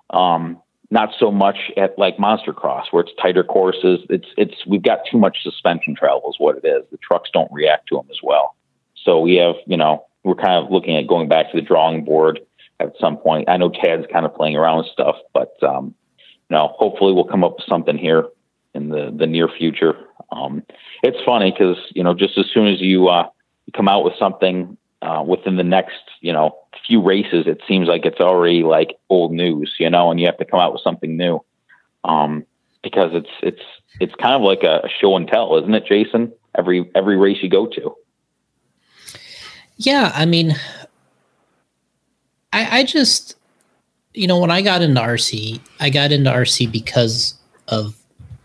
[0.10, 0.62] Um,
[0.92, 4.02] not so much at like Monster Cross where it's tighter courses.
[4.10, 6.84] It's it's we've got too much suspension travel is what it is.
[6.92, 8.56] The trucks don't react to them as well.
[9.04, 12.06] So we have you know we're kind of looking at going back to the drawing
[12.06, 12.40] board
[12.80, 13.50] at some point.
[13.50, 15.96] I know Tad's kind of playing around with stuff, but um,
[16.50, 18.26] you know hopefully we'll come up with something here
[18.74, 19.96] in the the near future.
[20.32, 20.64] Um,
[21.04, 23.28] it's funny because you know just as soon as you uh,
[23.76, 26.58] come out with something uh, within the next you know
[26.88, 30.38] few races, it seems like it's already like old news, you know, and you have
[30.38, 31.44] to come out with something new.
[32.04, 32.46] Um,
[32.84, 33.64] because it's it's
[34.00, 36.32] it's kind of like a show and tell, isn't it, Jason?
[36.56, 37.96] Every every race you go to.
[39.78, 40.56] Yeah, I mean,
[42.52, 43.36] I I just
[44.14, 47.36] you know when I got into RC, I got into RC because
[47.70, 47.96] of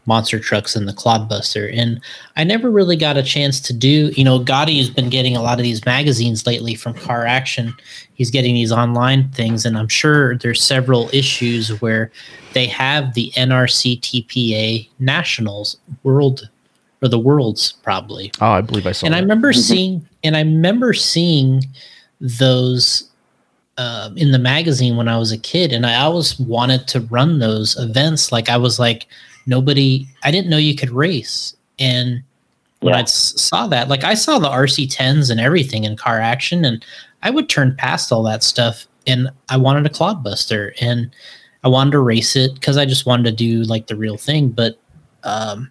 [0.09, 2.01] monster trucks and the clodbuster and
[2.37, 5.59] i never really got a chance to do you know gotti's been getting a lot
[5.59, 7.75] of these magazines lately from car action
[8.15, 12.11] he's getting these online things and i'm sure there's several issues where
[12.55, 16.49] they have the nrc tpa nationals world
[17.03, 19.19] or the worlds probably oh i believe i saw and that.
[19.19, 19.61] i remember mm-hmm.
[19.61, 21.63] seeing and i remember seeing
[22.19, 23.09] those
[23.77, 27.39] uh, in the magazine when I was a kid, and I always wanted to run
[27.39, 28.33] those events.
[28.33, 29.07] Like I was like,
[29.49, 31.57] nobody i didn't know you could race.
[31.81, 32.23] And
[32.81, 33.01] when yeah.
[33.01, 36.85] i saw that like i saw the rc10s and everything in car action and
[37.25, 41.11] i would turn past all that stuff and i wanted a clodbuster and
[41.65, 44.51] i wanted to race it because i just wanted to do like the real thing.
[44.51, 44.79] But
[45.25, 45.71] um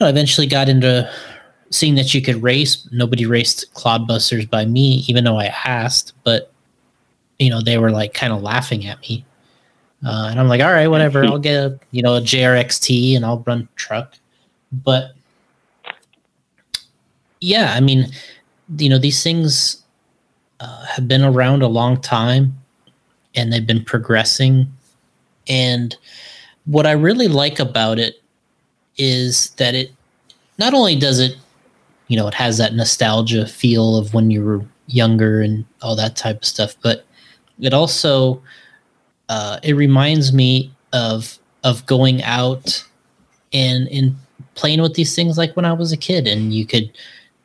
[0.00, 1.10] I eventually got into
[1.70, 2.86] seeing that you could race.
[2.92, 6.52] Nobody raced clodbusters by me even though i asked but
[7.38, 9.24] you know they were like kind of laughing at me
[10.04, 11.24] uh, and I'm like, all right, whatever.
[11.24, 14.14] I'll get a you know a JRXT and I'll run truck.
[14.72, 15.12] But
[17.40, 18.06] yeah, I mean,
[18.78, 19.82] you know, these things
[20.60, 22.58] uh, have been around a long time,
[23.34, 24.72] and they've been progressing.
[25.48, 25.96] And
[26.66, 28.22] what I really like about it
[28.96, 29.92] is that it
[30.58, 31.36] not only does it,
[32.08, 36.16] you know, it has that nostalgia feel of when you were younger and all that
[36.16, 37.04] type of stuff, but
[37.60, 38.42] it also
[39.28, 42.84] uh, it reminds me of of going out
[43.52, 44.16] and and
[44.54, 46.90] playing with these things like when I was a kid, and you could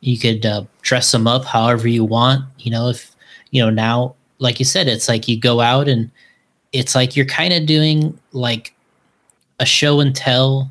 [0.00, 2.44] you could uh, dress them up however you want.
[2.58, 3.14] You know, if
[3.50, 6.10] you know now, like you said, it's like you go out and
[6.72, 8.74] it's like you're kind of doing like
[9.58, 10.70] a show and tell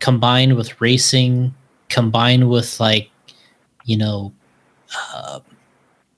[0.00, 1.54] combined with racing,
[1.88, 3.10] combined with like
[3.84, 4.32] you know,
[5.14, 5.40] uh,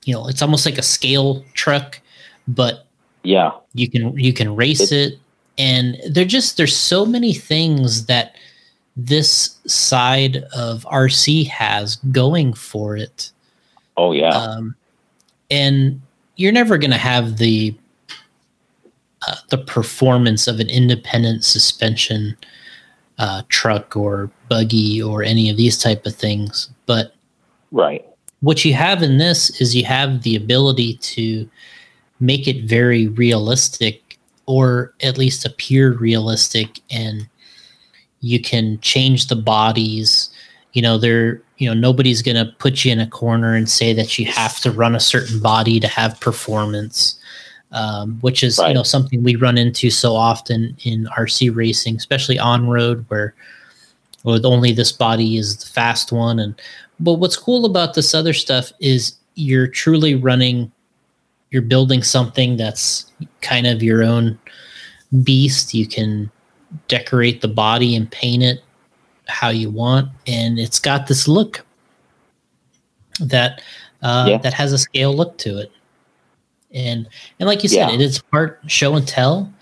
[0.04, 2.00] you know, it's almost like a scale truck,
[2.48, 2.86] but
[3.22, 3.52] yeah.
[3.74, 5.18] You can you can race it, it
[5.58, 8.36] and they're just there's so many things that
[8.96, 13.30] this side of RC has going for it.
[13.96, 14.30] Oh yeah.
[14.30, 14.74] Um,
[15.50, 16.00] and
[16.36, 17.74] you're never going to have the
[19.28, 22.36] uh, the performance of an independent suspension
[23.18, 27.14] uh, truck or buggy or any of these type of things, but
[27.70, 28.06] right.
[28.40, 31.46] What you have in this is you have the ability to
[32.20, 37.28] make it very realistic or at least appear realistic and
[38.20, 40.30] you can change the bodies
[40.72, 43.92] you know they're you know nobody's going to put you in a corner and say
[43.92, 47.16] that you have to run a certain body to have performance
[47.72, 48.68] um, which is right.
[48.68, 53.34] you know something we run into so often in rc racing especially on road where
[54.24, 56.60] with only this body is the fast one and
[56.98, 60.70] but what's cool about this other stuff is you're truly running
[61.50, 64.38] you're building something that's kind of your own
[65.22, 65.74] beast.
[65.74, 66.30] You can
[66.88, 68.62] decorate the body and paint it
[69.26, 71.64] how you want, and it's got this look
[73.20, 73.62] that
[74.02, 74.38] uh, yeah.
[74.38, 75.72] that has a scale look to it.
[76.72, 77.94] And and like you said, yeah.
[77.94, 79.52] it is part show and tell,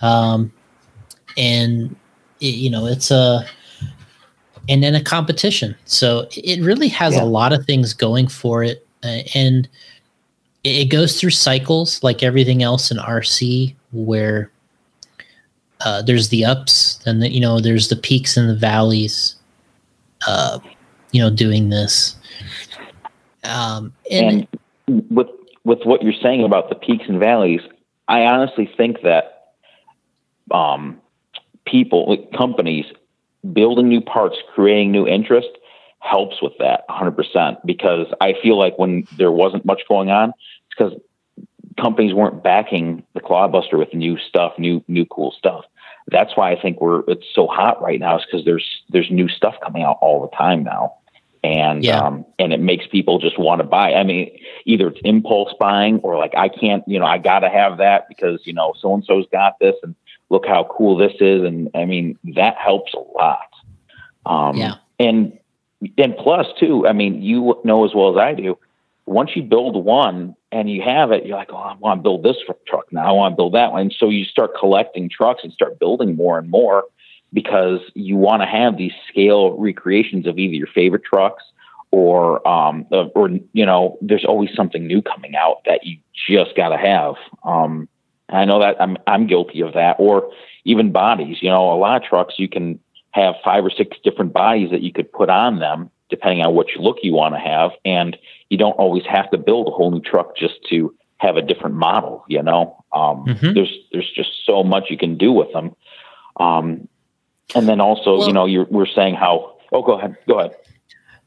[0.00, 0.52] um,
[1.36, 1.96] and
[2.40, 3.46] it, you know it's a
[4.68, 5.74] and then a competition.
[5.86, 7.22] So it really has yeah.
[7.22, 9.68] a lot of things going for it, uh, and
[10.68, 14.50] it goes through cycles like everything else in RC where
[15.84, 19.36] uh, there's the ups and the, you know there's the peaks and the valleys
[20.26, 20.58] uh,
[21.12, 22.16] you know doing this.
[23.44, 24.46] Um, and,
[24.86, 25.28] and with
[25.64, 27.60] with what you're saying about the peaks and valleys
[28.08, 29.52] I honestly think that
[30.50, 31.00] um,
[31.66, 32.86] people companies
[33.52, 35.48] building new parts creating new interest
[36.00, 40.32] helps with that 100% because I feel like when there wasn't much going on,
[40.78, 40.94] because
[41.80, 45.64] companies weren't backing the Clodbuster with new stuff, new new cool stuff.
[46.10, 49.28] that's why I think we're it's so hot right now is because there's there's new
[49.28, 50.94] stuff coming out all the time now,
[51.44, 51.98] and Yeah.
[52.00, 53.94] um, and it makes people just want to buy.
[53.94, 54.30] I mean,
[54.64, 58.08] either it's impulse buying or like I can't, you know, I got to have that
[58.08, 59.94] because you know so and so's got this, and
[60.30, 63.50] look how cool this is, and I mean that helps a lot.
[64.26, 64.74] Um, Yeah.
[64.98, 65.38] and
[65.96, 68.58] and plus too, I mean, you know as well as I do.
[69.06, 72.22] Once you build one and you have it, you're like, oh, I want to build
[72.22, 72.36] this
[72.66, 73.08] truck now.
[73.08, 73.82] I want to build that one.
[73.82, 76.84] And so you start collecting trucks and start building more and more
[77.32, 81.44] because you want to have these scale recreations of either your favorite trucks
[81.90, 86.70] or, um, or you know, there's always something new coming out that you just got
[86.70, 87.14] to have.
[87.44, 87.88] Um,
[88.30, 90.30] I know that I'm I'm guilty of that, or
[90.64, 91.38] even bodies.
[91.40, 92.78] You know, a lot of trucks you can
[93.12, 96.70] have five or six different bodies that you could put on them depending on which
[96.78, 98.16] look you want to have, and
[98.50, 101.74] you don't always have to build a whole new truck just to have a different
[101.76, 102.24] model.
[102.28, 103.54] You know, um, Mhm.
[103.54, 105.74] there's there's just so much you can do with them.
[106.38, 106.88] Um,
[107.54, 109.54] and then also, Well- you know, you're we're saying how.
[109.72, 110.16] Oh, go ahead.
[110.26, 110.54] Go ahead.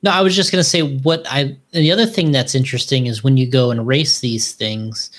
[0.04, 1.56] No, I was just going to say what I.
[1.74, 5.12] The other thing that's interesting is when you go and race these things,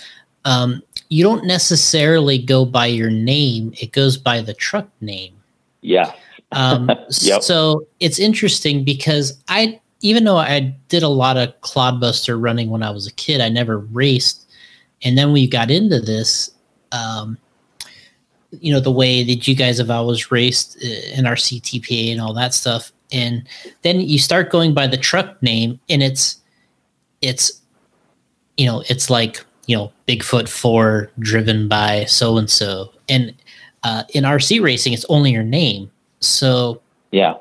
[0.44, 5.34] um, you don't necessarily go by your name; it goes by the truck name.
[5.82, 6.12] Yeah.
[6.52, 6.90] Um,
[7.20, 7.42] Yep.
[7.42, 12.82] So it's interesting because I, even though I did a lot of clodbuster running when
[12.82, 14.48] I was a kid, I never raced.
[15.02, 16.50] And then we got into this,
[16.92, 17.38] um,
[18.50, 22.20] you know, the way that you guys have always raced uh, in NRC TPA and
[22.20, 22.92] all that stuff.
[23.12, 23.46] And
[23.82, 26.40] then you start going by the truck name, and it's,
[27.20, 27.60] it's,
[28.56, 33.34] you know, it's like you know, Bigfoot four driven by so and so, and
[33.84, 35.90] uh, in RC racing, it's only your name.
[36.22, 37.34] So Yeah.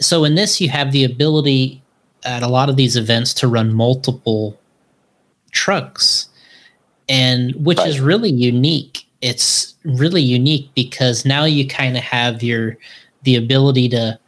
[0.00, 1.82] so in this you have the ability
[2.24, 4.58] at a lot of these events to run multiple
[5.52, 6.28] trucks.
[7.08, 9.06] And which is really unique.
[9.22, 12.76] It's really unique because now you kind of have your
[13.22, 14.18] the ability to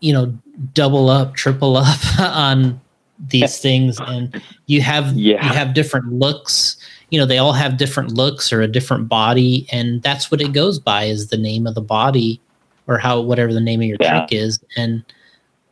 [0.00, 0.36] you know
[0.74, 2.80] double up triple up on
[3.28, 3.98] these things.
[4.00, 5.44] And you have Yeah.
[5.46, 6.76] you have different looks
[7.12, 10.52] you know they all have different looks or a different body and that's what it
[10.52, 12.40] goes by is the name of the body
[12.88, 14.10] or how whatever the name of your Yeah.
[14.10, 15.04] truck is and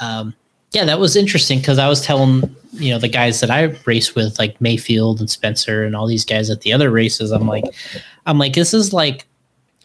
[0.01, 0.35] um
[0.73, 4.15] yeah that was interesting because i was telling you know the guys that i race
[4.15, 7.65] with like maifield and spencer and all these guys at the other races i'm like
[8.27, 9.27] i'm like this is like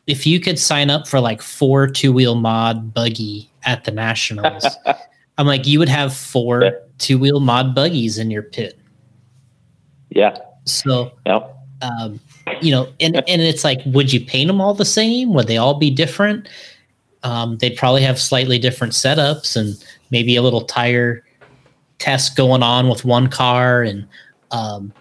[0.08, 4.66] if you could sign up for like four two-wheel mod buggy at the nationals
[5.38, 8.78] i'm like you would have four two-wheel mod buggies in your pit
[10.10, 10.38] Yeah.
[10.66, 11.56] So Yep.
[11.82, 12.20] um,
[12.62, 15.34] you know, and and it's like, would you paint them all the same?
[15.34, 16.48] Would they all be different?
[17.24, 21.24] Um, they'd probably have slightly different setups and maybe a little tire
[21.98, 24.08] test going on with one car and
[24.52, 24.94] um,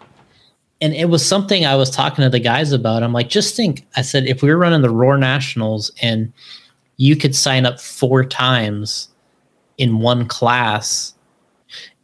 [0.80, 3.02] and it was something I was talking to the guys about.
[3.02, 6.32] I'm like, just think, I said, if we were running the Roar Nationals and
[6.96, 9.08] you could sign up four times
[9.78, 11.13] in one class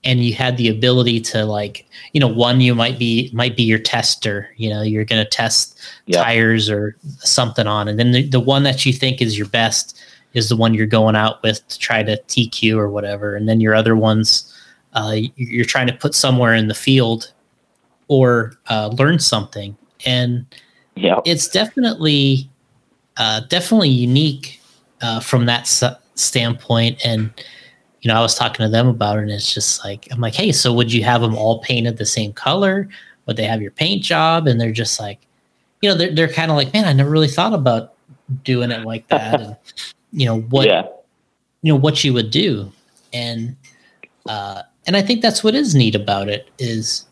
[0.05, 3.63] and you had the ability to like you know one you might be might be
[3.63, 6.25] your tester you know you're going to test Yep.
[6.25, 10.01] tires or something on and then the, the one that you think is your best
[10.35, 13.61] is the one you're going out with to try to tq or whatever and then
[13.61, 14.53] your other ones
[14.95, 17.33] uh, you're trying to put somewhere in the field
[18.09, 19.77] or uh, learn something
[20.07, 20.47] and
[20.97, 21.23] Yep.
[21.25, 22.49] it's definitely
[23.17, 24.61] uh, definitely unique
[25.03, 25.85] uh, from that s-
[26.15, 27.31] standpoint and
[28.03, 30.35] you know i was talking to them about it and it's just like i'm like
[30.35, 32.89] hey so would you have them all painted the same color?
[33.27, 34.49] Would they have your paint job?
[34.49, 35.21] And they're just like
[35.81, 37.95] you know they're, they're kind of like man i never really thought about
[38.45, 39.57] doing it like that and
[40.13, 40.87] you know what yeah.
[41.63, 42.71] you know what you would do.
[43.13, 43.57] And
[44.27, 47.07] uh and i think that's what is neat about it is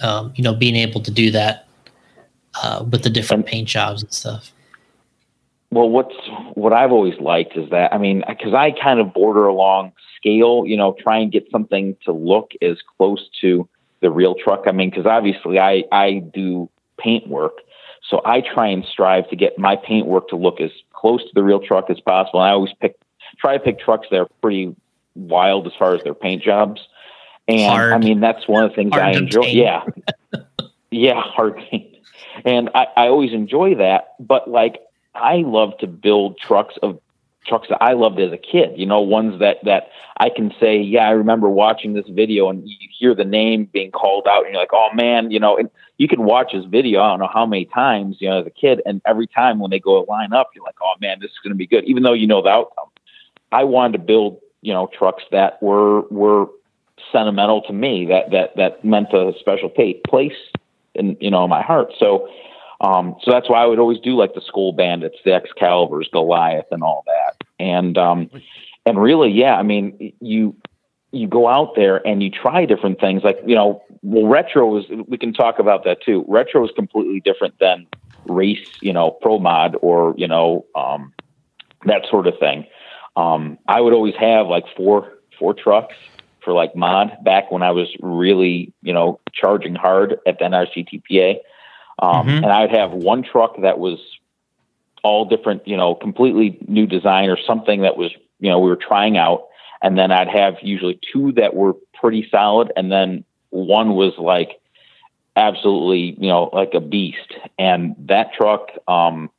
[0.00, 1.68] um you know being able to do that
[2.62, 4.52] uh with the different paint jobs and stuff
[5.72, 6.14] Well, what's
[6.54, 10.64] what I've always liked is that I mean, because I kind of border along scale,
[10.66, 13.68] you know, try and get something to look as close to
[14.00, 14.64] the real truck.
[14.66, 16.68] I mean, because obviously I I do
[16.98, 17.58] paint work,
[18.08, 21.30] so I try and strive to get my paint work to look as close to
[21.34, 22.40] the real truck as possible.
[22.40, 22.96] And I always pick
[23.38, 24.74] try to pick trucks that are pretty
[25.14, 26.80] wild as far as their paint jobs.
[27.46, 27.92] And Hard.
[27.92, 29.42] I mean, that's one of the things Hard I enjoy.
[29.42, 29.54] paint.
[29.54, 29.84] Yeah,
[30.90, 31.96] yeah, hard paint.
[32.44, 34.80] And I, I always enjoy that, but like
[35.14, 37.00] I love to build trucks of
[37.46, 40.78] trucks that I loved as a kid, you know, ones that, that I can say,
[40.78, 44.52] yeah, I remember watching this video and you hear the name being called out and
[44.52, 47.30] you're like, oh man, you know, and you can watch this video, I don't know
[47.32, 48.82] how many times, you know, as a kid.
[48.84, 51.38] And every time when they go to line up, you're like, oh man, this is
[51.42, 51.84] going to be good.
[51.84, 52.88] Even though you know the outcome,
[53.52, 56.46] I wanted to build, you know, trucks that were, were
[57.10, 60.36] sentimental to me that, that, that meant a special place
[60.94, 61.92] in, you know, my heart.
[61.98, 62.28] So,
[62.80, 66.66] Um, so that's why I would always do like the school Bandits, the Excaliburs, Goliath,
[66.70, 67.44] and all that.
[67.58, 68.30] And um,
[68.86, 70.56] and really, yeah, I mean, you
[71.12, 73.22] you go out there and you try different things.
[73.22, 76.24] Like you know, well, retro is we can talk about that too.
[76.26, 77.86] Retro is completely different than
[78.26, 81.12] race, you know, pro mod or you know um,
[81.84, 82.66] that sort of thing.
[83.16, 85.96] Um, I would always have like four four trucks
[86.42, 90.88] for like mod back when I was really you know charging hard at the NRC
[90.88, 91.40] TPA.
[92.00, 92.44] Um, mm-hmm.
[92.44, 93.98] And I'd have one truck that was
[95.02, 98.76] all different, you know, completely new design or something that was, you know, we were
[98.76, 99.46] trying out.
[99.82, 102.72] And then I'd have usually two that were pretty solid.
[102.76, 104.60] And then one was like
[105.36, 107.34] absolutely, you know, like a beast.
[107.58, 109.30] And that truck, um,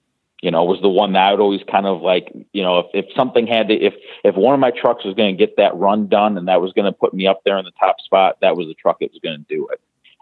[0.41, 2.85] you know, was the one that I would always kind of like, you know, if,
[2.93, 3.93] if something had to, if,
[4.23, 6.73] if one of my trucks was going to get that run done and that was
[6.73, 9.11] going to put me up there in the top spot, that was the truck that
[9.11, 9.79] was going to do it.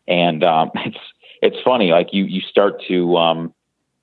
[0.08, 0.98] And, um, it's,
[1.42, 3.54] it's funny, like you, you start to, um,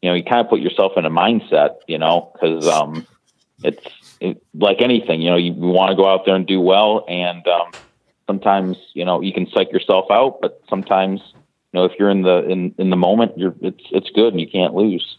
[0.02, 3.06] you know, you kind of put yourself in a mindset, you know, cause, um,
[3.62, 3.86] it's
[4.20, 7.04] it, like anything, you know, you, you want to go out there and do well.
[7.08, 7.70] And, um,
[8.26, 12.22] sometimes, you know, you can psych yourself out, but sometimes, you know, if you're in
[12.22, 15.16] the, in, in the moment, you're, it's, it's good and you can't lose.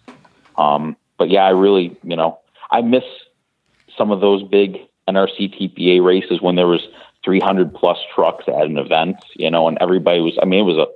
[0.58, 2.40] Um, but yeah, I really, you know,
[2.72, 3.04] I miss
[3.98, 6.88] some of those big NRC TPA races when there was
[7.24, 10.78] 300 plus trucks at an event, you know, and everybody was, I mean, it was
[10.78, 10.88] a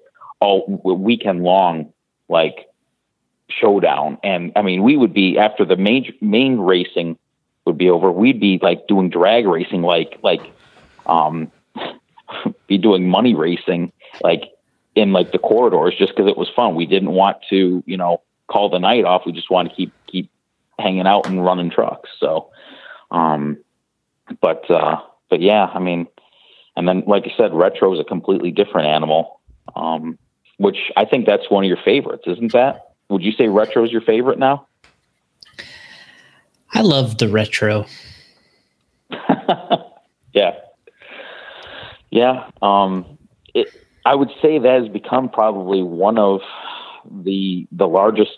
[0.41, 1.93] all weekend long,
[2.27, 2.67] like
[3.49, 4.17] showdown.
[4.23, 7.17] And I mean, we would be after the main, main racing
[7.65, 8.11] would be over.
[8.11, 10.41] We'd be like doing drag racing, like, like,
[11.05, 11.51] um,
[12.67, 14.51] be doing money racing, like
[14.95, 16.75] in like the corridors just because it was fun.
[16.75, 19.23] We didn't want to, you know, call the night off.
[19.25, 20.29] We just want to keep keep
[20.79, 22.09] hanging out and running trucks.
[22.19, 22.49] So,
[23.11, 23.57] um,
[24.41, 26.07] but uh, but yeah, I mean,
[26.75, 29.39] and then like I said, retro is a completely different animal.
[29.75, 30.17] Um,
[30.61, 32.93] which I think that's one of your favorites, isn't that?
[33.09, 34.67] Would you say retro is your favorite now?
[36.71, 37.87] I love the retro.
[40.33, 40.51] yeah,
[42.11, 42.49] yeah.
[42.61, 43.17] Um,
[43.55, 43.67] it,
[44.05, 46.41] I would say that has become probably one of
[47.09, 48.37] the the largest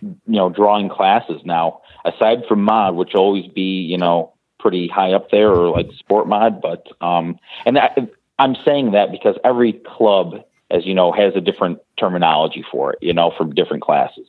[0.00, 5.12] you know drawing classes now aside from mod which always be you know pretty high
[5.12, 7.90] up there or like sport mod but um and I,
[8.38, 10.42] i'm saying that because every club
[10.72, 14.26] as you know has a different terminology for it you know from different classes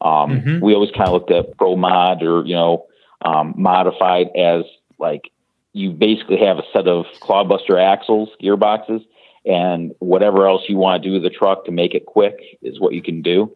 [0.00, 0.64] um mm-hmm.
[0.64, 2.86] we always kind of looked at pro mod or you know
[3.24, 4.64] um, modified as
[4.98, 5.30] like
[5.72, 9.04] you basically have a set of Clodbuster axles gearboxes
[9.44, 12.78] and whatever else you want to do with the truck to make it quick is
[12.78, 13.54] what you can do.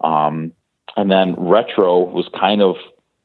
[0.00, 0.52] Um,
[0.96, 2.76] and then retro was kind of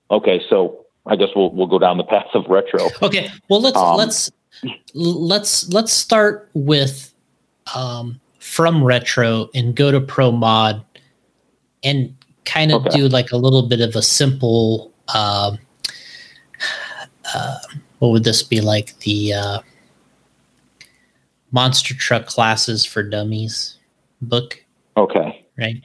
[0.10, 0.42] okay.
[0.50, 2.88] So I guess we'll we'll go down the path of retro.
[3.02, 3.30] Okay.
[3.50, 4.32] Well, let's um, let's
[4.94, 7.14] let's let's start with
[7.76, 10.84] um, from retro and go to pro mod
[11.84, 12.16] and
[12.46, 12.98] kind of okay.
[12.98, 14.92] do like a little bit of a simple.
[15.08, 15.56] Uh,
[17.34, 17.58] uh,
[18.00, 19.60] what would this be like the uh,
[21.52, 23.78] monster truck classes for dummies
[24.22, 24.64] book.
[24.98, 25.46] Okay.
[25.58, 25.84] Right.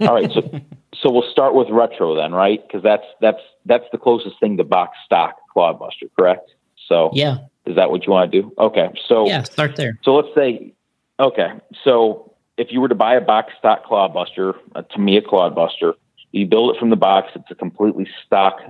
[0.00, 0.30] All right.
[0.32, 0.60] So
[0.94, 2.60] so we'll start with retro then, right?
[2.66, 6.50] Because that's that's that's the closest thing to box stock Clodbuster correct?
[6.88, 7.38] So yeah.
[7.66, 8.52] Is that what you want to do?
[8.58, 8.90] Okay.
[9.08, 9.98] So yeah, start there.
[10.02, 10.74] So let's say,
[11.18, 11.48] okay.
[11.84, 15.94] So if you were to buy a box stock Clodbuster, a Tamiya Clodbuster,
[16.32, 17.30] you build it from the box.
[17.34, 18.60] It's a completely stock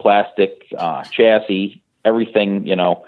[0.00, 3.04] plastic uh, chassis, everything you know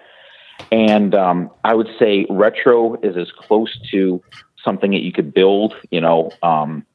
[0.71, 4.23] and um, I would say retro is as close to
[4.65, 6.87] something that you could build, you know, um,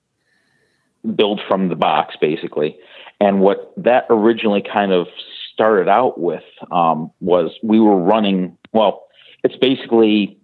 [1.16, 2.78] build from the box basically.
[3.20, 5.08] And what that originally kind of
[5.54, 9.08] started out with um, was we were running, well,
[9.44, 10.38] it's basically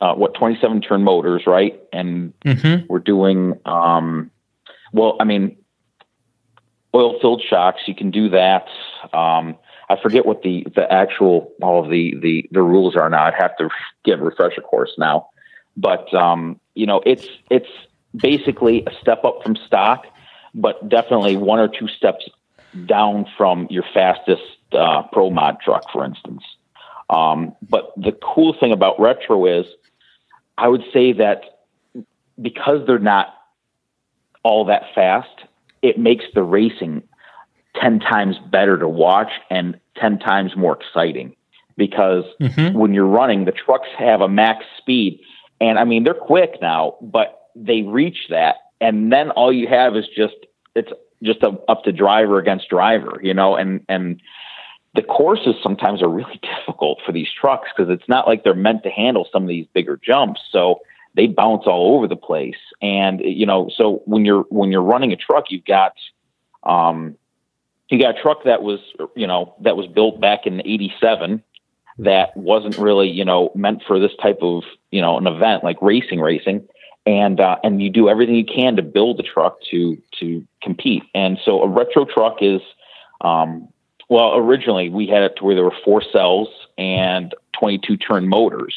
[0.00, 1.80] uh, what 27 turn motors, right?
[1.92, 2.86] And mm-hmm.
[2.88, 4.30] we're doing, um,
[4.92, 5.56] well, I mean,
[6.94, 8.66] oil filled shocks, you can do that.
[9.12, 9.56] Um,
[9.88, 13.24] I forget what the the actual all of the the the rules are now.
[13.24, 13.68] I'd have to
[14.04, 15.28] get a refresher course now,
[15.76, 17.68] but um, you know, it's it's
[18.14, 20.06] basically a step up from stock,
[20.54, 22.28] but definitely one or two steps
[22.86, 24.42] down from your fastest
[24.72, 26.42] uh, pro mod truck, for instance.
[27.08, 29.66] Um, but the cool thing about retro is,
[30.60, 31.60] I would say that
[32.40, 33.34] because they're not
[34.42, 35.28] all that fast,
[35.82, 37.02] it makes the racing
[37.80, 41.34] 10 times better to watch and 10 times more exciting
[41.76, 42.76] because mm-hmm.
[42.76, 45.20] when you're running, the trucks have a max speed.
[45.62, 48.56] And I mean, they're quick now, but they reach that.
[48.82, 50.34] And then all you have is just,
[50.74, 50.92] it's
[51.22, 54.20] just a, up to driver against driver, you know, and, and
[54.94, 58.82] the courses sometimes are really difficult for these trucks because it's not like they're meant
[58.84, 60.40] to handle some of these bigger jumps.
[60.50, 60.80] So
[61.14, 62.58] they bounce all over the place.
[62.80, 65.92] And you know, so when you're when you're running a truck, you've got
[66.62, 67.16] um,
[67.88, 68.80] you got a truck that was
[69.16, 71.42] you know that was built back in '87
[71.98, 75.76] that wasn't really you know meant for this type of you know an event like
[75.82, 76.66] racing racing
[77.04, 81.02] and uh, and you do everything you can to build the truck to to compete
[81.14, 82.60] and so a retro truck is
[83.22, 83.68] um,
[84.10, 88.74] well originally we had it to where there were four cells and 22 turn motors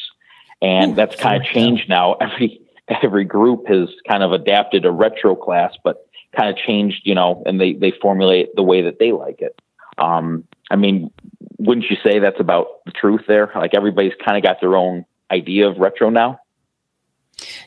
[0.62, 2.60] and Ooh, that's kind of changed now every
[3.02, 7.42] every group has kind of adapted a retro class but kind of changed you know
[7.44, 9.60] and they they formulate the way that they like it
[9.98, 11.10] um, I mean,
[11.58, 13.50] wouldn't you say that's about the truth there?
[13.54, 16.40] Like everybody's kind of got their own idea of retro now.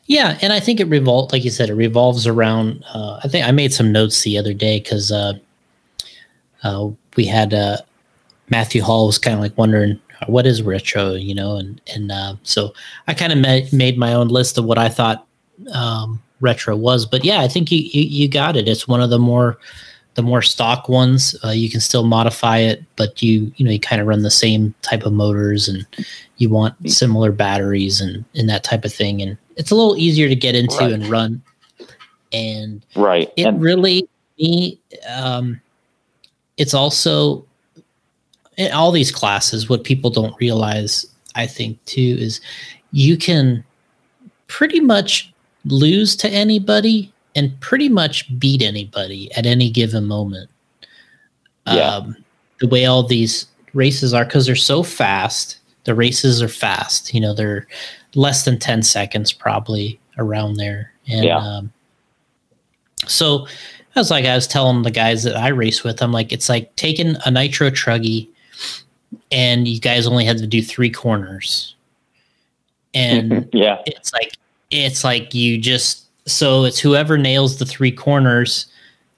[0.06, 2.84] Yeah, and I think it revolves, like you said, it revolves around.
[2.94, 5.34] Uh, I think I made some notes the other day because uh,
[6.64, 7.78] uh, we had uh,
[8.50, 12.36] Matthew Hall was kind of like wondering what is retro, you know, and and uh,
[12.44, 12.74] so
[13.08, 15.28] I kind of made made my own list of what I thought
[15.74, 17.06] um, retro was.
[17.06, 18.70] But yeah, I think you, you you got it.
[18.70, 19.58] It's one of the more
[20.16, 23.80] the more stock ones, uh, you can still modify it, but you you know you
[23.80, 25.86] kind of run the same type of motors and
[26.38, 29.22] you want similar batteries and and that type of thing.
[29.22, 30.92] And it's a little easier to get into right.
[30.92, 31.42] and run.
[32.32, 34.08] And right, it and- really
[34.40, 34.80] me.
[35.08, 35.62] Um,
[36.58, 37.46] it's also
[38.58, 39.70] in all these classes.
[39.70, 41.06] What people don't realize,
[41.36, 42.42] I think, too, is
[42.92, 43.64] you can
[44.48, 45.32] pretty much
[45.66, 50.50] lose to anybody and pretty much beat anybody at any given moment.
[51.68, 51.96] Yeah.
[51.96, 52.18] Um,
[52.60, 57.14] the way all these races are, because they're so fast, the races are fast.
[57.14, 57.68] You know, they're
[58.16, 60.92] less than 10 seconds probably around there.
[61.08, 61.38] And yeah.
[61.38, 61.72] um,
[63.06, 63.48] so
[63.98, 66.50] I was like, I was telling the guys that I race with, I'm like, it's
[66.50, 68.28] like taking a nitro truggy
[69.32, 71.76] and you guys only had to do three corners.
[72.94, 74.34] And yeah, it's like,
[74.70, 78.68] it's like you just so it's whoever nails the three corners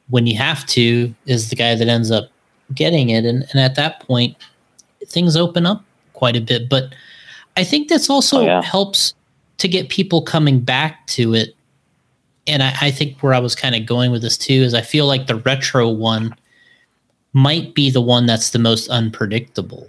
[0.09, 2.29] when you have to is the guy that ends up
[2.73, 3.25] getting it.
[3.25, 4.37] And, and at that point,
[5.05, 6.69] things open up quite a bit.
[6.69, 6.93] But
[7.57, 8.61] I think that's also oh, yeah.
[8.61, 9.13] helps
[9.57, 11.55] to get people coming back to it.
[12.49, 14.81] And I, I think where I was kind of going with this too is I
[14.81, 16.35] feel like the retro one
[17.33, 19.87] might be the one that's the most unpredictable.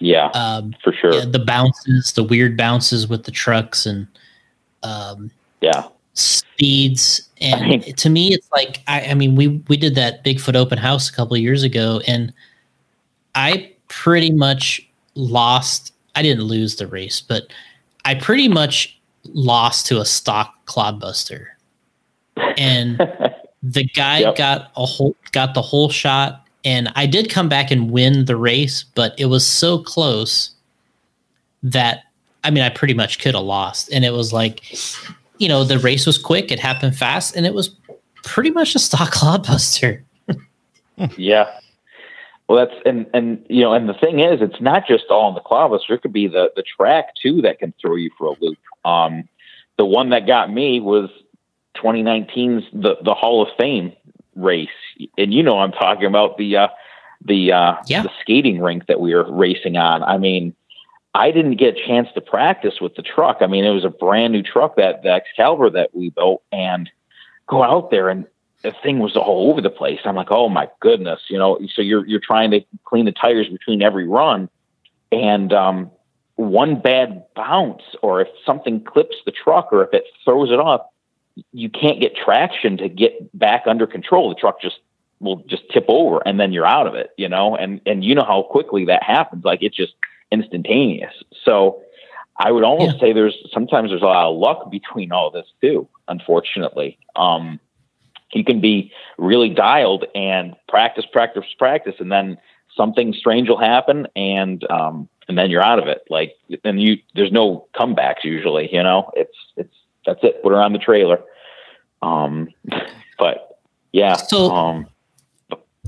[0.00, 1.14] Yeah, um, for sure.
[1.14, 4.06] Yeah, the bounces, the weird bounces with the trucks, and
[4.82, 5.30] um,
[5.60, 10.54] yeah speeds and to me it's like I, I mean we we did that bigfoot
[10.54, 12.32] open house a couple years ago and
[13.34, 17.48] i pretty much lost i didn't lose the race but
[18.04, 21.46] i pretty much lost to a stock clodbuster
[22.58, 22.98] and
[23.62, 24.36] the guy yep.
[24.36, 28.36] got a whole got the whole shot and i did come back and win the
[28.36, 30.50] race but it was so close
[31.62, 32.04] that
[32.44, 34.76] i mean i pretty much could have lost and it was like
[35.38, 37.70] you know, the race was quick, it happened fast, and it was
[38.22, 40.02] pretty much a stock clodbuster.
[41.16, 41.58] yeah.
[42.48, 45.34] Well, that's and and you know, and the thing is, it's not just all in
[45.34, 45.90] the clodbuster.
[45.90, 48.58] It could be the the track too that can throw you for a loop.
[48.84, 49.28] Um,
[49.78, 51.08] the one that got me was
[51.76, 53.92] 2019's the the Hall of Fame
[54.36, 54.68] race,
[55.16, 56.68] and you know, I'm talking about the uh,
[57.24, 58.02] the uh, yeah.
[58.02, 60.02] the skating rink that we were racing on.
[60.02, 60.54] I mean,
[61.14, 63.38] I didn't get a chance to practice with the truck.
[63.40, 66.90] I mean, it was a brand new truck that the Excalibur that we built, and
[67.46, 68.26] go out there and
[68.64, 70.00] the thing was all over the place.
[70.04, 71.58] I'm like, oh my goodness, you know.
[71.74, 74.48] So you're you're trying to clean the tires between every run,
[75.12, 75.90] and um,
[76.36, 80.80] one bad bounce, or if something clips the truck, or if it throws it off,
[81.52, 84.30] you can't get traction to get back under control.
[84.30, 84.78] The truck just
[85.20, 87.54] will just tip over, and then you're out of it, you know.
[87.54, 89.44] And and you know how quickly that happens.
[89.44, 89.92] Like it's just
[90.32, 91.12] instantaneous.
[91.44, 91.82] So
[92.38, 93.00] I would almost yeah.
[93.00, 95.86] say there's sometimes there's a lot of luck between all this too.
[96.08, 97.60] Unfortunately, um,
[98.34, 102.38] you can be really dialed and practice, practice, practice, and then
[102.76, 106.02] something strange will happen, and um, and then you're out of it.
[106.10, 106.34] Like,
[106.64, 108.72] and you there's no comebacks usually.
[108.72, 109.74] You know, it's it's
[110.06, 110.42] that's it.
[110.42, 111.20] Put her on the trailer.
[112.02, 112.48] Um,
[113.18, 113.58] but
[113.92, 114.16] yeah.
[114.16, 114.86] So, um,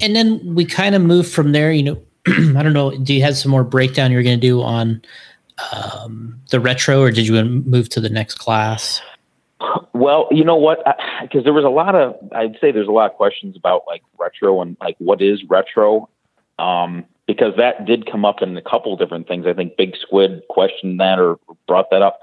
[0.00, 1.72] and then we kind of move from there.
[1.72, 2.96] You know, I don't know.
[2.96, 5.02] Do you have some more breakdown you're going to do on
[5.72, 9.00] um, the retro, or did you move to the next class?
[9.92, 10.84] Well, you know what?
[11.22, 14.02] Because there was a lot of, I'd say there's a lot of questions about like
[14.18, 16.08] retro and like what is retro,
[16.58, 19.46] um, because that did come up in a couple different things.
[19.46, 22.20] I think Big Squid questioned that or brought that up.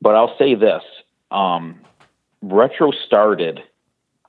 [0.00, 0.82] But I'll say this:
[1.30, 1.80] um,
[2.42, 3.60] retro started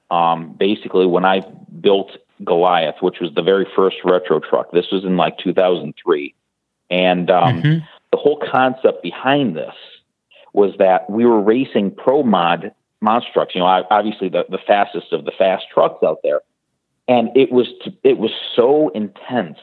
[0.10, 1.42] um, basically when I
[1.82, 2.12] built
[2.44, 4.72] Goliath, which was the very first retro truck.
[4.72, 6.34] This was in like 2003.
[6.90, 7.86] And um, mm-hmm.
[8.12, 9.76] the whole concept behind this
[10.54, 12.72] was that we were racing pro mod
[13.02, 13.56] monster trucks.
[13.56, 16.42] You know, obviously the, the fastest of the fast trucks out there,
[17.08, 17.68] and it was
[18.04, 19.60] it was so intense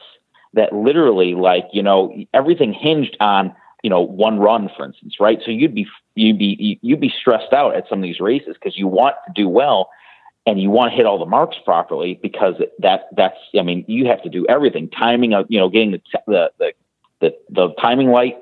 [0.54, 5.40] that literally, like you know, everything hinged on you know one run, for instance, right?
[5.44, 8.78] So you'd be you'd be you'd be stressed out at some of these races because
[8.78, 9.90] you want to do well
[10.46, 14.06] and you want to hit all the marks properly because that that's I mean you
[14.06, 16.72] have to do everything timing of you know getting the the the
[17.20, 18.36] the, the timing light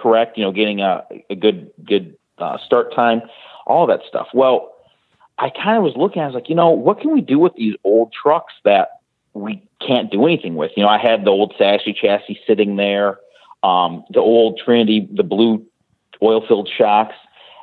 [0.00, 3.22] correct you know getting a, a good good uh, start time
[3.66, 4.74] all that stuff well
[5.38, 7.54] I kind of was looking I was like you know what can we do with
[7.54, 9.00] these old trucks that
[9.34, 13.18] we can't do anything with you know I had the old Sassy chassis sitting there
[13.62, 15.66] um, the old Trinity the blue
[16.22, 17.14] oil filled shocks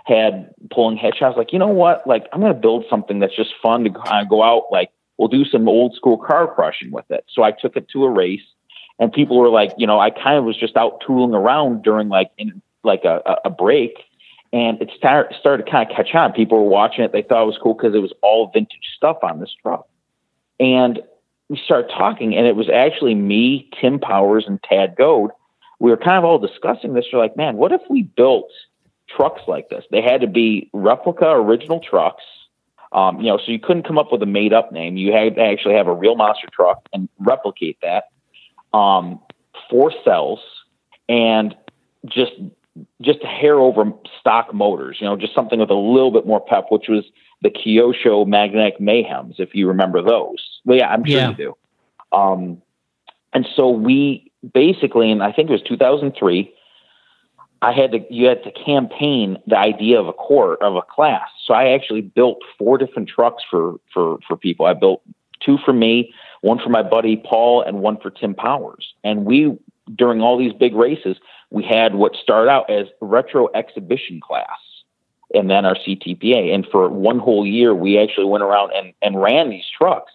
[0.05, 1.35] had pulling headshots.
[1.35, 2.05] Like, you know what?
[2.07, 3.89] Like, I'm going to build something that's just fun to
[4.29, 4.65] go out.
[4.71, 7.25] Like, we'll do some old school car crushing with it.
[7.29, 8.43] So I took it to a race,
[8.99, 12.09] and people were like, you know, I kind of was just out tooling around during
[12.09, 13.97] like in like a, a break,
[14.53, 16.31] and it start, started to kind of catch on.
[16.33, 19.17] People were watching it; they thought it was cool because it was all vintage stuff
[19.23, 19.87] on this truck,
[20.59, 21.01] and
[21.49, 25.31] we started talking, and it was actually me, Tim Powers, and Tad Goad.
[25.79, 27.05] We were kind of all discussing this.
[27.11, 28.49] We're like, man, what if we built
[29.07, 29.85] trucks like this.
[29.91, 32.23] They had to be replica original trucks.
[32.91, 34.95] Um, you know, so you couldn't come up with a made up name.
[34.95, 38.05] You had to actually have a real monster truck and replicate that.
[38.75, 39.19] Um,
[39.69, 40.39] four cells
[41.07, 41.55] and
[42.05, 42.33] just
[43.01, 46.41] just a hair over stock motors, you know, just something with a little bit more
[46.41, 47.05] pep, which was
[47.41, 50.59] the Kyosho Magnetic Mayhems, if you remember those.
[50.65, 51.29] Well, yeah, I'm sure yeah.
[51.29, 51.57] you do.
[52.11, 52.61] Um,
[53.33, 56.53] and so we basically, and I think it was 2003,
[57.61, 61.29] I had to you had to campaign the idea of a core of a class.
[61.45, 64.65] So I actually built four different trucks for for for people.
[64.65, 65.01] I built
[65.39, 66.13] two for me,
[66.45, 68.93] one for my buddy Paul, and one for Tim Powers.
[69.03, 69.57] And we
[69.95, 71.17] during all these big races,
[71.49, 74.59] we had what started out as retro exhibition class
[75.33, 76.53] and then our CTPA.
[76.53, 80.11] And for one whole year, we actually went around and, and ran these trucks.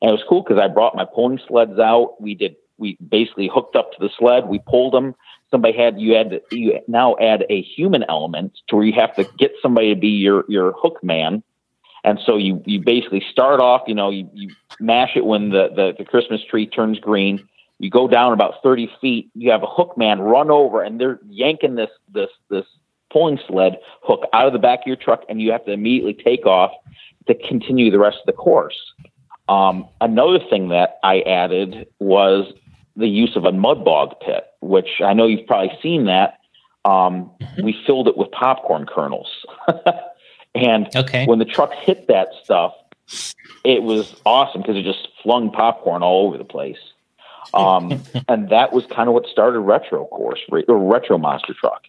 [0.00, 2.20] And it was cool because I brought my pulling sleds out.
[2.20, 5.14] We did, we basically hooked up to the sled, we pulled them,
[5.50, 9.14] somebody had you had to, you now add a human element to where you have
[9.16, 11.42] to get somebody to be your your hook man
[12.04, 14.50] and so you you basically start off you know you, you
[14.80, 17.46] mash it when the, the the christmas tree turns green
[17.78, 21.18] you go down about 30 feet you have a hook man run over and they're
[21.28, 22.66] yanking this this this
[23.12, 26.14] pulling sled hook out of the back of your truck and you have to immediately
[26.14, 26.72] take off
[27.26, 28.92] to continue the rest of the course
[29.48, 32.52] um, another thing that i added was
[32.96, 36.38] the use of a mud bog pit, which I know you've probably seen that.
[36.84, 37.64] Um, mm-hmm.
[37.64, 39.28] We filled it with popcorn kernels.
[40.54, 41.26] and okay.
[41.26, 42.74] when the truck hit that stuff,
[43.64, 46.78] it was awesome because it just flung popcorn all over the place.
[47.52, 51.82] Um, and that was kind of what started Retro Course or Retro Monster Truck.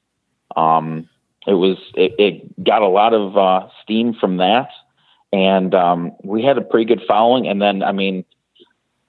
[0.56, 1.10] Um,
[1.48, 4.70] it was it, it, got a lot of uh, steam from that,
[5.32, 7.48] and um, we had a pretty good following.
[7.48, 8.26] And then, I mean,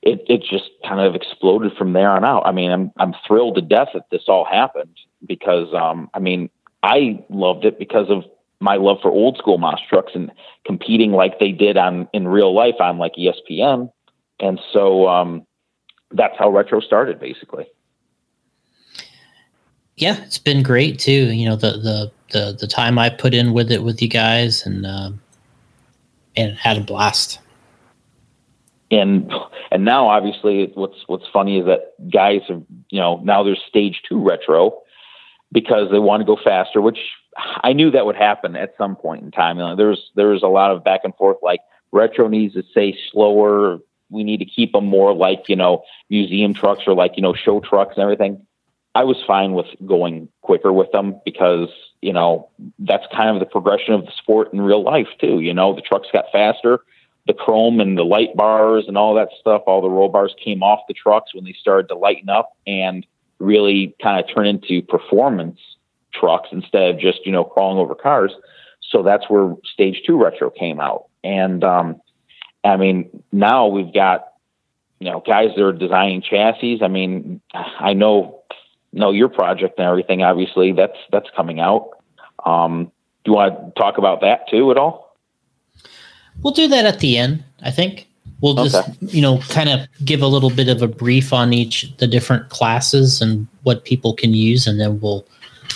[0.02, 2.46] it, it just kind of exploded from there on out.
[2.46, 4.96] I mean, I'm I'm thrilled to death that this all happened
[5.26, 6.50] because um, I mean
[6.82, 8.24] I loved it because of
[8.60, 10.30] my love for old school monster trucks and
[10.64, 13.90] competing like they did on in real life on like ESPN,
[14.40, 15.46] and so um,
[16.10, 17.66] that's how retro started basically.
[19.96, 21.32] Yeah, it's been great too.
[21.32, 24.64] You know the the the the time I put in with it with you guys
[24.66, 25.20] and um,
[26.36, 27.40] and had a blast
[28.90, 29.32] and
[29.70, 34.02] and now obviously what's what's funny is that guys have you know now there's stage
[34.08, 34.80] two retro
[35.52, 36.98] because they want to go faster which
[37.62, 39.58] i knew that would happen at some point in time.
[39.58, 41.60] You know, there's there's a lot of back and forth like
[41.92, 43.78] retro needs to stay slower.
[44.10, 47.34] We need to keep them more like you know museum trucks or like you know
[47.34, 48.46] show trucks and everything.
[48.94, 51.68] I was fine with going quicker with them because
[52.00, 52.48] you know
[52.78, 55.40] that's kind of the progression of the sport in real life too.
[55.40, 56.80] You know the trucks got faster
[57.26, 60.62] the chrome and the light bars and all that stuff, all the roll bars came
[60.62, 63.04] off the trucks when they started to lighten up and
[63.38, 65.58] really kind of turn into performance
[66.18, 68.32] trucks instead of just, you know, crawling over cars.
[68.80, 71.06] So that's where stage two retro came out.
[71.24, 72.00] And, um,
[72.64, 74.28] I mean, now we've got,
[75.00, 76.80] you know, guys that are designing chassis.
[76.82, 78.42] I mean, I know,
[78.92, 81.90] know your project and everything, obviously that's, that's coming out.
[82.44, 82.92] Um,
[83.24, 85.16] do you want to talk about that too at all?
[86.42, 88.06] We'll do that at the end, I think.
[88.40, 88.92] We'll just, okay.
[89.00, 92.50] you know, kind of give a little bit of a brief on each the different
[92.50, 95.26] classes and what people can use, and then we'll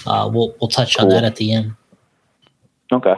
[0.07, 1.07] uh, we'll we'll touch cool.
[1.07, 1.75] on that at the end.
[2.93, 3.15] Okay.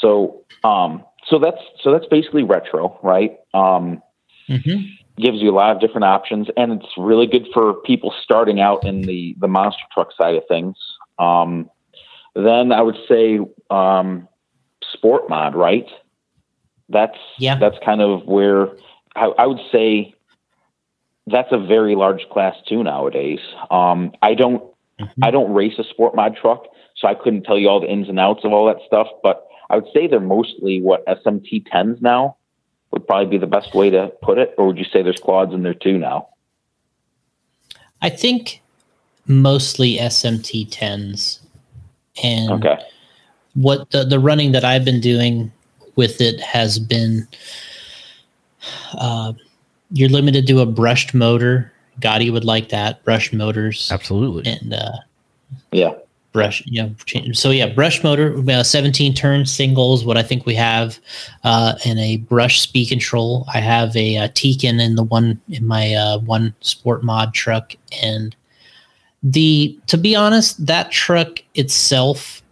[0.00, 3.38] So um so that's so that's basically retro, right?
[3.52, 4.02] Um
[4.48, 5.22] mm-hmm.
[5.22, 8.84] gives you a lot of different options and it's really good for people starting out
[8.84, 10.76] in the the monster truck side of things.
[11.18, 11.70] Um
[12.34, 13.38] then I would say
[13.70, 14.28] um,
[14.92, 15.86] sport mod, right?
[16.88, 17.56] That's Yeah.
[17.56, 18.68] That's kind of where
[19.16, 20.14] I, I would say
[21.26, 23.40] that's a very large class too nowadays.
[23.70, 24.62] Um, I don't
[25.22, 26.66] I don't race a sport mod truck,
[26.96, 29.08] so I couldn't tell you all the ins and outs of all that stuff.
[29.22, 32.36] But I would say they're mostly what SMT tens now
[32.90, 34.54] would probably be the best way to put it.
[34.56, 36.28] Or would you say there's quads in there too now?
[38.02, 38.62] I think
[39.26, 41.40] mostly SMT tens,
[42.22, 42.78] and Okay.
[43.54, 45.52] what the the running that I've been doing
[45.96, 47.26] with it has been.
[48.94, 49.32] Uh,
[49.90, 51.72] you're limited to a brushed motor.
[52.00, 54.50] Gotti would like that Brush motors, Absolutely.
[54.50, 54.92] and uh,
[55.72, 55.92] Yeah.
[56.32, 56.92] brush you know
[57.32, 60.98] so yeah brush motor uh, 17 turn singles what i think we have
[61.44, 65.64] uh and a brush speed control i have a, uh Tekin in the one in
[65.64, 68.34] my uh one sport mod truck and
[69.22, 72.42] the to be honest that truck itself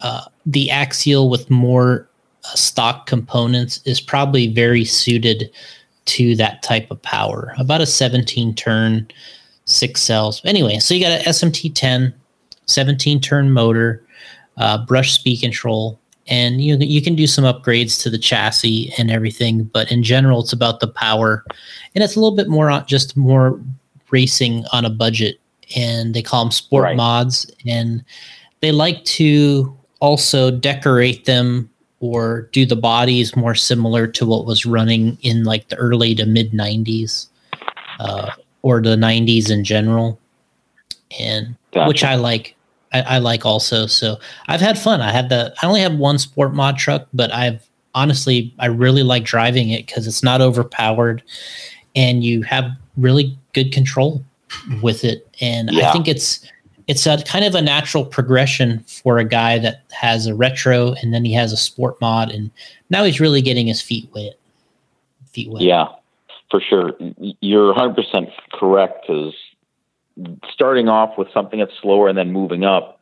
[0.00, 2.08] uh the axial with more
[2.44, 5.48] uh, stock components is probably very suited
[6.06, 9.06] to that type of power about a 17 turn
[9.64, 12.12] six cells anyway so you got an smt 10
[12.66, 14.02] 17 turn motor,
[14.56, 19.10] uh, brush speed control, and you you can do some upgrades to the chassis and
[19.10, 19.64] everything.
[19.64, 21.44] But in general, it's about the power,
[21.94, 23.60] and it's a little bit more on just more
[24.10, 25.40] racing on a budget.
[25.76, 26.96] And they call them sport Right.
[26.96, 28.04] mods, and
[28.60, 31.70] they like to also decorate them
[32.04, 36.26] or do the bodies more similar to what was running in like the early to
[36.26, 37.28] mid 90s
[37.98, 40.20] uh, or the 90s in general
[41.18, 41.88] and Gotcha.
[41.88, 42.56] which I like.
[42.92, 43.86] I, I like also.
[43.86, 44.18] So
[44.48, 45.00] I've had fun.
[45.00, 45.54] I had the.
[45.62, 49.86] I only have one sport mod truck, but I've honestly I really like driving it
[49.86, 51.22] because it's not overpowered,
[51.96, 52.66] and you have
[52.98, 54.22] really good control
[54.82, 55.26] with it.
[55.40, 56.46] And I think it's
[56.86, 61.14] it's a kind of a natural progression for a guy that has a retro and
[61.14, 62.50] then he has a sport mod, and
[62.90, 64.34] now he's really getting his feet wet.
[65.32, 65.62] Feet wet.
[65.62, 65.88] Yeah,
[66.50, 66.92] for sure.
[67.40, 69.34] You're 100% correct because
[70.48, 73.00] starting off with something that's slower and then moving up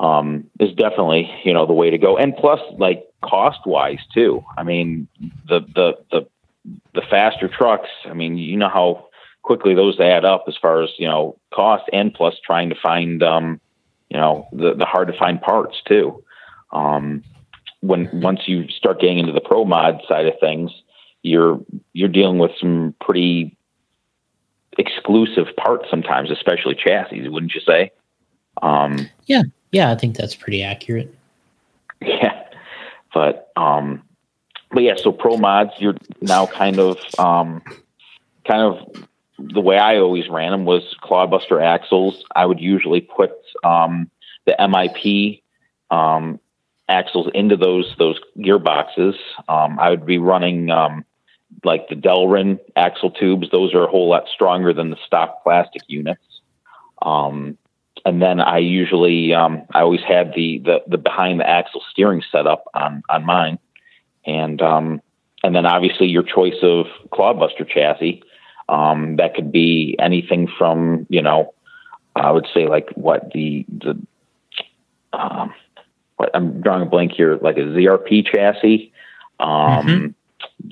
[0.00, 2.16] um, is definitely, you know, the way to go.
[2.16, 4.44] And plus, like cost wise too.
[4.56, 5.08] I mean,
[5.48, 6.26] the, the, the,
[6.94, 9.09] the faster trucks, I mean, you know how
[9.50, 13.20] quickly those add up as far as, you know, cost and plus trying to find,
[13.20, 13.60] um,
[14.08, 16.22] you know, the, the hard to find parts too.
[16.70, 17.24] Um,
[17.80, 20.70] when, once you start getting into the pro mod side of things,
[21.22, 21.60] you're
[21.92, 23.56] you're dealing with some pretty
[24.78, 27.90] exclusive parts sometimes, especially chassis, wouldn't you say?
[28.62, 31.12] Um, yeah, yeah, I think that's pretty accurate.
[32.00, 32.44] yeah,
[33.12, 34.02] but um,
[34.70, 37.62] but yeah, so pro mods, you're now kind of um,
[38.46, 39.08] kind of
[39.52, 42.24] the way I always ran them was Clodbuster axles.
[42.34, 43.32] I would usually put
[43.64, 44.10] um,
[44.46, 45.42] the MIP
[45.90, 46.40] um,
[46.88, 49.14] axles into those those gearboxes.
[49.48, 51.04] Um, I would be running um,
[51.64, 53.50] like the Delrin axle tubes.
[53.50, 56.22] Those are a whole lot stronger than the stock plastic units.
[57.02, 57.56] Um,
[58.04, 62.22] and then I usually um, I always had the, the the behind the axle steering
[62.30, 63.58] setup on on mine,
[64.26, 65.02] and um,
[65.42, 68.22] and then obviously your choice of Clodbuster chassis.
[68.70, 71.52] Um, that could be anything from you know
[72.14, 73.98] I would say like what the the
[75.12, 75.52] um,
[76.16, 78.92] what I'm drawing a blank here like a ZRP chassis,
[79.40, 80.14] um, Mhm.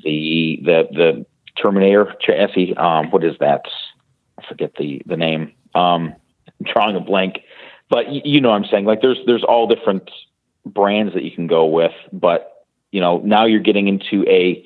[0.04, 1.26] the the the
[1.60, 2.76] Terminator chassis.
[2.76, 3.64] Um, what is that?
[4.38, 5.52] I forget the the name.
[5.74, 6.14] Um,
[6.46, 7.40] I'm drawing a blank,
[7.88, 8.84] but y- you know what I'm saying.
[8.84, 10.10] Like there's there's all different
[10.64, 14.64] brands that you can go with, but you know now you're getting into a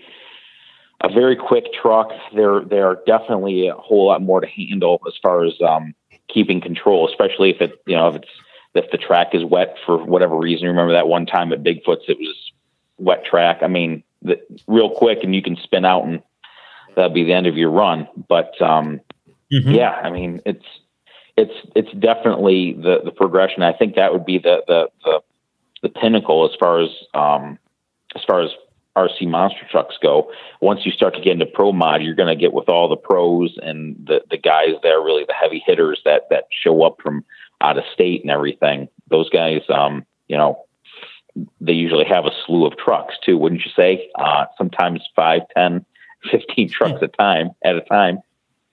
[1.02, 2.10] a very quick truck.
[2.34, 5.94] There there are definitely a whole lot more to handle as far as um,
[6.28, 8.28] keeping control, especially if it you know if it's
[8.74, 10.68] if the track is wet for whatever reason.
[10.68, 12.52] Remember that one time at Bigfoot's it was
[12.98, 13.58] wet track.
[13.62, 16.22] I mean, the, real quick and you can spin out and
[16.94, 18.08] that'll be the end of your run.
[18.28, 19.00] But um,
[19.52, 19.76] Mhm.
[19.76, 20.64] yeah, I mean it's
[21.36, 23.62] it's it's definitely the the progression.
[23.62, 25.20] I think that would be the the the,
[25.82, 27.58] the pinnacle as far as um,
[28.14, 28.50] as far as
[28.97, 30.31] RC monster trucks go.
[30.60, 32.97] Once you start to get into pro mod, you're going to get with all the
[32.97, 36.97] pros and the the guys that are really the heavy hitters that that show up
[37.02, 37.24] from
[37.60, 38.89] out of state and everything.
[39.09, 40.64] Those guys, um, you know,
[41.60, 44.10] they usually have a slew of trucks too, wouldn't you say?
[44.14, 45.86] Uh, sometimes five, ten,
[46.31, 48.19] fifteen trucks a time at a time,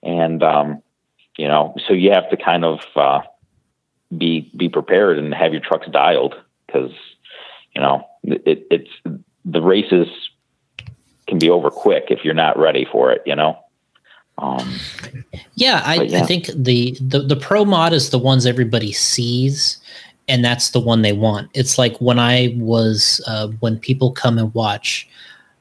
[0.02, 0.82] and um,
[1.38, 3.20] you know, so you have to kind of uh,
[4.16, 6.34] be be prepared and have your trucks dialed
[6.66, 6.92] because
[7.74, 8.90] you know it, it's
[9.44, 10.08] the races
[11.26, 13.22] can be over quick if you're not ready for it.
[13.26, 13.58] You know.
[14.38, 14.78] Um,
[15.54, 16.22] Yeah, I, yeah.
[16.22, 19.76] I think the, the the pro mod is the ones everybody sees,
[20.26, 21.50] and that's the one they want.
[21.52, 25.06] It's like when I was uh, when people come and watch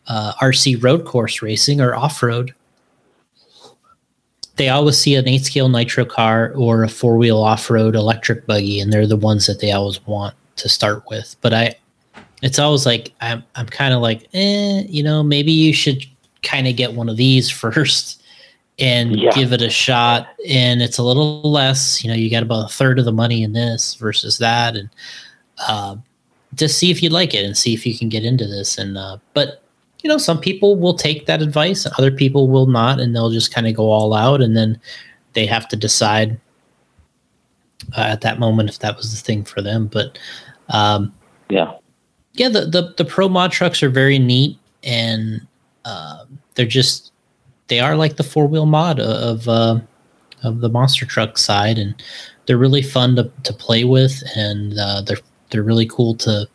[0.07, 2.53] uh, RC road course racing or off road,
[4.56, 8.45] they always see an eight scale nitro car or a four wheel off road electric
[8.45, 11.35] buggy, and they're the ones that they always want to start with.
[11.41, 11.76] But I,
[12.41, 16.06] it's always like I'm I'm kind of like, eh, you know, maybe you should
[16.44, 18.24] kind of get one of these first
[18.80, 19.32] and yeah.
[19.32, 20.28] give it a shot.
[20.48, 23.44] And it's a little less, you know, you got about a third of the money
[23.44, 24.90] in this versus that, and
[25.68, 25.98] uh,
[26.56, 28.78] just see if you like it and see if you can get into this.
[28.78, 29.64] And uh, but
[30.02, 33.32] you know, some people will take that advice, and other people will not, and they'll
[33.32, 34.80] just kind of go all out, and then
[35.34, 36.40] they have to decide
[37.98, 39.88] uh, at that moment if that was the thing for them.
[39.88, 40.18] But
[40.70, 41.14] um,
[41.49, 41.74] yeah,
[42.40, 45.45] yeah, the, the the pro mod trucks are very neat, and
[45.84, 46.24] uh,
[46.56, 47.11] they're just
[47.68, 49.80] they are like the four wheel mod of uh,
[50.44, 52.02] of the monster truck side, and
[52.45, 56.48] they're really fun to, to play with, and uh, they're they're really cool to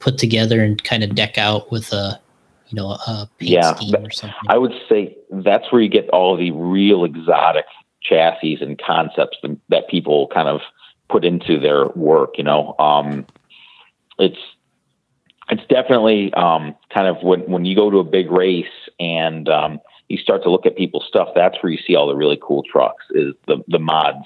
[0.00, 2.20] put together and kind of deck out with a
[2.70, 4.36] you know a yeah, scheme or something.
[4.48, 7.66] I would say that's where you get all the real exotic
[8.02, 9.38] chassis and concepts
[9.68, 10.62] that people kind of
[11.08, 12.38] put into their work.
[12.38, 13.24] You know, um,
[14.18, 14.40] it's
[15.52, 18.64] it's definitely um, kind of when when you go to a big race
[18.98, 21.28] and um, you start to look at people's stuff.
[21.34, 23.04] That's where you see all the really cool trucks.
[23.10, 24.24] Is the the mods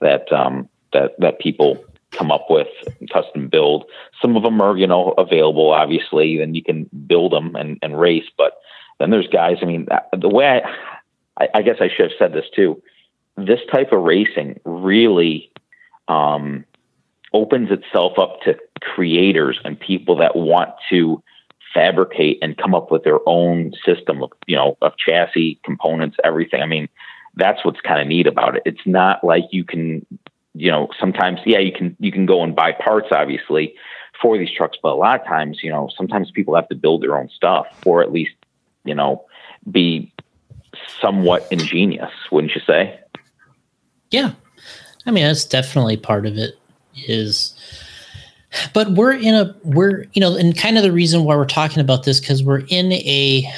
[0.00, 2.68] that um, that that people come up with
[3.12, 3.84] custom build.
[4.20, 7.98] Some of them are you know available, obviously, then you can build them and, and
[7.98, 8.28] race.
[8.36, 8.54] But
[8.98, 9.58] then there's guys.
[9.62, 10.60] I mean, the way
[11.38, 12.82] I, I guess I should have said this too.
[13.36, 15.52] This type of racing really
[16.08, 16.64] um,
[17.34, 21.22] opens itself up to creators and people that want to
[21.74, 26.62] fabricate and come up with their own system of you know of chassis components everything.
[26.62, 26.88] I mean
[27.36, 28.62] that's what's kind of neat about it.
[28.64, 30.06] It's not like you can
[30.54, 33.74] you know sometimes yeah you can you can go and buy parts obviously
[34.22, 37.02] for these trucks but a lot of times you know sometimes people have to build
[37.02, 38.36] their own stuff or at least
[38.84, 39.24] you know
[39.72, 40.12] be
[41.00, 43.00] somewhat ingenious wouldn't you say?
[44.10, 44.32] Yeah.
[45.06, 46.54] I mean that's definitely part of it
[46.96, 47.54] is
[48.72, 51.80] but we're in a we're you know and kind of the reason why we're talking
[51.80, 53.50] about this because we're in a,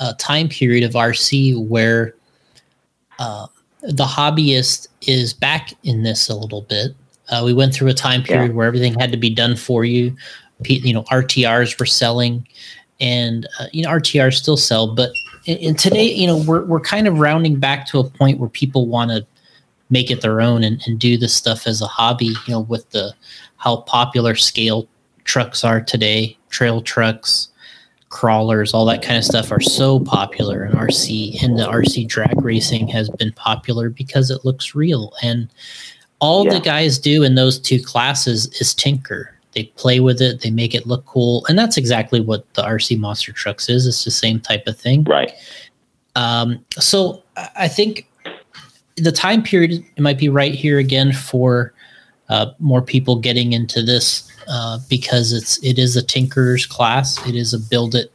[0.00, 2.14] a, time period of rc where
[3.18, 3.46] uh,
[3.82, 6.94] the hobbyist is back in this a little bit
[7.28, 8.52] uh, we went through a time period yeah.
[8.52, 10.14] where everything had to be done for you
[10.66, 12.46] you know rtrs were selling
[13.00, 15.10] and uh, you know rtrs still sell but
[15.46, 18.86] and today you know we're, we're kind of rounding back to a point where people
[18.86, 19.26] want to
[19.92, 22.88] make it their own and, and do this stuff as a hobby you know with
[22.90, 23.14] the
[23.56, 24.88] how popular scale
[25.24, 27.48] trucks are today trail trucks
[28.08, 32.42] crawlers all that kind of stuff are so popular in rc and the rc drag
[32.42, 35.12] racing has been popular because it looks real.
[35.22, 35.48] And
[36.20, 36.54] all yeah.
[36.54, 39.34] the guys do in those two classes is tinker.
[39.52, 42.98] They play with it they make it look cool and that's exactly what the rc
[42.98, 43.86] monster trucks is.
[43.86, 45.04] It's the same type of thing.
[45.04, 45.32] Right.
[46.14, 47.22] Um, so
[47.56, 48.06] i think
[48.96, 51.72] the time period it might be right here again for
[52.28, 57.24] uh, more people getting into this uh, because it's it is a tinker's class.
[57.26, 58.12] It is a build it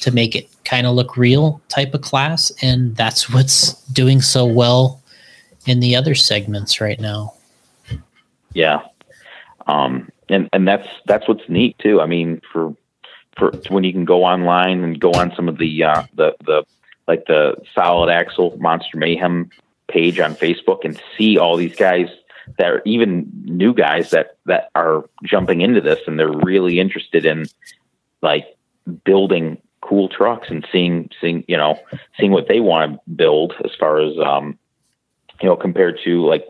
[0.00, 4.46] to make it kind of look real type of class, and that's what's doing so
[4.46, 5.02] well
[5.66, 7.34] in the other segments right now.
[8.54, 8.82] Yeah,
[9.66, 12.00] um, and and that's that's what's neat too.
[12.00, 12.74] I mean, for
[13.36, 16.64] for when you can go online and go on some of the uh, the the
[17.06, 19.50] like the solid axle monster mayhem
[19.88, 22.08] page on Facebook and see all these guys
[22.58, 27.26] that are even new guys that that are jumping into this and they're really interested
[27.26, 27.46] in
[28.22, 28.56] like
[29.04, 31.78] building cool trucks and seeing seeing you know
[32.18, 34.58] seeing what they want to build as far as um
[35.40, 36.46] you know compared to like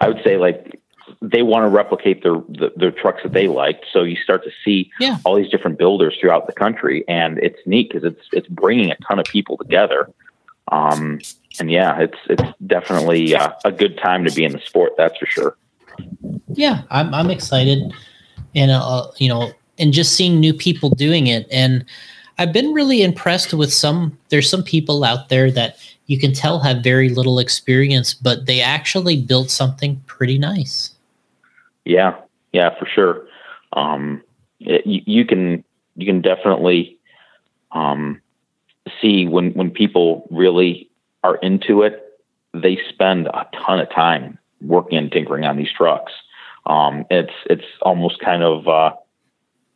[0.00, 0.80] I would say like
[1.20, 3.82] they want to replicate their the, their trucks that they like.
[3.92, 5.18] So you start to see yeah.
[5.24, 8.96] all these different builders throughout the country, and it's neat because it's it's bringing a
[9.08, 10.10] ton of people together.
[10.70, 11.20] Um,
[11.58, 14.92] and yeah, it's it's definitely uh, a good time to be in the sport.
[14.96, 15.56] That's for sure.
[16.54, 17.92] Yeah, I'm I'm excited,
[18.54, 21.84] and uh, you know, and just seeing new people doing it, and
[22.38, 24.18] I've been really impressed with some.
[24.28, 25.76] There's some people out there that
[26.06, 30.92] you can tell have very little experience, but they actually built something pretty nice.
[31.84, 32.16] Yeah,
[32.52, 33.26] yeah, for sure.
[33.74, 34.22] Um,
[34.60, 35.64] it, you, you can
[35.96, 36.98] you can definitely
[37.72, 38.20] um,
[39.00, 40.88] see when when people really
[41.22, 42.20] are into it,
[42.54, 46.12] they spend a ton of time working and tinkering on these trucks.
[46.66, 48.92] Um, it's it's almost kind of uh,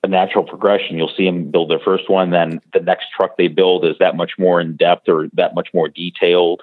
[0.06, 0.96] a natural progression.
[0.96, 4.16] You'll see them build their first one, then the next truck they build is that
[4.16, 6.62] much more in depth or that much more detailed.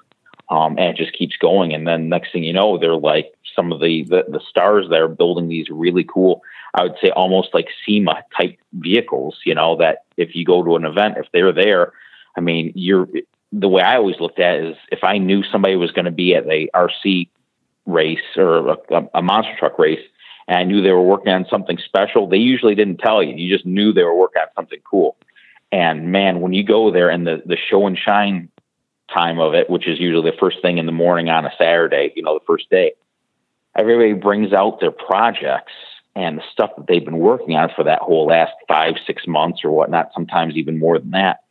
[0.49, 1.73] Um, and it just keeps going.
[1.73, 4.99] And then next thing you know, they're like some of the, the, the stars that
[4.99, 6.41] are building these really cool,
[6.73, 10.75] I would say almost like SEMA type vehicles, you know, that if you go to
[10.75, 11.93] an event, if they're there,
[12.37, 13.07] I mean, you're,
[13.53, 16.11] the way I always looked at it is if I knew somebody was going to
[16.11, 17.29] be at a RC
[17.85, 19.99] race or a, a, monster truck race,
[20.47, 23.35] and I knew they were working on something special, they usually didn't tell you.
[23.35, 25.15] You just knew they were working on something cool.
[25.71, 28.49] And man, when you go there and the, the show and shine
[29.13, 32.11] time of it, which is usually the first thing in the morning on a Saturday,
[32.15, 32.93] you know, the first day,
[33.75, 35.73] everybody brings out their projects
[36.15, 39.61] and the stuff that they've been working on for that whole last five, six months
[39.63, 41.41] or whatnot, sometimes even more than that.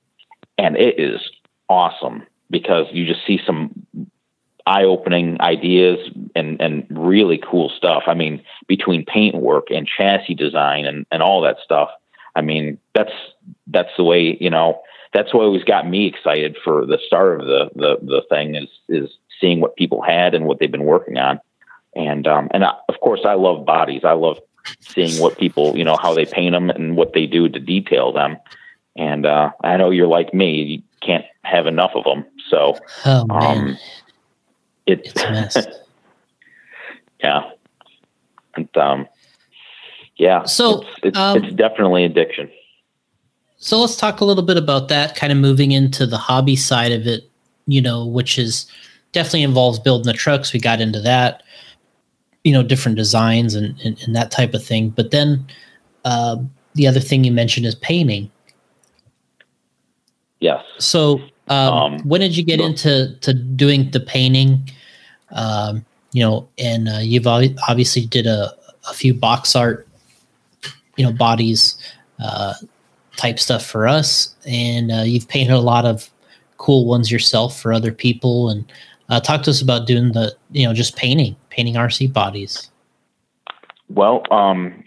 [0.58, 1.20] And it is
[1.72, 3.86] awesome because you just see some
[4.66, 5.98] eye opening ideas
[6.36, 8.04] and, and really cool stuff.
[8.06, 11.88] I mean, between paint work and chassis design and, and all that stuff.
[12.36, 13.12] I mean, that's
[13.66, 14.80] that's the way, you know,
[15.12, 18.68] that's what always got me excited for the start of the the, the thing is
[18.88, 21.40] is seeing what people had and what they've been working on.
[21.94, 24.02] And um and I, of course I love bodies.
[24.04, 24.38] I love
[24.80, 28.12] seeing what people, you know, how they paint them and what they do to detail
[28.12, 28.38] them.
[28.96, 32.24] And uh I know you're like me, can't have enough of them.
[32.48, 33.78] So oh, um
[34.86, 35.56] it, it's
[37.22, 37.50] yeah.
[38.54, 39.08] And, um,
[40.16, 40.44] yeah.
[40.44, 42.50] So it's, it's, um, it's definitely addiction.
[43.56, 46.92] So let's talk a little bit about that, kind of moving into the hobby side
[46.92, 47.30] of it,
[47.66, 48.66] you know, which is
[49.12, 50.52] definitely involves building the trucks.
[50.52, 51.42] We got into that,
[52.44, 54.90] you know, different designs and, and, and that type of thing.
[54.90, 55.46] But then
[56.04, 56.38] uh,
[56.74, 58.30] the other thing you mentioned is painting.
[60.42, 60.64] Yes.
[60.78, 64.68] So um, um, when did you get into to doing the painting?
[65.30, 68.52] Um, you know, and uh, you've obviously did a,
[68.90, 69.86] a few box art,
[70.96, 71.78] you know, bodies
[72.22, 72.54] uh,
[73.16, 76.10] type stuff for us, and uh, you've painted a lot of
[76.58, 78.50] cool ones yourself for other people.
[78.50, 78.70] And
[79.08, 82.68] uh, talk to us about doing the, you know, just painting, painting RC bodies.
[83.88, 84.82] Well, um,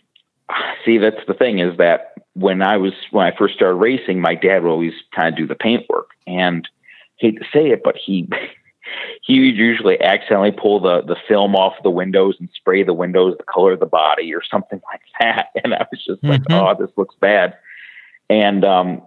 [0.84, 4.36] see, that's the thing is that when I was when I first started racing, my
[4.36, 6.68] dad would always kind of do the paint work, and
[7.18, 8.30] hate to say it, but he
[9.22, 13.36] he would usually accidentally pull the the film off the windows and spray the windows
[13.38, 16.30] the color of the body or something like that, and I was just mm-hmm.
[16.30, 17.56] like, oh, this looks bad,
[18.30, 19.02] and um,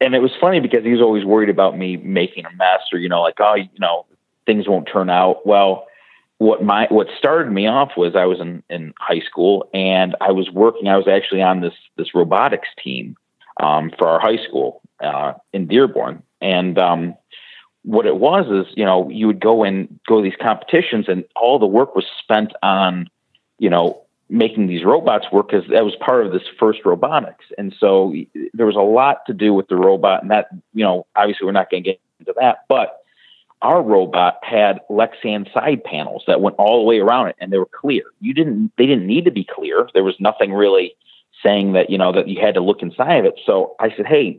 [0.00, 2.98] and it was funny because he was always worried about me making a mess or
[2.98, 4.04] you know like oh you know
[4.46, 5.86] things won't turn out well
[6.44, 10.32] what my what started me off was I was in, in high school and I
[10.32, 10.88] was working.
[10.88, 13.16] I was actually on this this robotics team
[13.62, 17.14] um, for our high school uh, in Dearborn, and um,
[17.82, 21.24] what it was is you know you would go and go to these competitions, and
[21.34, 23.08] all the work was spent on
[23.58, 27.74] you know making these robots work because that was part of this first robotics, and
[27.80, 28.14] so
[28.52, 31.52] there was a lot to do with the robot, and that you know obviously we're
[31.52, 33.03] not going to get into that, but
[33.64, 37.58] our robot had Lexan side panels that went all the way around it and they
[37.58, 38.02] were clear.
[38.20, 39.88] You didn't they didn't need to be clear.
[39.94, 40.94] There was nothing really
[41.42, 43.40] saying that, you know, that you had to look inside of it.
[43.44, 44.38] So I said, Hey,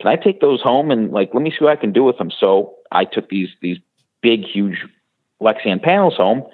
[0.00, 2.18] can I take those home and like let me see what I can do with
[2.18, 2.30] them?
[2.30, 3.78] So I took these these
[4.22, 4.84] big, huge
[5.40, 6.46] Lexan panels home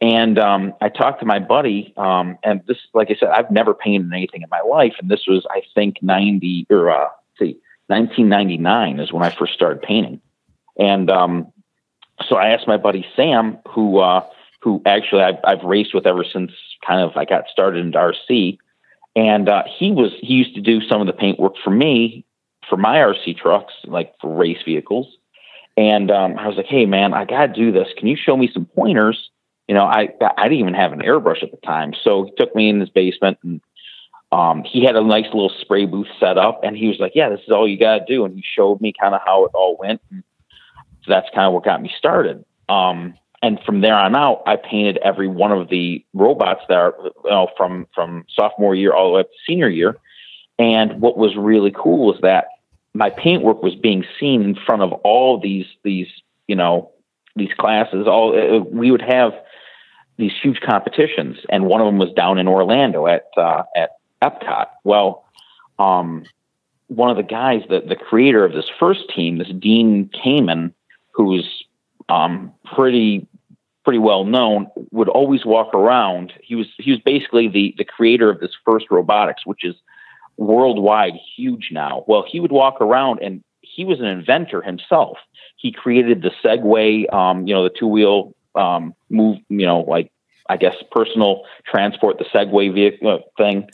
[0.00, 3.72] and um, I talked to my buddy, um, and this, like I said, I've never
[3.72, 7.08] painted anything in my life, and this was, I think, ninety or uh,
[7.38, 7.56] see,
[7.88, 10.20] nineteen ninety nine is when I first started painting.
[10.78, 11.52] And um,
[12.28, 14.24] so I asked my buddy Sam, who uh,
[14.60, 16.52] who actually I've, I've, raced with ever since
[16.86, 18.58] kind of I got started in RC,
[19.14, 22.24] and uh, he was he used to do some of the paint work for me
[22.68, 25.06] for my RC trucks, like for race vehicles.
[25.76, 27.88] And um, I was like, "Hey, man, I got to do this.
[27.96, 29.30] Can you show me some pointers?"
[29.68, 32.54] You know, I I didn't even have an airbrush at the time, so he took
[32.54, 33.60] me in his basement and
[34.34, 37.28] um, he had a nice little spray booth set up, and he was like, "Yeah,
[37.28, 39.52] this is all you got to do." And he showed me kind of how it
[39.54, 40.00] all went.
[40.10, 40.24] And
[41.04, 42.44] so that's kind of what got me started.
[42.68, 46.94] Um, and from there on out, I painted every one of the robots that are
[47.02, 49.98] you know, from from sophomore year all the way up to senior year.
[50.58, 52.46] And what was really cool was that
[52.94, 56.08] my paintwork was being seen in front of all these these
[56.48, 56.90] you know
[57.36, 58.06] these classes.
[58.06, 59.34] All uh, we would have
[60.16, 63.90] these huge competitions, and one of them was down in Orlando at uh, at
[64.22, 64.68] Epcot.
[64.84, 65.26] Well,
[65.78, 66.24] um,
[66.86, 70.72] one of the guys, the the creator of this first team, this Dean Kamen,
[71.14, 71.64] who's
[72.08, 73.26] um, pretty
[73.84, 76.32] pretty well known, would always walk around.
[76.42, 79.74] He was he was basically the the creator of this first robotics, which is
[80.36, 82.04] worldwide huge now.
[82.08, 85.18] Well, he would walk around and he was an inventor himself.
[85.56, 90.10] He created the Segway, um, you know, the two wheel um, move, you know, like
[90.48, 93.68] I guess personal transport, the Segway vehicle uh, thing.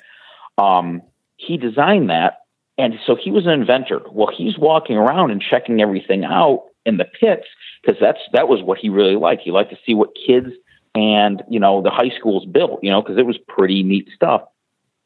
[0.58, 1.02] Um,
[1.36, 2.40] he designed that,
[2.76, 4.00] and so he was an inventor.
[4.10, 7.46] Well, he's walking around and checking everything out in the pits
[7.80, 9.42] because that's that was what he really liked.
[9.42, 10.48] He liked to see what kids
[10.94, 14.42] and you know the high schools built, you know, because it was pretty neat stuff.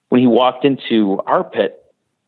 [0.09, 1.81] When he walked into our pit,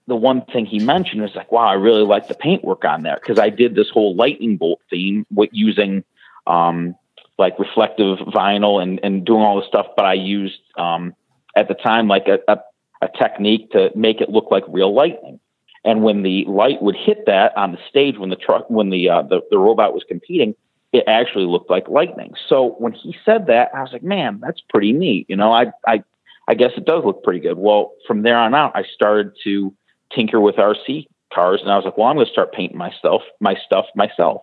[0.06, 3.18] the one thing he mentioned was like, "Wow, I really like the paintwork on there
[3.20, 6.04] because I did this whole lightning bolt theme with using
[6.46, 6.94] um,
[7.38, 11.14] like reflective vinyl and and doing all this stuff, but I used um,
[11.56, 12.58] at the time like a, a,
[13.02, 15.40] a technique to make it look like real lightning."
[15.86, 19.08] And when the light would hit that on the stage, when the truck, when the,
[19.08, 20.54] uh, the the robot was competing,
[20.92, 22.34] it actually looked like lightning.
[22.48, 25.26] So when he said that, I was like, man, that's pretty neat.
[25.28, 26.02] You know, I I
[26.48, 27.56] I guess it does look pretty good.
[27.56, 29.72] Well, from there on out, I started to
[30.12, 33.22] tinker with RC cars, and I was like, well, I'm going to start painting myself
[33.40, 34.42] my stuff myself.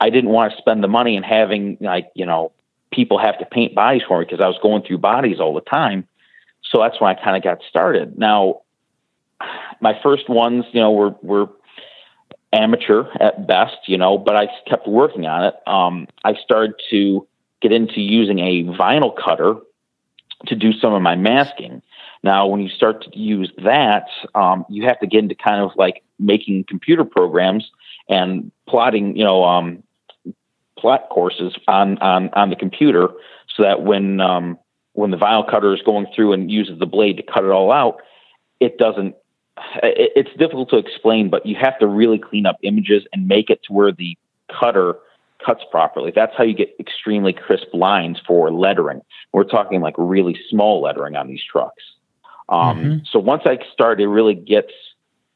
[0.00, 2.50] I didn't want to spend the money and having like you know
[2.92, 5.60] people have to paint bodies for me because I was going through bodies all the
[5.60, 6.08] time.
[6.64, 8.18] So that's when I kind of got started.
[8.18, 8.62] Now
[9.80, 11.48] my first ones, you know, were were
[12.54, 15.54] amateur at best, you know, but I kept working on it.
[15.66, 17.26] Um, I started to
[17.60, 19.56] get into using a vinyl cutter
[20.46, 21.82] to do some of my masking.
[22.22, 25.72] Now, when you start to use that, um, you have to get into kind of
[25.76, 27.70] like making computer programs
[28.08, 29.82] and plotting, you know, um,
[30.78, 33.08] plot courses on, on, on the computer
[33.54, 34.58] so that when, um,
[34.92, 37.72] when the vinyl cutter is going through and uses the blade to cut it all
[37.72, 38.00] out,
[38.60, 39.16] it doesn't
[39.82, 43.62] it's difficult to explain, but you have to really clean up images and make it
[43.64, 44.16] to where the
[44.50, 44.96] cutter
[45.44, 46.12] cuts properly.
[46.14, 49.02] That's how you get extremely crisp lines for lettering.
[49.32, 51.82] We're talking like really small lettering on these trucks.
[52.48, 53.04] Um, mm-hmm.
[53.10, 54.72] So once I started to really gets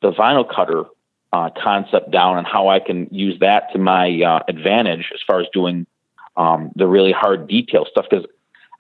[0.03, 0.85] the vinyl cutter
[1.33, 5.41] uh, concept down and how I can use that to my uh, advantage as far
[5.41, 5.87] as doing
[6.37, 8.27] um, the really hard detail stuff, because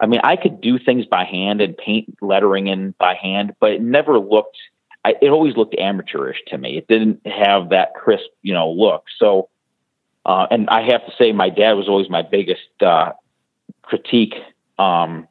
[0.00, 3.70] I mean, I could do things by hand and paint lettering in by hand, but
[3.70, 4.56] it never looked–
[5.04, 6.76] I, it always looked amateurish to me.
[6.76, 9.04] It didn't have that crisp, you know, look.
[9.18, 9.48] So,
[10.26, 13.12] uh, and I have to say, my dad was always my biggest uh,
[13.82, 14.34] critique.
[14.78, 15.28] Um,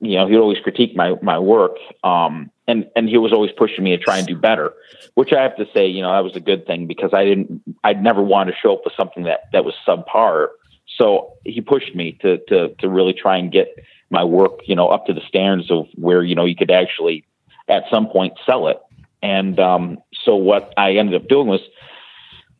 [0.00, 3.84] you know, he'd always critique my my work, um, and and he was always pushing
[3.84, 4.72] me to try and do better.
[5.14, 7.62] Which I have to say, you know, that was a good thing because I didn't,
[7.84, 10.48] I'd never want to show up with something that that was subpar.
[10.96, 13.74] So he pushed me to to to really try and get
[14.10, 17.24] my work, you know, up to the standards of where you know you could actually
[17.68, 18.78] at some point sell it.
[19.22, 21.60] And um, so what I ended up doing was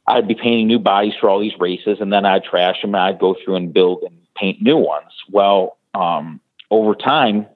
[0.07, 3.03] I'd be painting new bodies for all these races, and then I'd trash them, and
[3.03, 5.13] I'd go through and build and paint new ones.
[5.31, 6.41] Well, um,
[6.71, 7.47] over time,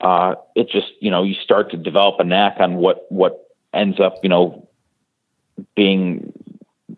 [0.00, 4.00] uh, it just you know you start to develop a knack on what what ends
[4.00, 4.68] up you know
[5.76, 6.32] being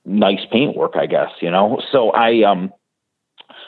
[0.04, 1.80] nice paintwork, I guess you know.
[1.90, 2.72] So I um,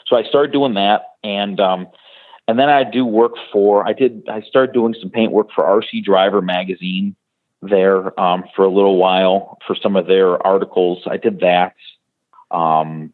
[0.07, 1.87] so I started doing that, and um,
[2.47, 5.63] and then I do work for I did I started doing some paint work for
[5.63, 7.15] RC Driver magazine
[7.69, 11.03] there um, for a little while for some of their articles.
[11.05, 11.75] I did that.
[12.51, 13.13] Um,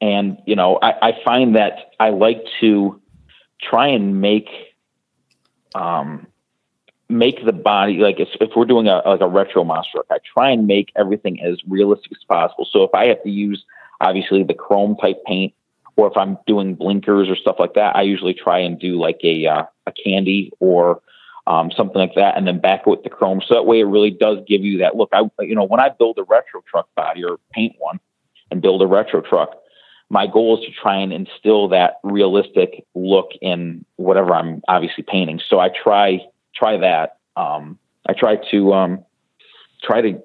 [0.00, 3.00] and, you know, I, I, find that I like to
[3.60, 4.48] try and make,
[5.74, 6.26] um,
[7.08, 10.50] make the body like if, if we're doing a like a retro monster I try
[10.50, 12.68] and make everything as realistic as possible.
[12.70, 13.64] So if I have to use
[14.00, 15.54] obviously the chrome type paint,
[15.96, 19.20] or if I'm doing blinkers or stuff like that, I usually try and do like
[19.24, 21.00] a uh, a candy or
[21.48, 23.40] um, something like that, and then back it with the chrome.
[23.40, 25.08] So that way, it really does give you that look.
[25.12, 27.98] I, you know, when I build a retro truck body or paint one
[28.50, 29.56] and build a retro truck,
[30.10, 35.40] my goal is to try and instill that realistic look in whatever I'm obviously painting.
[35.48, 36.20] So I try
[36.54, 37.16] try that.
[37.34, 39.04] Um, I try to um,
[39.82, 40.22] try to,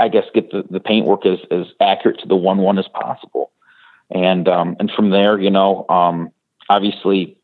[0.00, 2.88] I guess, get the, the paint work as, as accurate to the one one as
[2.88, 3.52] possible,
[4.10, 6.32] and um, and from there, you know, um,
[6.68, 7.36] obviously,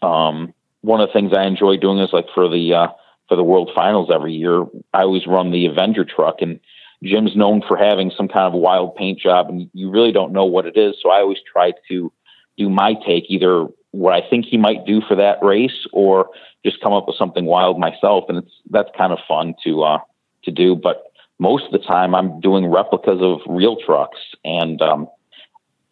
[0.00, 0.53] um,
[0.84, 2.88] one of the things I enjoy doing is like for the uh,
[3.28, 4.64] for the World Finals every year.
[4.92, 6.60] I always run the Avenger truck, and
[7.02, 10.44] Jim's known for having some kind of wild paint job, and you really don't know
[10.44, 10.96] what it is.
[11.02, 12.12] So I always try to
[12.58, 16.28] do my take, either what I think he might do for that race, or
[16.64, 18.24] just come up with something wild myself.
[18.28, 19.98] And it's that's kind of fun to uh,
[20.44, 20.76] to do.
[20.76, 25.08] But most of the time, I'm doing replicas of real trucks, and um,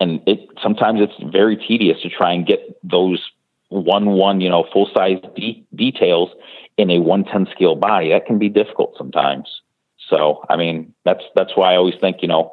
[0.01, 3.21] and it sometimes it's very tedious to try and get those
[3.73, 6.31] one one you know full size de- details
[6.77, 9.61] in a 110 scale body that can be difficult sometimes.
[10.09, 12.53] So i mean that's that's why i always think you know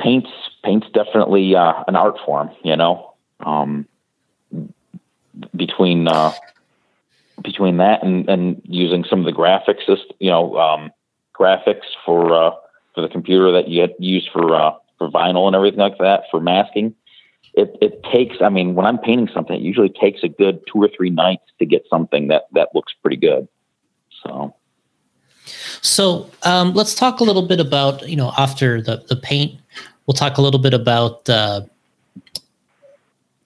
[0.00, 0.30] paints
[0.64, 3.14] paints definitely uh, an art form you know?
[3.40, 3.86] Um,
[5.54, 6.32] between uh,
[7.42, 9.86] between that and, and using some of the graphics
[10.18, 10.90] you know um,
[11.38, 12.50] graphics for uh,
[12.94, 16.40] for the computer that you used for uh, for vinyl and everything like that for
[16.40, 16.94] masking
[17.56, 20.82] it, it takes, I mean, when I'm painting something, it usually takes a good two
[20.82, 23.48] or three nights to get something that, that looks pretty good.
[24.24, 24.54] So,
[25.82, 29.60] so um, let's talk a little bit about, you know, after the, the paint
[30.06, 31.62] we'll talk a little bit about uh,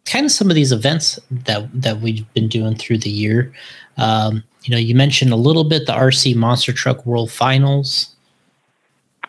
[0.04, 3.52] kind of some of these events that that we've been doing through the year.
[3.96, 8.14] Um, you know, you mentioned a little bit the RC Monster Truck World Finals,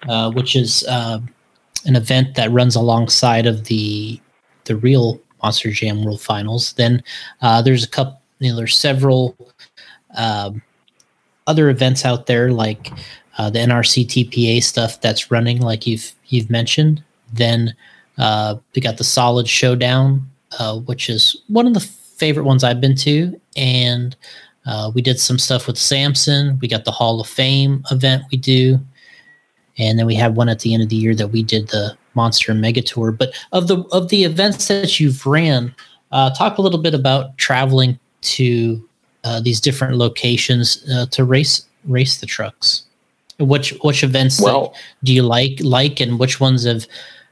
[0.08, 1.20] uh, which is uh,
[1.86, 4.20] an event that runs alongside of the
[4.66, 6.74] the real Monster Jam World Finals.
[6.74, 7.04] Then
[7.42, 8.20] uh, there's a couple.
[8.40, 9.36] You know, there's several
[10.16, 10.62] um,
[11.48, 12.92] other events out there like
[13.38, 17.04] uh, the NRC TPA stuff that's running, like you've you've mentioned.
[17.34, 17.76] Then
[18.18, 22.82] uh, we got the Solid Showdown, uh, which is one of the favorite ones I've
[22.82, 24.16] been to, and
[24.66, 26.60] uh, we did some stuff with Samson.
[26.62, 28.80] We got the Hall of Fame event we do,
[29.78, 31.98] and then we have one at the end of the year that we did the
[32.16, 33.12] Monster Mega Tour.
[33.12, 35.74] But of the of the events that you've ran,
[36.12, 38.88] uh, talk a little bit about traveling to
[39.24, 42.84] uh, these different locations uh, to race race the trucks.
[43.40, 44.74] Which which events well,
[45.04, 46.86] do you like like, and which ones have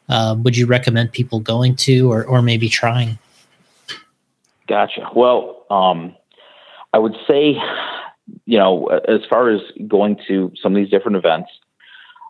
[0.10, 3.20] uh, would you recommend people going to or or maybe trying?
[4.68, 5.10] Gotcha.
[5.14, 6.16] Well, um,
[6.94, 7.58] I would say,
[8.46, 11.50] you know, as far as going to some of these different events,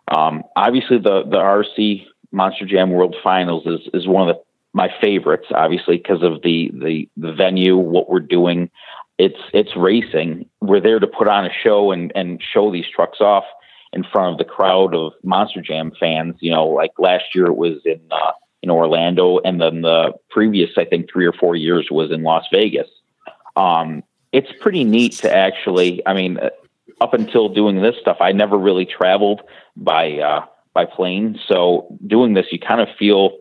[0.08, 4.42] um, obviously the the RC Monster Jam World Finals is is one of the
[4.74, 8.70] my favorites, obviously, because of the, the the venue, what we're doing.
[9.18, 10.48] It's it's racing.
[10.60, 13.44] We're there to put on a show and and show these trucks off
[13.92, 16.36] in front of the crowd of Monster Jam fans.
[16.40, 18.32] You know, like last year it was in uh,
[18.62, 22.44] in Orlando, and then the previous I think three or four years was in Las
[22.52, 22.88] Vegas.
[23.56, 26.06] Um, it's pretty neat to actually.
[26.06, 26.50] I mean, uh,
[27.00, 29.42] up until doing this stuff, I never really traveled
[29.76, 30.44] by uh,
[30.74, 31.38] by plane.
[31.46, 33.38] So doing this, you kind of feel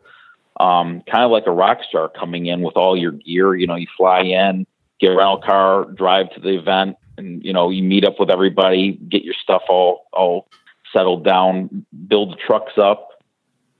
[0.60, 3.56] um, kind of like a rock star coming in with all your gear.
[3.56, 4.66] You know, you fly in,
[5.00, 8.30] get a rental car, drive to the event, and you know you meet up with
[8.30, 10.48] everybody, get your stuff all all
[10.94, 13.10] settled down, build the trucks up,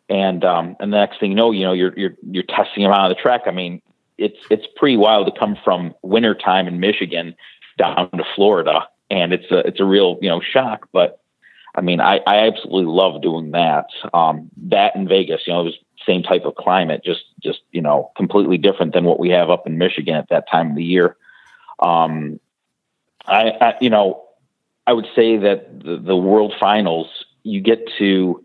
[0.10, 2.92] and um, and the next thing you know, you know you're you're you're testing them
[2.92, 3.42] out on the track.
[3.46, 3.82] I mean,
[4.18, 7.36] it's it's pretty wild to come from wintertime in Michigan
[7.78, 11.20] down to Florida, and it's a it's a real you know shock, but.
[11.78, 13.86] I mean, I, I absolutely love doing that.
[14.14, 17.82] Um, that in Vegas, you know, it was same type of climate, just just you
[17.82, 20.84] know completely different than what we have up in Michigan at that time of the
[20.84, 21.16] year.
[21.80, 22.40] Um,
[23.26, 24.24] I, I you know
[24.88, 28.44] I would say that the, the World Finals you get to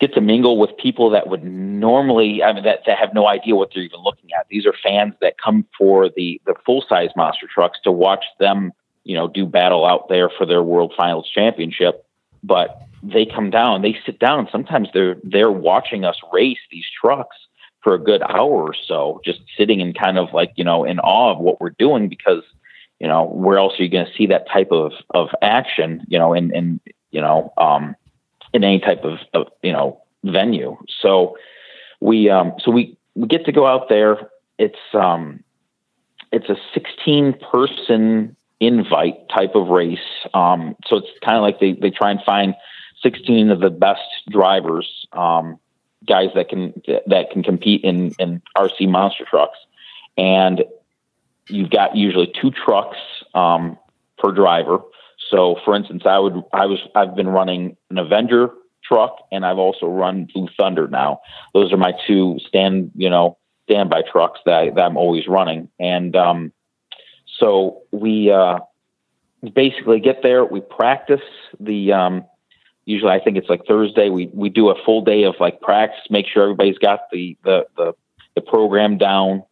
[0.00, 3.54] get to mingle with people that would normally I mean that, that have no idea
[3.54, 4.46] what they're even looking at.
[4.48, 8.72] These are fans that come for the the full size monster trucks to watch them
[9.04, 12.05] you know do battle out there for their World Finals championship,
[12.42, 14.48] but they come down, they sit down.
[14.50, 17.36] Sometimes they're they're watching us race these trucks
[17.82, 20.98] for a good hour or so, just sitting in kind of like you know in
[21.00, 22.42] awe of what we're doing because
[23.00, 26.18] you know where else are you going to see that type of of action you
[26.18, 26.80] know in in
[27.10, 27.94] you know um,
[28.52, 30.76] in any type of, of you know venue.
[31.00, 31.36] So
[32.00, 34.30] we um, so we we get to go out there.
[34.58, 35.42] It's um
[36.32, 39.98] it's a 16 person invite type of race.
[40.34, 42.54] Um, so it's kind of like they, they try and find
[43.02, 45.58] 16 of the best drivers, um,
[46.06, 46.72] guys that can
[47.06, 49.58] that can compete in in RC monster trucks,
[50.16, 50.64] and
[51.48, 52.98] you've got usually two trucks
[53.34, 53.78] um,
[54.18, 54.80] per driver.
[55.30, 58.50] So, for instance, I would I was I've been running an Avenger
[58.84, 61.20] truck, and I've also run Blue Thunder now.
[61.54, 65.68] Those are my two stand you know standby trucks that, I, that I'm always running,
[65.78, 66.52] and um,
[67.38, 68.58] so we uh,
[69.54, 70.44] basically get there.
[70.44, 71.20] We practice
[71.60, 72.24] the um,
[72.84, 74.08] usually I think it's like Thursday.
[74.08, 77.66] We we do a full day of like practice, make sure everybody's got the the
[77.76, 77.92] the,
[78.34, 79.44] the program down,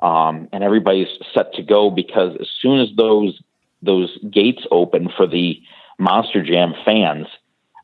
[0.00, 1.90] um, and everybody's set to go.
[1.90, 3.40] Because as soon as those
[3.82, 5.60] those gates open for the
[5.98, 7.26] Monster Jam fans,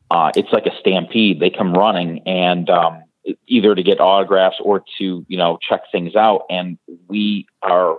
[0.09, 1.39] uh, it's like a stampede.
[1.39, 3.03] They come running and um,
[3.47, 7.97] either to get autographs or to you know check things out, and we are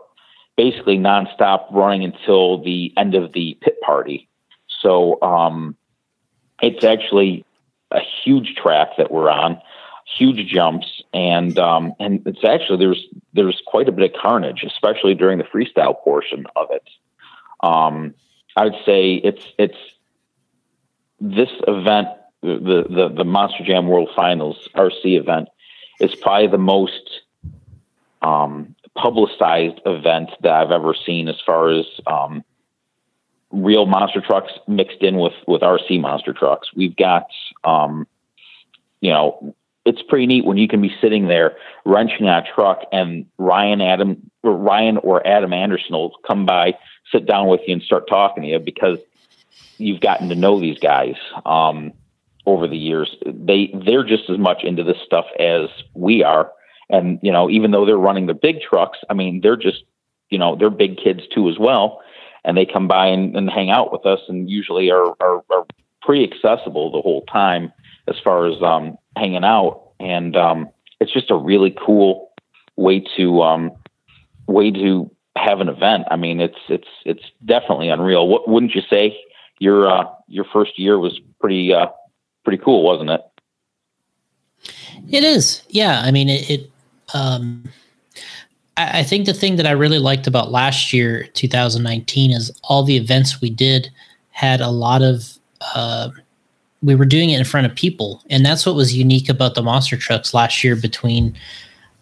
[0.56, 4.28] basically nonstop running until the end of the pit party.
[4.80, 5.76] So um,
[6.60, 7.44] it's actually
[7.90, 9.60] a huge track that we're on,
[10.16, 15.14] huge jumps, and um, and it's actually there's there's quite a bit of carnage, especially
[15.14, 16.88] during the freestyle portion of it.
[17.60, 18.14] Um,
[18.56, 19.78] I would say it's it's
[21.20, 22.08] this event,
[22.42, 25.48] the the the Monster Jam World Finals RC event,
[26.00, 27.22] is probably the most
[28.22, 32.44] um, publicized event that I've ever seen as far as um,
[33.50, 36.68] real monster trucks mixed in with with RC monster trucks.
[36.74, 37.26] We've got,
[37.64, 38.06] um,
[39.00, 39.54] you know,
[39.84, 43.80] it's pretty neat when you can be sitting there wrenching on a truck and Ryan
[43.80, 46.74] Adam or Ryan or Adam Anderson will come by,
[47.10, 48.98] sit down with you, and start talking to you because
[49.78, 51.16] you've gotten to know these guys.
[51.46, 51.92] Um,
[52.46, 53.14] over the years.
[53.24, 56.52] They they're just as much into this stuff as we are.
[56.92, 59.82] And you know, even though they're running the big trucks, I mean, they're just
[60.30, 62.02] you know they're big kids too as well,
[62.44, 65.66] and they come by and, and hang out with us, and usually are, are, are
[66.02, 67.72] pretty accessible the whole time
[68.08, 69.90] as far as um, hanging out.
[69.98, 70.68] And um,
[71.00, 72.30] it's just a really cool
[72.76, 73.72] way to um,
[74.46, 76.04] way to have an event.
[76.10, 78.28] I mean, it's it's it's definitely unreal.
[78.28, 79.18] What wouldn't you say?
[79.60, 81.86] Your uh, your first year was pretty uh,
[82.44, 83.20] pretty cool, wasn't it?
[85.10, 85.62] It is.
[85.70, 86.02] Yeah.
[86.04, 86.50] I mean, it.
[86.50, 86.68] it
[87.14, 87.64] um,
[88.76, 92.82] I, I think the thing that I really liked about last year, 2019, is all
[92.82, 93.90] the events we did
[94.30, 95.38] had a lot of.
[95.74, 96.10] Uh,
[96.82, 99.62] we were doing it in front of people, and that's what was unique about the
[99.62, 100.74] monster trucks last year.
[100.74, 101.36] Between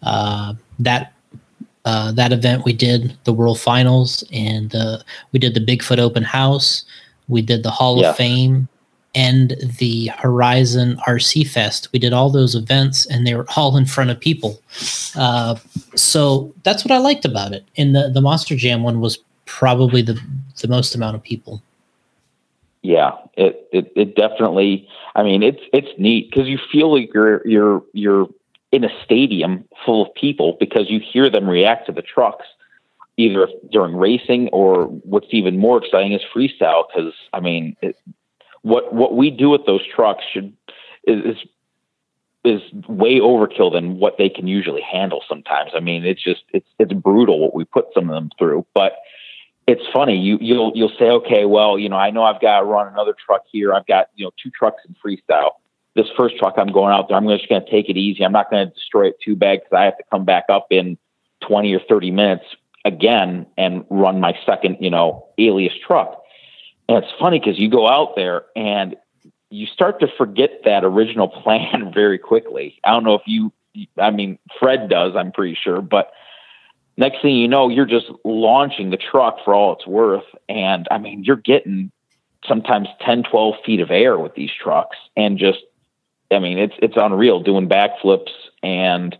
[0.01, 1.13] uh, that
[1.85, 4.99] uh, that event, we did the World Finals, and uh,
[5.31, 6.83] we did the Bigfoot Open House.
[7.27, 8.09] We did the Hall yeah.
[8.09, 8.67] of Fame,
[9.13, 11.89] and the Horizon RC Fest.
[11.91, 14.61] We did all those events and they were all in front of people.
[15.15, 15.55] Uh,
[15.95, 17.65] so that's what I liked about it.
[17.77, 20.19] And the, the Monster Jam one was probably the,
[20.61, 21.61] the most amount of people.
[22.83, 27.47] Yeah, it, it, it definitely, I mean, it's, it's neat because you feel like you're,
[27.47, 28.27] you're, you're
[28.71, 32.45] in a stadium full of people because you hear them react to the trucks
[33.17, 36.85] either during racing or what's even more exciting is freestyle.
[36.95, 37.95] Cause I mean, it,
[38.63, 40.53] what what we do with those trucks should
[41.05, 41.37] is
[42.43, 45.71] is way overkill than what they can usually handle sometimes.
[45.75, 48.65] I mean, it's just it's it's brutal what we put some of them through.
[48.73, 48.93] But
[49.67, 52.65] it's funny, you you'll you'll say, okay, well, you know, I know I've got to
[52.65, 53.73] run another truck here.
[53.73, 55.51] I've got, you know, two trucks in freestyle.
[55.93, 58.23] This first truck I'm going out there, I'm just gonna take it easy.
[58.23, 60.97] I'm not gonna destroy it too bad because I have to come back up in
[61.41, 62.45] twenty or thirty minutes
[62.85, 66.21] again and run my second, you know, alias truck.
[66.91, 68.97] And it's funny because you go out there and
[69.49, 72.81] you start to forget that original plan very quickly.
[72.83, 73.53] I don't know if you,
[73.97, 76.11] I mean, Fred does, I'm pretty sure, but
[76.97, 80.25] next thing you know, you're just launching the truck for all it's worth.
[80.49, 81.93] And I mean, you're getting
[82.45, 85.59] sometimes 10, 12 feet of air with these trucks and just,
[86.29, 88.31] I mean, it's, it's unreal doing backflips
[88.61, 89.17] and,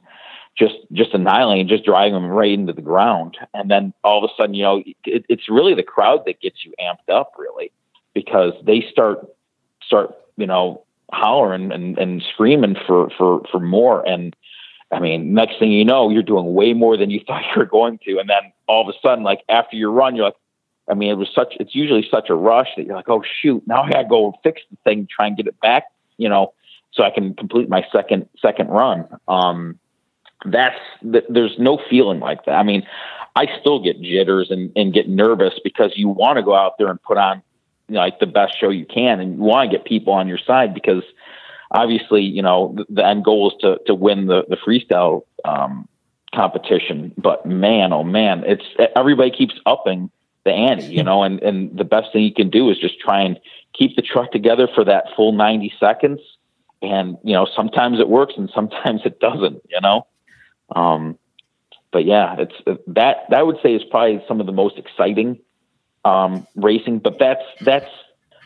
[0.58, 3.38] just just annihilating, just driving them right into the ground.
[3.54, 6.66] And then all of a sudden, you know, it, it's really the crowd that gets
[6.66, 7.72] you amped up, really,
[8.14, 9.28] because they start
[9.86, 14.08] start you know hollering and, and screaming for for for more.
[14.08, 14.36] And
[14.92, 17.66] I mean, next thing you know, you're doing way more than you thought you were
[17.66, 18.20] going to.
[18.20, 20.36] And then all of a sudden, like after your run, you're like,
[20.90, 21.56] I mean, it was such.
[21.60, 24.34] It's usually such a rush that you're like, oh shoot, now I got to go
[24.44, 25.86] fix the thing, try and get it back,
[26.18, 26.54] you know,
[26.92, 29.08] so I can complete my second second run.
[29.28, 29.80] Um,
[30.46, 32.54] that's there's no feeling like that.
[32.54, 32.84] I mean,
[33.36, 36.88] I still get jitters and, and get nervous because you want to go out there
[36.88, 37.42] and put on
[37.88, 40.28] you know, like the best show you can, and you want to get people on
[40.28, 41.04] your side because
[41.72, 45.88] obviously, you know, the, the end goal is to to win the the freestyle um,
[46.34, 47.14] competition.
[47.18, 48.64] But man, oh man, it's
[48.96, 50.10] everybody keeps upping
[50.46, 53.22] the ante, you know, and and the best thing you can do is just try
[53.22, 53.40] and
[53.74, 56.22] keep the truck together for that full ninety seconds.
[56.82, 59.62] And you know, sometimes it works and sometimes it doesn't.
[59.70, 60.08] You know.
[60.76, 61.18] Um,
[61.92, 62.56] but yeah, it's
[62.88, 65.40] that that I would say is probably some of the most exciting
[66.06, 67.00] um, racing.
[67.00, 67.90] But that's that's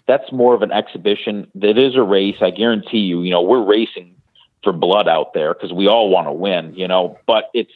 [0.08, 1.48] that's more of an exhibition.
[1.56, 2.38] That is a race.
[2.42, 3.22] I guarantee you.
[3.22, 4.16] You know, we're racing
[4.64, 6.74] for blood out there because we all want to win.
[6.76, 7.74] You know, but it's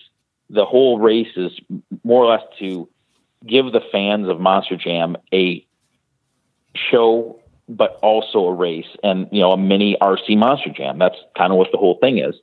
[0.49, 1.51] the whole race is
[2.03, 2.89] more or less to
[3.45, 5.65] give the fans of Monster Jam a
[6.75, 10.97] show, but also a race and you know a mini RC Monster Jam.
[10.97, 12.35] That's kind of what the whole thing is.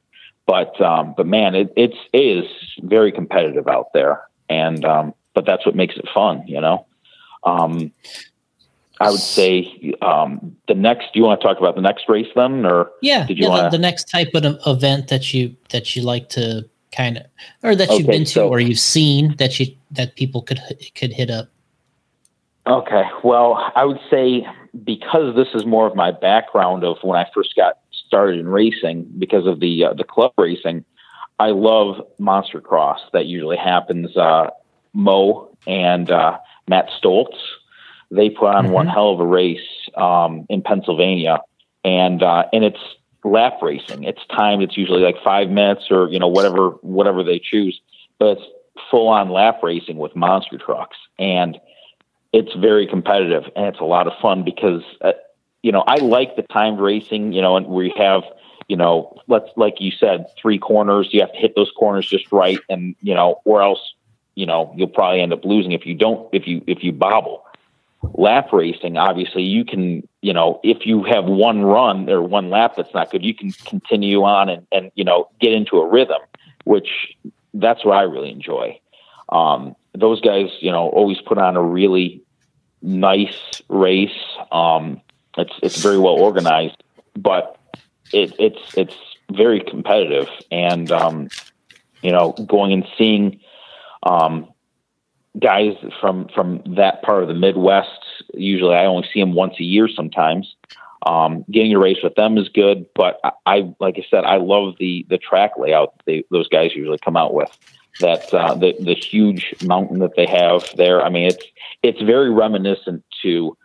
[0.46, 2.50] But um, but man, it, it's it is
[2.82, 6.86] very competitive out there, and um, but that's what makes it fun, you know.
[7.42, 7.92] Um,
[9.00, 11.12] I would say um, the next.
[11.12, 13.50] Do you want to talk about the next race then, or yeah, did you yeah,
[13.50, 13.62] wanna...
[13.64, 17.24] the, the, next type of event that you that you like to kind of,
[17.62, 20.60] or that you've been to, so, or you've seen that you that people could
[20.94, 21.48] could hit up?
[22.66, 24.46] Okay, well, I would say
[24.84, 29.06] because this is more of my background of when I first got started in racing
[29.18, 30.84] because of the uh, the club racing.
[31.38, 33.00] I love Monster Cross.
[33.12, 34.16] That usually happens.
[34.16, 34.50] Uh,
[34.94, 36.38] Mo and uh,
[36.68, 37.36] Matt Stoltz,
[38.10, 38.72] they put on mm-hmm.
[38.72, 39.60] one hell of a race
[39.94, 41.40] um, in Pennsylvania,
[41.84, 42.80] and uh, and it's
[43.24, 44.04] lap racing.
[44.04, 44.62] It's timed.
[44.62, 47.80] It's usually like five minutes or you know whatever whatever they choose,
[48.18, 48.46] but it's
[48.90, 51.58] full on lap racing with monster trucks, and
[52.32, 55.12] it's very competitive and it's a lot of fun because uh,
[55.66, 58.22] you know, I like the timed racing, you know, and we have,
[58.68, 62.30] you know, let's, like you said, three corners, you have to hit those corners just
[62.30, 62.60] right.
[62.68, 63.80] And, you know, or else,
[64.36, 67.42] you know, you'll probably end up losing if you don't, if you, if you bobble.
[68.14, 72.74] lap racing, obviously you can, you know, if you have one run or one lap
[72.76, 76.20] that's not good, you can continue on and, and you know, get into a rhythm,
[76.64, 76.88] which
[77.54, 78.78] that's what I really enjoy.
[79.28, 82.22] Um, those guys, you know, always put on a really
[82.82, 84.10] nice race.
[84.52, 85.00] Um,
[85.36, 86.82] it's it's very well organized,
[87.14, 87.58] but
[88.12, 88.96] it, it's it's
[89.30, 91.28] very competitive, and um,
[92.02, 93.40] you know, going and seeing
[94.02, 94.48] um,
[95.38, 98.04] guys from from that part of the Midwest.
[98.34, 99.88] Usually, I only see them once a year.
[99.88, 100.54] Sometimes,
[101.04, 102.86] um, getting a race with them is good.
[102.94, 106.74] But I, I, like I said, I love the the track layout they, those guys
[106.74, 107.56] usually come out with.
[108.00, 111.02] That uh, the the huge mountain that they have there.
[111.02, 111.44] I mean, it's
[111.82, 113.56] it's very reminiscent to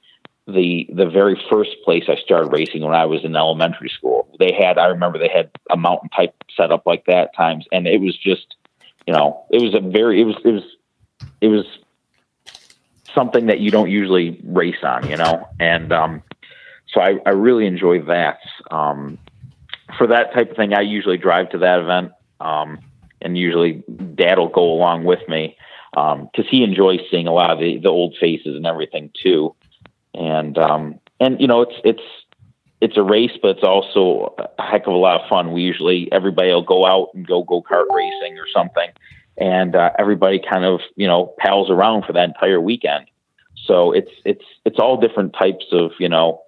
[0.52, 4.28] the the very first place I started racing when I was in elementary school.
[4.40, 8.02] They had I remember they had a mountain type setup like that times, and it
[8.02, 8.56] was just
[9.08, 10.64] you know it was a very it was it was
[11.42, 11.66] it was
[13.14, 16.24] something that you don't usually race on, you know, and um,
[16.88, 18.40] so I, I really enjoy that.
[18.70, 19.18] Um,
[19.98, 22.80] for that type of thing, I usually drive to that event, um,
[23.22, 23.84] and usually
[24.16, 25.58] Dad will go along with me
[25.94, 29.56] because um, he enjoys seeing a lot of the, the old faces and everything too.
[30.14, 32.04] And um, and you know, it's it's
[32.82, 35.54] it's a race, but it's also a heck of a lot of fun.
[35.54, 38.90] We usually everybody will go out and go go kart racing or something,
[39.38, 43.06] and uh, everybody kind of you know pals around for that entire weekend.
[43.66, 46.42] So it's it's it's all different types of you know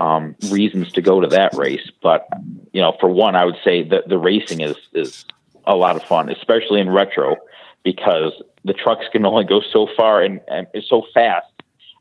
[0.00, 1.90] um, reasons to go to that race.
[2.02, 2.26] But
[2.72, 5.24] you know, for one, I would say that the racing is is
[5.66, 7.36] a lot of fun, especially in retro,
[7.82, 8.32] because
[8.64, 11.46] the trucks can only go so far and, and so fast.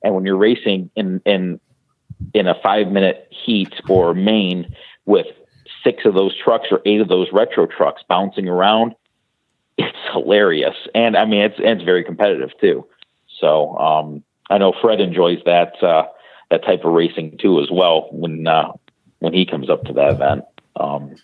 [0.03, 1.59] And when you're racing in in
[2.33, 4.75] in a five minute heat or main
[5.05, 5.27] with
[5.83, 8.95] six of those trucks or eight of those retro trucks bouncing around,
[9.77, 10.75] it's hilarious.
[10.93, 12.85] And I mean, it's and it's very competitive too.
[13.39, 16.07] So um, I know Fred enjoys that uh,
[16.51, 18.73] that type of racing too as well when uh,
[19.19, 20.43] when he comes up to that event.
[20.75, 21.15] Um,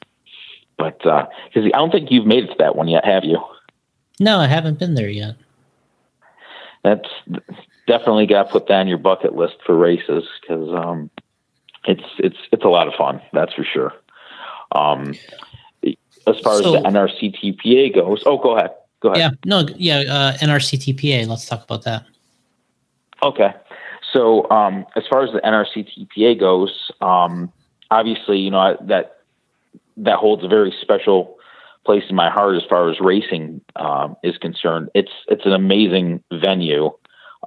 [0.77, 3.39] but because uh, I don't think you've made it to that one yet, have you?
[4.19, 5.35] No, I haven't been there yet.
[6.83, 7.09] That's
[7.89, 11.09] definitely got to put that on your bucket list for races because um,
[11.85, 13.19] it's it's it's a lot of fun.
[13.33, 13.93] That's for sure.
[14.71, 15.15] Um,
[15.83, 18.71] as far so, as the NRCTPA goes, oh, go ahead.
[19.01, 19.19] Go ahead.
[19.19, 21.27] Yeah, no, yeah, uh, NRCTPA.
[21.27, 22.05] Let's talk about that.
[23.23, 23.53] Okay,
[24.13, 27.51] so um, as far as the NRCTPA goes, um,
[27.89, 29.17] obviously, you know that
[29.97, 31.37] that holds a very special
[31.85, 34.89] place in my heart as far as racing um, is concerned.
[34.93, 36.91] It's it's an amazing venue.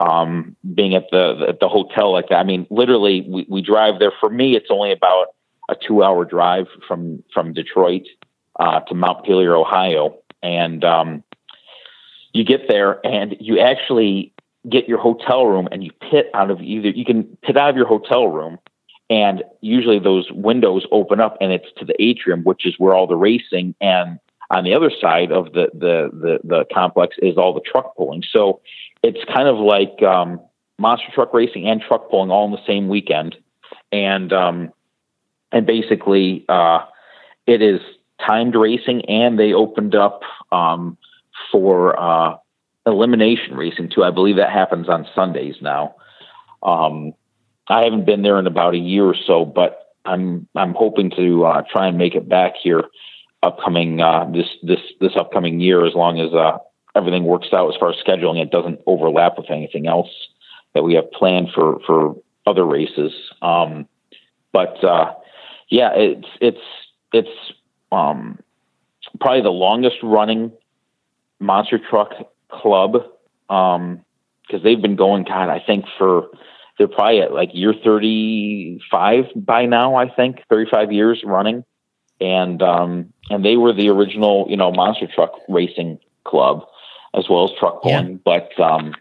[0.00, 3.98] Um, being at the at the hotel like that, I mean, literally, we, we drive
[3.98, 4.12] there.
[4.20, 5.34] For me, it's only about
[5.68, 8.02] a two hour drive from from Detroit
[8.58, 11.22] uh, to Montpelier, Ohio, and um,
[12.32, 14.32] you get there and you actually
[14.68, 17.76] get your hotel room and you pit out of either you can pit out of
[17.76, 18.58] your hotel room
[19.10, 23.08] and usually those windows open up and it's to the atrium which is where all
[23.08, 24.20] the racing and
[24.52, 28.22] on the other side of the the the, the complex is all the truck pulling.
[28.30, 28.60] So
[29.02, 30.40] it's kind of like um,
[30.78, 33.36] monster truck racing and truck pulling all in the same weekend
[33.90, 34.72] and um,
[35.52, 36.80] and basically uh,
[37.46, 37.80] it is
[38.26, 40.96] timed racing and they opened up um,
[41.50, 42.36] for uh,
[42.86, 44.04] elimination racing too.
[44.04, 45.96] I believe that happens on Sundays now.
[46.62, 47.12] Um,
[47.68, 51.44] I haven't been there in about a year or so, but I'm I'm hoping to
[51.44, 52.84] uh, try and make it back here
[53.42, 56.58] upcoming uh, this this this upcoming year as long as uh,
[56.94, 58.40] everything works out as far as scheduling.
[58.42, 60.10] It doesn't overlap with anything else
[60.74, 62.16] that we have planned for for
[62.46, 63.12] other races.
[63.40, 63.86] Um,
[64.52, 65.14] but uh,
[65.68, 66.60] yeah, it's it's
[67.12, 67.52] it's
[67.90, 68.38] um,
[69.20, 70.52] probably the longest running
[71.40, 72.12] monster truck
[72.48, 72.92] club
[73.48, 74.04] because um,
[74.62, 76.28] they've been going, God, I think for
[76.78, 81.64] they're probably at like year 35 by now, I think 35 years running.
[82.20, 86.64] And, um, and they were the original, you know, monster truck racing club
[87.14, 88.12] as well as truck pulling.
[88.12, 88.16] Yeah.
[88.24, 88.94] But, um,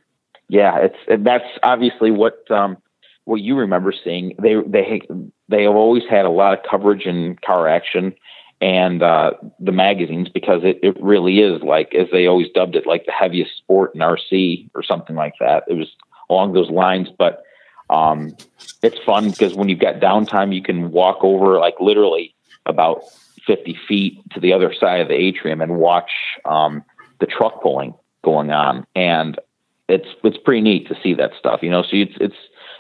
[0.50, 2.78] yeah, it's, that's obviously what, um,
[3.26, 4.36] what you remember seeing.
[4.42, 5.02] They, they,
[5.48, 8.14] they have always had a lot of coverage in car action
[8.62, 12.86] and uh, the magazines because it, it really is like as they always dubbed it
[12.86, 15.64] like the heaviest sport in RC or something like that.
[15.68, 15.88] It was
[16.30, 17.44] along those lines, but
[17.90, 18.36] um,
[18.84, 22.36] it's fun because when you've got downtime, you can walk over like literally
[22.68, 23.02] about
[23.48, 26.12] 50 feet to the other side of the atrium and watch
[26.46, 26.84] um,
[27.22, 27.94] the truck pulling
[28.24, 29.40] going on, and
[29.88, 31.62] it's it's pretty neat to see that stuff.
[31.64, 32.36] You know, so it's it's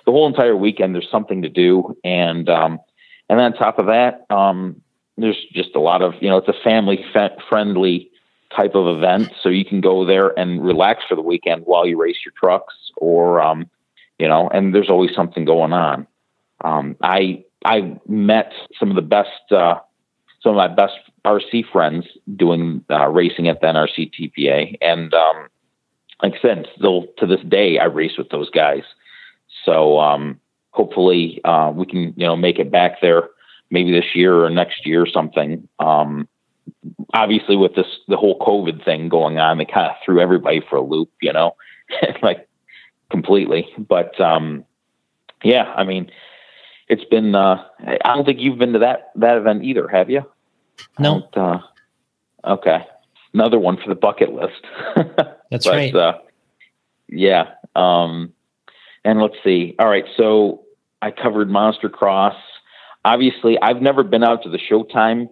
[0.06, 0.94] the whole entire weekend.
[0.94, 2.80] There's something to do, and um,
[3.30, 4.82] and then on top of that, um,
[5.18, 7.06] there's just a lot of you know it's a family
[7.50, 8.12] friendly
[8.54, 11.98] type of event so you can go there and relax for the weekend while you
[11.98, 13.70] race your trucks or um,
[14.22, 16.06] you know, and there's always something going on.
[16.64, 19.80] Um, I I met some of the best, uh,
[20.42, 20.94] some of my best
[21.26, 25.48] RC friends doing uh, racing at the NRC TPA, and um,
[26.24, 28.84] like I said, still to this day, I race with those guys.
[29.66, 30.40] So um,
[30.72, 33.30] hopefully, uh, we can you know make it back there
[33.70, 35.68] maybe this year or next year or something.
[35.80, 36.28] Um,
[37.14, 40.78] obviously, with this the whole COVID thing going on, they kind of threw everybody for
[40.78, 41.56] a loop, you know,
[42.22, 42.48] like
[43.10, 43.68] completely.
[43.78, 44.66] But um,
[45.44, 46.12] yeah, I mean,
[46.88, 47.36] it's been.
[47.36, 50.24] Uh, I don't think you've been to that that event either, have you?
[51.00, 51.28] No.
[51.34, 51.60] Uh,
[52.46, 52.86] okay,
[53.34, 54.62] another one for the bucket list.
[55.50, 55.96] That's but, right.
[55.96, 56.20] Uh,
[57.08, 57.52] yeah.
[57.76, 58.34] Um,
[59.04, 59.76] and let's see.
[59.80, 60.06] All right.
[60.16, 60.64] So
[61.02, 62.36] I covered Monster Cross.
[63.04, 65.30] Obviously, I've never been out to the Showtime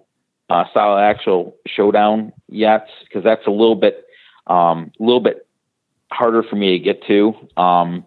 [0.50, 4.06] uh, Solid Axle Showdown yet because that's a little bit,
[4.48, 5.48] um, a little bit
[6.12, 7.34] harder for me to get to.
[7.58, 8.06] Um,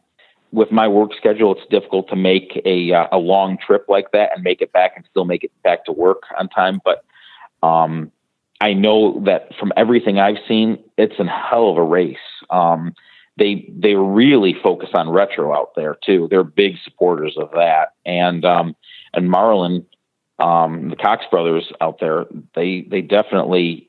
[0.51, 4.33] with my work schedule, it's difficult to make a uh, a long trip like that
[4.35, 6.81] and make it back and still make it back to work on time.
[6.85, 7.05] But
[7.63, 8.11] um,
[8.61, 12.17] I know that from everything I've seen, it's a hell of a race.
[12.51, 12.95] Um,
[13.39, 16.29] they they really focus on retro out there too.
[16.31, 18.77] They're big supporters of that, and um,
[19.15, 19.87] and Marlin,
[20.39, 23.89] um, the Cox brothers out there, they they definitely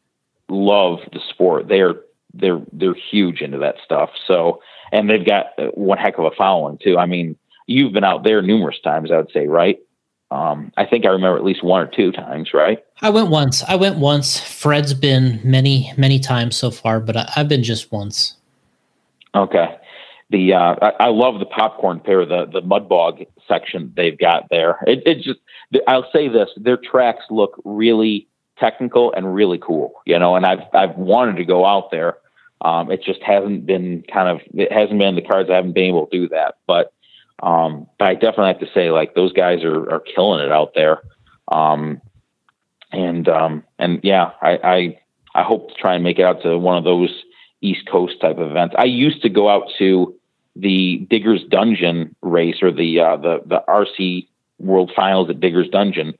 [0.50, 1.68] love the sport.
[1.68, 1.96] They're
[2.34, 4.10] they're they're huge into that stuff.
[4.28, 6.98] So and they've got one heck of a following too.
[6.98, 7.36] I mean,
[7.68, 9.80] you've been out there numerous times, I would say, right?
[10.34, 12.84] Um, I think I remember at least one or two times, right?
[13.04, 13.62] I went once.
[13.64, 14.40] I went once.
[14.40, 18.36] Fred's been many, many times so far, but I, have been just once.
[19.36, 19.78] Okay.
[20.32, 24.50] The uh, I, I, love the popcorn pair, the the mud bog section they've got
[24.50, 24.80] there.
[24.88, 25.40] It, it just
[25.88, 28.28] I'll say this: their tracks look really
[28.58, 30.36] technical and really cool, you know.
[30.36, 32.18] And I've I've wanted to go out there.
[32.62, 35.52] Um, it just hasn't been kind of it hasn't been the cards.
[35.52, 36.92] I haven't been able to do that, but
[37.42, 40.74] um, but I definitely have to say, like those guys are are killing it out
[40.76, 41.02] there.
[41.52, 42.02] Um,
[42.92, 45.00] and um, and yeah, I, I
[45.36, 47.24] I hope to try and make it out to one of those
[47.62, 48.76] East Coast type of events.
[48.78, 50.16] I used to go out to
[50.56, 54.28] the Diggers Dungeon race or the uh, the the RC
[54.60, 56.14] World Finals at Diggers Dungeon,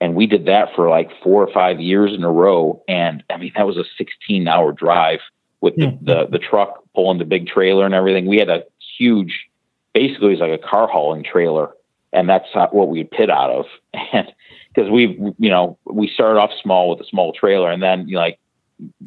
[0.00, 2.82] and we did that for like four or five years in a row.
[2.88, 5.20] And I mean, that was a 16 hour drive
[5.60, 6.04] with the, mm-hmm.
[6.04, 8.26] the the truck pulling the big trailer and everything.
[8.26, 8.64] We had a
[8.98, 9.46] huge
[9.94, 11.70] basically was like a car hauling trailer,
[12.12, 13.66] and that's what we'd pit out of.
[14.12, 14.32] And
[14.74, 18.14] because we, you know, we started off small with a small trailer, and then you
[18.14, 18.40] know, like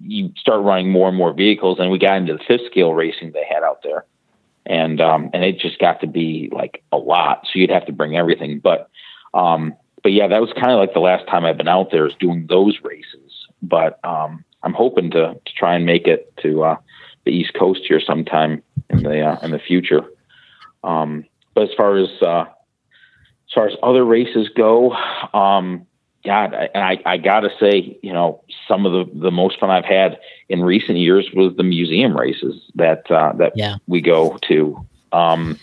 [0.01, 3.31] you start running more and more vehicles, and we got into the fifth scale racing
[3.34, 4.05] they had out there,
[4.65, 7.41] and um, and it just got to be like a lot.
[7.43, 8.89] So you'd have to bring everything, but
[9.34, 12.07] um, but yeah, that was kind of like the last time I've been out there
[12.07, 13.47] is doing those races.
[13.61, 16.77] But um, I'm hoping to to try and make it to uh,
[17.26, 20.01] the East Coast here sometime in the uh, in the future.
[20.88, 24.93] Um, but as far as uh, as far as other races go,
[25.34, 25.85] um,
[26.26, 29.59] God, I, and I, I got to say, you know, some of the, the most
[29.59, 30.19] fun I've had
[30.49, 33.76] in recent years was the museum races that uh, that yeah.
[33.85, 34.85] we go to.
[35.11, 35.59] Um,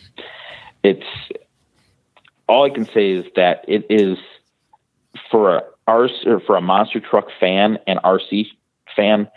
[0.82, 1.06] it's
[2.46, 4.18] all I can say is that it is
[5.30, 8.48] for a RC, or for a monster truck fan and RC
[8.94, 9.28] fan,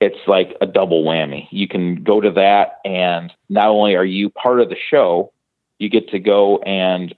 [0.00, 1.46] it's like a double whammy.
[1.50, 5.32] You can go to that, and not only are you part of the show,
[5.78, 7.14] you get to go and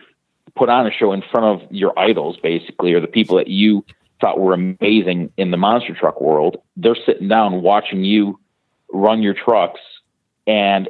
[0.57, 3.85] put on a show in front of your idols, basically, or the people that you
[4.21, 6.61] thought were amazing in the monster truck world.
[6.77, 8.39] They're sitting down watching you
[8.93, 9.81] run your trucks,
[10.47, 10.89] and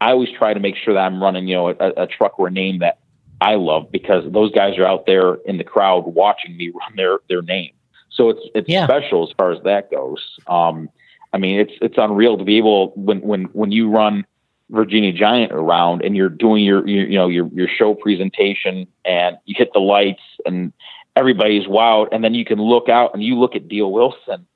[0.00, 2.48] I always try to make sure that I'm running, you know, a, a truck or
[2.48, 2.98] a name that
[3.40, 7.18] I love because those guys are out there in the crowd watching me run their
[7.28, 7.72] their name.
[8.10, 8.86] So it's it's yeah.
[8.86, 10.36] special as far as that goes.
[10.46, 10.88] Um,
[11.32, 14.24] I mean, it's it's unreal to be able when when when you run
[14.70, 19.36] Virginia Giant around and you're doing your, your, you know your your show presentation and
[19.44, 20.72] you hit the lights and
[21.16, 24.46] everybody's wild and then you can look out and you look at Dale Wilson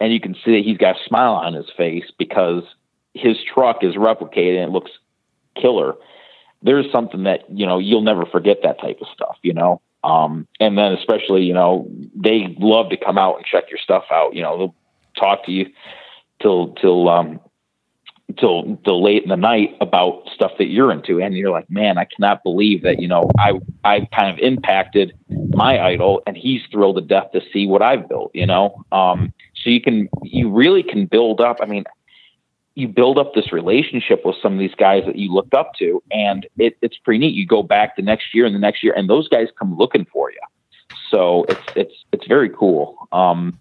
[0.00, 2.62] and you can see that he's got a smile on his face because
[3.14, 4.90] his truck is replicated and it looks
[5.56, 5.94] killer.
[6.62, 9.80] There's something that you know you'll never forget that type of stuff, you know.
[10.02, 14.04] Um, and then especially you know they love to come out and check your stuff
[14.10, 14.34] out.
[14.34, 14.74] You know they'll
[15.18, 15.66] talk to you
[16.40, 17.40] till till um,
[18.38, 21.20] till till late in the night about stuff that you're into.
[21.20, 23.52] And you're like man i cannot believe that you know i
[23.84, 28.08] i kind of impacted my idol and he's thrilled to death to see what i've
[28.08, 28.84] built you know?
[28.92, 29.32] Um
[29.62, 31.84] so you can you really can build up i mean
[32.74, 36.02] you build up this relationship with some of these guys that you looked up to
[36.10, 37.32] and it, it's pretty neat.
[37.32, 40.06] You go back the next year and the next year and those guys come looking
[40.12, 40.40] for you
[41.10, 43.08] so it's it's it's very cool.
[43.12, 43.58] Um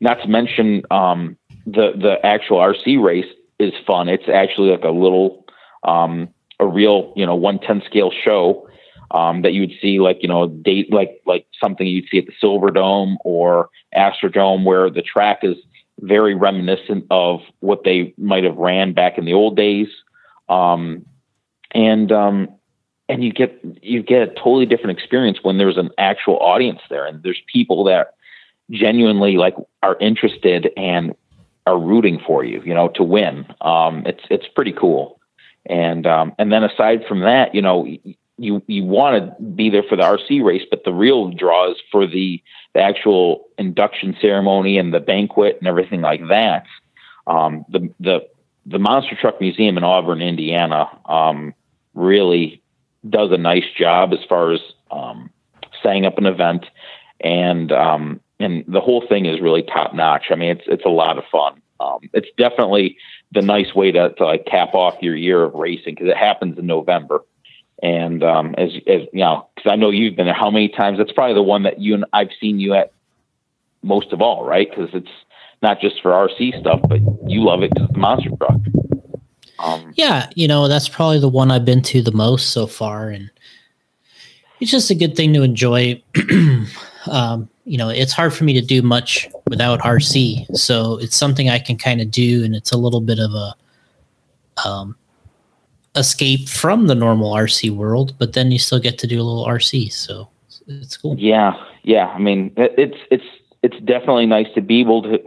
[0.00, 1.36] not to mention um
[1.66, 3.26] the the actual rc race
[3.60, 4.08] is fun.
[4.08, 5.44] It's actually like a little
[5.84, 6.28] um,
[6.58, 8.68] a real you know 110 scale show
[9.10, 12.26] um, that you would see like you know date like like something you'd see at
[12.26, 15.56] the Silver Dome or Astrodome where the track is
[16.00, 19.88] very reminiscent of what they might have ran back in the old days
[20.48, 21.04] um,
[21.72, 22.48] and um,
[23.08, 27.06] and you get you get a totally different experience when there's an actual audience there
[27.06, 28.14] and there's people that
[28.70, 31.14] genuinely like are interested and
[31.70, 33.46] are rooting for you you know to win.
[33.60, 35.18] Um, it's it's pretty cool.
[35.66, 37.86] And um, and then aside from that you know
[38.40, 41.76] you you want to be there for the RC race, but the real draw is
[41.92, 42.42] for the,
[42.74, 46.64] the actual induction ceremony and the banquet and everything like that.
[47.26, 48.20] Um, the the
[48.66, 51.54] the Monster Truck Museum in Auburn, Indiana, um,
[51.94, 52.62] really
[53.08, 54.60] does a nice job as far as
[54.90, 55.30] um,
[55.82, 56.64] setting up an event,
[57.20, 60.26] and um, and the whole thing is really top notch.
[60.30, 61.60] I mean, it's it's a lot of fun.
[61.78, 62.96] Um, it's definitely
[63.32, 66.58] the nice way to, to like cap off your year of racing because it happens
[66.58, 67.24] in November.
[67.82, 70.98] And um, as, as you know, because I know you've been there how many times?
[70.98, 72.92] That's probably the one that you and I've seen you at
[73.82, 74.68] most of all, right?
[74.68, 75.10] Because it's
[75.62, 78.60] not just for RC stuff, but you love it because the monster truck.
[79.58, 83.08] Um, yeah, you know that's probably the one I've been to the most so far,
[83.10, 83.30] and
[84.60, 86.02] it's just a good thing to enjoy.
[87.10, 91.48] um, you know, it's hard for me to do much without RC, so it's something
[91.48, 93.54] I can kind of do, and it's a little bit of a
[94.68, 94.96] um,
[95.94, 99.46] escape from the normal RC world, but then you still get to do a little
[99.46, 99.92] RC.
[99.92, 100.28] So
[100.66, 101.14] it's cool.
[101.16, 101.52] Yeah,
[101.84, 102.08] yeah.
[102.08, 103.24] I mean, it's it's
[103.62, 105.20] it's definitely nice to be able to.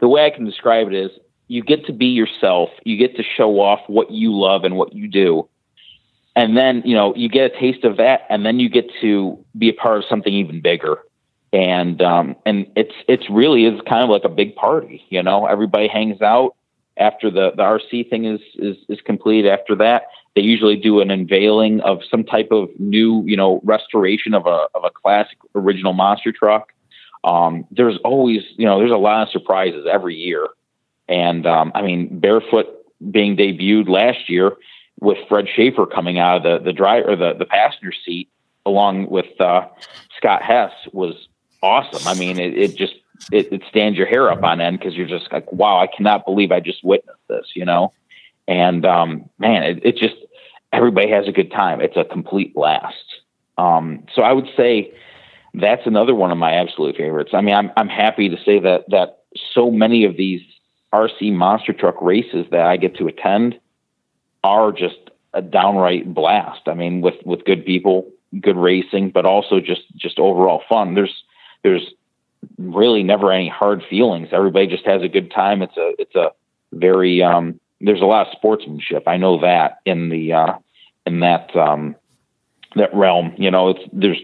[0.00, 1.10] The way I can describe it is,
[1.48, 2.68] you get to be yourself.
[2.84, 5.48] You get to show off what you love and what you do,
[6.36, 9.44] and then you know you get a taste of that, and then you get to
[9.58, 10.98] be a part of something even bigger.
[11.54, 15.04] And um, and it's it's really is kind of like a big party.
[15.08, 16.56] You know, everybody hangs out
[16.96, 20.04] after the, the RC thing is, is, is complete after that,
[20.36, 24.66] they usually do an unveiling of some type of new, you know, restoration of a,
[24.74, 26.72] of a classic original monster truck.
[27.24, 30.48] Um, there's always, you know, there's a lot of surprises every year.
[31.08, 32.66] And, um, I mean, Bearfoot
[33.10, 34.52] being debuted last year
[35.00, 38.28] with Fred Shafer coming out of the, the driver the, the passenger seat
[38.66, 39.66] along with, uh,
[40.16, 41.28] Scott Hess was
[41.64, 42.06] awesome.
[42.06, 42.94] I mean, it, it just
[43.32, 46.26] it, it stands your hair up on end because you're just like, wow, I cannot
[46.26, 47.92] believe I just witnessed this, you know?
[48.46, 50.16] And um, man, it, it just,
[50.72, 51.80] everybody has a good time.
[51.80, 53.20] It's a complete blast.
[53.56, 54.92] Um, so I would say
[55.54, 57.30] that's another one of my absolute favorites.
[57.32, 59.20] I mean, I'm, I'm happy to say that, that
[59.52, 60.42] so many of these
[60.92, 63.58] RC monster truck races that I get to attend
[64.42, 64.98] are just
[65.32, 66.62] a downright blast.
[66.66, 68.10] I mean, with, with good people,
[68.40, 70.94] good racing, but also just, just overall fun.
[70.94, 71.24] There's,
[71.64, 71.92] there's
[72.58, 74.28] really never any hard feelings.
[74.30, 75.62] Everybody just has a good time.
[75.62, 76.30] It's a it's a
[76.72, 79.04] very um, there's a lot of sportsmanship.
[79.08, 80.58] I know that in the uh,
[81.06, 81.96] in that um,
[82.76, 83.34] that realm.
[83.36, 84.20] You know, it's there's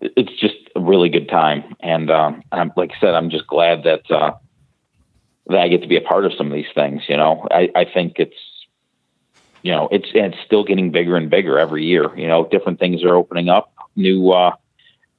[0.00, 1.74] it's just a really good time.
[1.80, 4.34] And um, I'm like I said, I'm just glad that uh,
[5.46, 7.02] that I get to be a part of some of these things.
[7.08, 8.36] You know, I, I think it's
[9.62, 12.16] you know it's it's still getting bigger and bigger every year.
[12.16, 13.72] You know, different things are opening up.
[13.96, 14.52] New uh,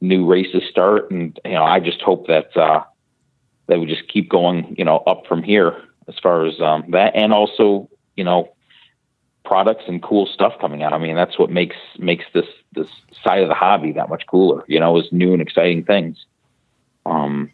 [0.01, 2.83] new races start, and you know, I just hope that uh,
[3.67, 7.15] that we just keep going, you know, up from here as far as um, that,
[7.15, 8.49] and also, you know,
[9.43, 10.93] products and cool stuff coming out.
[10.93, 12.87] I mean, that's what makes makes this this
[13.23, 14.63] side of the hobby that much cooler.
[14.67, 16.25] You know, is new and exciting things.
[17.05, 17.51] Um,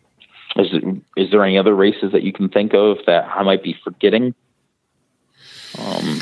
[0.55, 0.73] is
[1.15, 4.34] is there any other races that you can think of that I might be forgetting?
[5.80, 6.22] Um,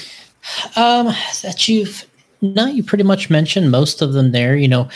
[0.76, 1.06] um
[1.44, 2.06] that you've
[2.42, 4.56] no, you pretty much mentioned most of them there.
[4.56, 4.90] You know,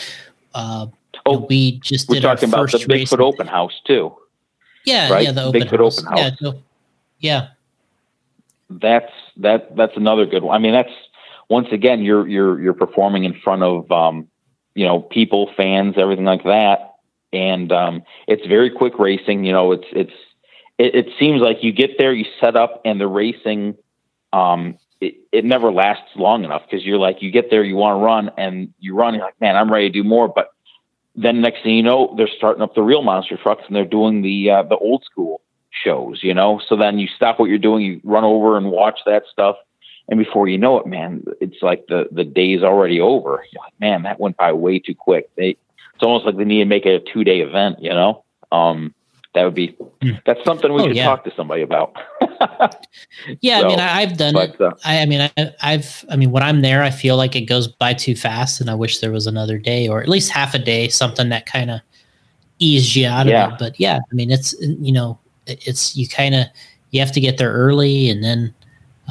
[0.54, 0.86] uh,
[1.26, 4.14] Oh, we just we're talking about the Bigfoot Open House too.
[4.84, 5.24] Yeah, right?
[5.24, 5.98] yeah, the open Bigfoot house.
[5.98, 6.18] Open House.
[6.40, 6.62] Yeah, so,
[7.18, 7.48] yeah.
[8.68, 9.74] That's that.
[9.76, 10.54] That's another good one.
[10.54, 10.92] I mean, that's
[11.48, 14.28] once again you're you're you're performing in front of um,
[14.74, 16.96] you know people, fans, everything like that,
[17.32, 19.44] and um, it's very quick racing.
[19.44, 20.12] You know, it's it's
[20.78, 23.76] it, it seems like you get there, you set up, and the racing
[24.34, 27.98] um, it, it never lasts long enough because you're like you get there, you want
[27.98, 30.53] to run, and you run, you're like, man, I'm ready to do more, but
[31.14, 34.22] then next thing you know, they're starting up the real monster trucks and they're doing
[34.22, 36.60] the uh, the old school shows, you know.
[36.68, 39.56] So then you stop what you're doing, you run over and watch that stuff,
[40.08, 43.44] and before you know it, man, it's like the the day's already over.
[43.52, 45.30] You're like, man, that went by way too quick.
[45.36, 45.56] They,
[45.94, 48.24] it's almost like they need to make it a two day event, you know.
[48.50, 48.94] Um,
[49.34, 50.12] that would be hmm.
[50.24, 51.04] that's something we oh, should yeah.
[51.04, 51.94] talk to somebody about.
[53.40, 54.60] yeah, so, I mean, I've done but, it.
[54.60, 57.42] Uh, I, I, mean, I, have I mean, when I'm there, I feel like it
[57.42, 60.54] goes by too fast, and I wish there was another day or at least half
[60.54, 61.80] a day, something that kind of
[62.58, 63.46] eased you out yeah.
[63.46, 63.58] of it.
[63.58, 66.46] But yeah, I mean, it's you know, it's you kind of
[66.90, 68.54] you have to get there early, and then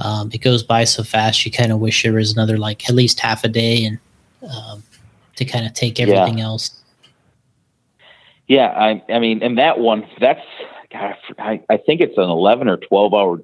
[0.04, 1.46] um, it goes by so fast.
[1.46, 4.00] You kind of wish there was another like at least half a day and
[4.50, 4.84] um,
[5.36, 6.46] to kind of take everything Yeah.
[6.46, 6.80] else.
[8.48, 10.42] Yeah, I, I mean, and that one, that's,
[10.92, 13.42] God, I, I think it's an 11 or 12 hour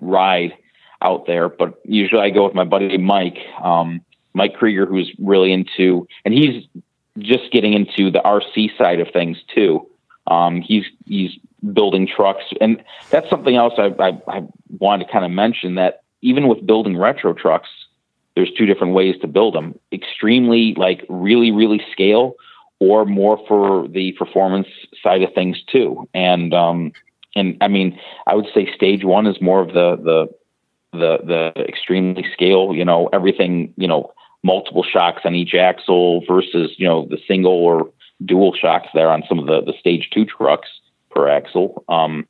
[0.00, 0.54] ride
[1.02, 4.00] out there, but usually I go with my buddy Mike, um,
[4.34, 6.66] Mike Krieger, who's really into, and he's
[7.18, 9.86] just getting into the RC side of things too.
[10.26, 11.32] Um, he's, he's
[11.72, 14.42] building trucks and that's something else I, I, I
[14.78, 17.68] wanted to kind of mention that even with building retro trucks,
[18.34, 22.34] there's two different ways to build them extremely like really, really scale
[22.80, 24.68] or more for the performance
[25.02, 26.08] side of things too.
[26.12, 26.92] And um,
[27.36, 31.64] and I mean, I would say stage one is more of the the the the
[31.68, 32.74] extremely scale.
[32.74, 33.72] You know, everything.
[33.76, 34.12] You know,
[34.42, 37.92] multiple shocks on each axle versus you know the single or
[38.24, 40.68] dual shocks there on some of the the stage two trucks
[41.10, 41.84] per axle.
[41.88, 42.26] Um,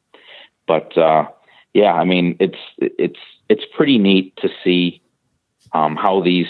[0.66, 1.26] but uh,
[1.74, 5.00] yeah, I mean, it's it's it's pretty neat to see
[5.72, 6.48] um, how these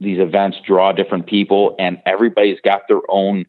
[0.00, 3.44] these events draw different people and everybody's got their own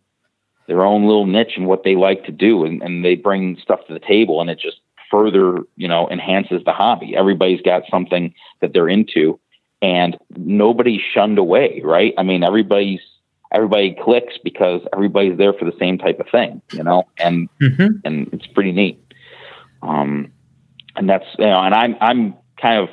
[0.67, 3.79] their own little niche and what they like to do and, and they bring stuff
[3.87, 4.79] to the table and it just
[5.09, 9.39] further you know enhances the hobby everybody's got something that they're into
[9.81, 13.01] and nobody's shunned away right i mean everybody's
[13.53, 17.87] everybody clicks because everybody's there for the same type of thing you know and Mm-hmm.
[18.05, 18.97] and it's pretty neat.
[19.83, 20.31] Um,
[20.95, 22.89] and that's you know, and I'm I'm kind of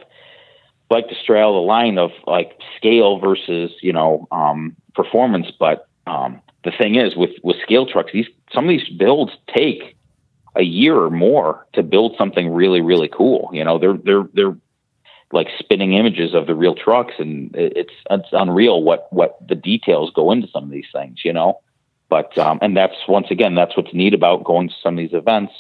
[0.91, 5.49] like to straddle the line of like scale versus you know um, performance.
[5.59, 9.97] But um, the thing is, with with scale trucks, these some of these builds take
[10.57, 13.51] a year or more to build something really really cool.
[13.53, 14.57] You know, they're they're they're
[15.33, 20.11] like spinning images of the real trucks, and it's it's unreal what what the details
[20.15, 21.25] go into some of these things.
[21.25, 21.61] You know.
[22.09, 25.13] But um, and that's once again that's what's neat about going to some of these
[25.13, 25.53] events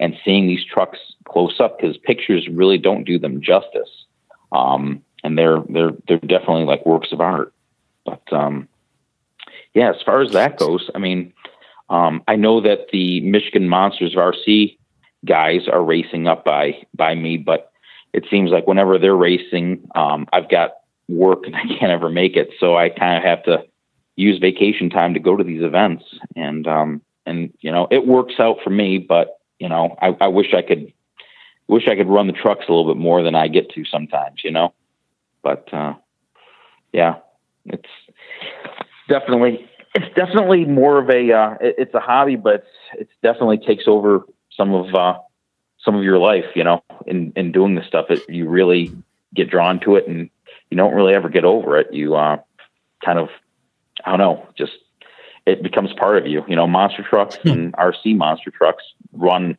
[0.00, 4.03] and seeing these trucks close up because pictures really don't do them justice.
[4.54, 7.52] Um, and they're they're they're definitely like works of art.
[8.04, 8.68] But um,
[9.74, 11.32] yeah, as far as that goes, I mean,
[11.88, 14.78] um, I know that the Michigan Monsters of RC
[15.24, 17.72] guys are racing up by by me, but
[18.12, 20.74] it seems like whenever they're racing, um, I've got
[21.08, 23.64] work and I can't ever make it, so I kind of have to
[24.16, 26.04] use vacation time to go to these events
[26.36, 30.28] and um and you know it works out for me but you know I, I
[30.28, 30.92] wish I could
[31.68, 34.42] wish I could run the trucks a little bit more than I get to sometimes
[34.44, 34.72] you know
[35.42, 35.94] but uh
[36.92, 37.16] yeah
[37.66, 37.88] it's
[39.08, 43.58] definitely it's definitely more of a uh it, it's a hobby but it's, it's definitely
[43.58, 44.24] takes over
[44.56, 45.18] some of uh
[45.84, 48.94] some of your life you know in in doing this stuff it you really
[49.34, 50.30] get drawn to it and
[50.70, 52.38] you don't really ever get over it you uh
[53.04, 53.28] kind of
[54.04, 54.72] I don't know, just
[55.46, 56.44] it becomes part of you.
[56.48, 59.56] You know, monster trucks and RC monster trucks run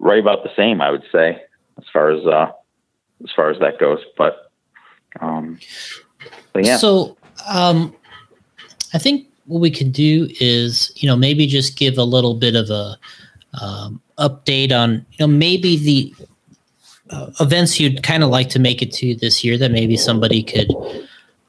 [0.00, 1.40] right about the same, I would say,
[1.78, 2.50] as far as uh
[3.22, 4.00] as far as that goes.
[4.16, 4.50] But
[5.20, 5.58] um
[6.52, 6.76] but yeah.
[6.76, 7.16] So,
[7.48, 7.94] um,
[8.92, 12.54] I think what we could do is, you know, maybe just give a little bit
[12.54, 12.96] of a
[13.60, 16.14] um, update on, you know, maybe the
[17.10, 20.42] uh, events you'd kind of like to make it to this year that maybe somebody
[20.42, 20.70] could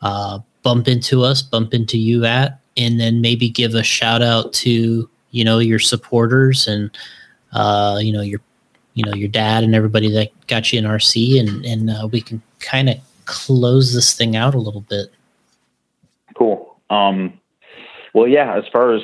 [0.02, 4.54] uh, bump into us, bump into you at, and then maybe give a shout out
[4.54, 6.96] to, you know, your supporters and,
[7.54, 8.40] uh, you know, your,
[8.94, 12.22] you know, your dad and everybody that got you in RC, and and uh, we
[12.22, 15.08] can kind of close this thing out a little bit.
[16.36, 16.78] Cool.
[16.90, 17.40] Um,
[18.14, 18.58] well, yeah.
[18.58, 19.02] As far as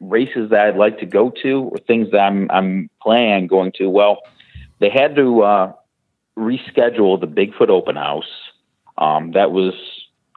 [0.00, 3.88] races that I'd like to go to, or things that I'm I'm planning going to,
[3.88, 4.20] well,
[4.78, 5.72] they had to uh,
[6.38, 8.30] reschedule the Bigfoot Open House.
[8.98, 9.74] Um, that was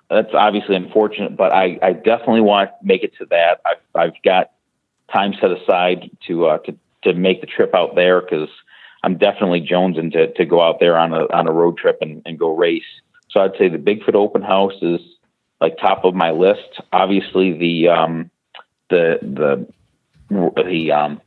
[0.09, 3.61] that's obviously unfortunate, but I, I definitely want to make it to that.
[3.65, 4.51] I've I've got
[5.13, 8.49] time set aside to uh, to to make the trip out there because
[9.03, 12.21] I'm definitely jonesing to to go out there on a on a road trip and,
[12.25, 12.83] and go race.
[13.29, 14.99] So I'd say the Bigfoot Open House is
[15.61, 16.81] like top of my list.
[16.91, 18.31] Obviously the um,
[18.89, 19.67] the the
[20.29, 21.21] the um,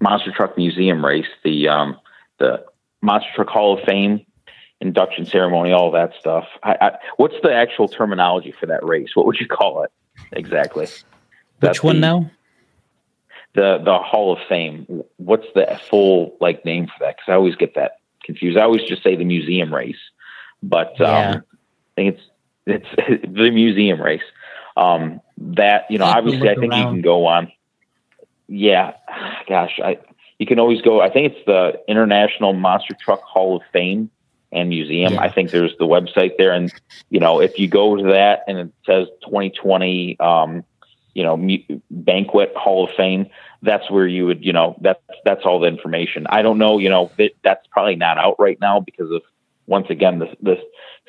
[0.00, 1.98] Monster Truck Museum race, the um,
[2.38, 2.64] the
[3.02, 4.24] Monster Truck Hall of Fame
[4.80, 6.44] induction ceremony, all that stuff.
[6.62, 9.10] I, I, what's the actual terminology for that race?
[9.14, 9.90] What would you call it
[10.32, 10.82] exactly?
[10.82, 11.04] Which
[11.60, 12.30] That's one the- now?
[13.54, 15.02] The the Hall of Fame.
[15.16, 17.16] What's the full like name for that?
[17.16, 18.58] Because I always get that confused.
[18.58, 19.96] I always just say the museum race,
[20.62, 21.30] but Yeah.
[21.30, 22.22] um, I think it's
[22.66, 24.22] it's the museum race.
[24.76, 27.50] Um, that you know, obviously, I think you can go on.
[28.48, 28.92] Yeah,
[29.48, 29.98] gosh, I
[30.38, 31.00] you can always go.
[31.00, 34.10] I think it's the International Monster Truck Hall of Fame
[34.52, 35.14] and Museum.
[35.14, 35.20] Yeah.
[35.20, 36.72] I think there's the website there, and
[37.10, 40.64] you know, if you go to that and it says 2020, um,
[41.18, 41.36] you know,
[41.90, 43.26] banquet Hall of Fame,
[43.62, 46.28] that's where you would, you know, that's that's all the information.
[46.30, 49.22] I don't know, you know, that, that's probably not out right now because of
[49.66, 50.62] once again the the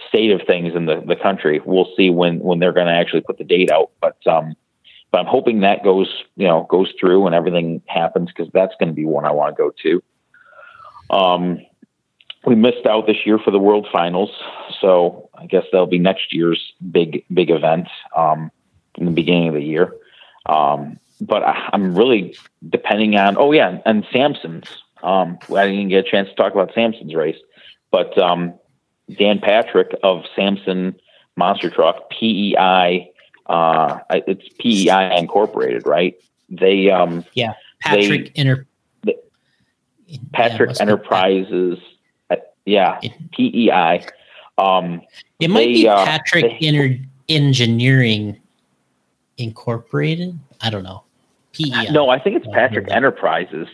[0.08, 1.62] state of things in the, the country.
[1.64, 4.56] We'll see when when they're going to actually put the date out, but um,
[5.12, 8.90] but I'm hoping that goes you know goes through and everything happens because that's going
[8.90, 10.04] to be one I want to go to.
[11.16, 11.60] Um,
[12.48, 14.32] we missed out this year for the World Finals,
[14.82, 18.50] so I guess that'll be next year's big big event um,
[18.96, 19.94] in the beginning of the year.
[20.46, 22.36] Um, but I, am really
[22.70, 23.38] depending on.
[23.38, 24.68] Oh yeah, and Samson's.
[25.02, 27.38] Um, I didn't get a chance to talk about Samson's race,
[27.92, 28.54] but um,
[29.18, 31.00] Dan Patrick of Samson
[31.36, 33.12] Monster Truck PEI.
[33.46, 36.16] Uh, it's PEI Incorporated, right?
[36.50, 38.66] They um, yeah, Patrick they, Inter-
[40.34, 41.80] Patrick yeah, Enterprises.
[42.30, 43.00] Uh, yeah,
[43.34, 44.06] PEI.
[44.58, 45.02] Um,
[45.40, 48.40] it might they, be uh, Patrick uh, they, Inter- Engineering
[49.40, 50.38] Incorporated.
[50.62, 51.04] I don't know.
[51.54, 51.90] PEI.
[51.92, 53.68] No, I think it's Patrick Enterprises.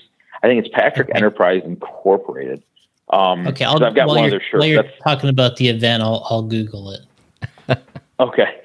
[0.44, 1.18] I think it's Patrick okay.
[1.18, 2.64] Enterprise Incorporated.
[3.10, 4.62] Um, okay, I'll, I've got one of their shirts.
[4.62, 7.78] While you're That's, talking about the event, I'll, I'll Google it.
[8.20, 8.62] okay,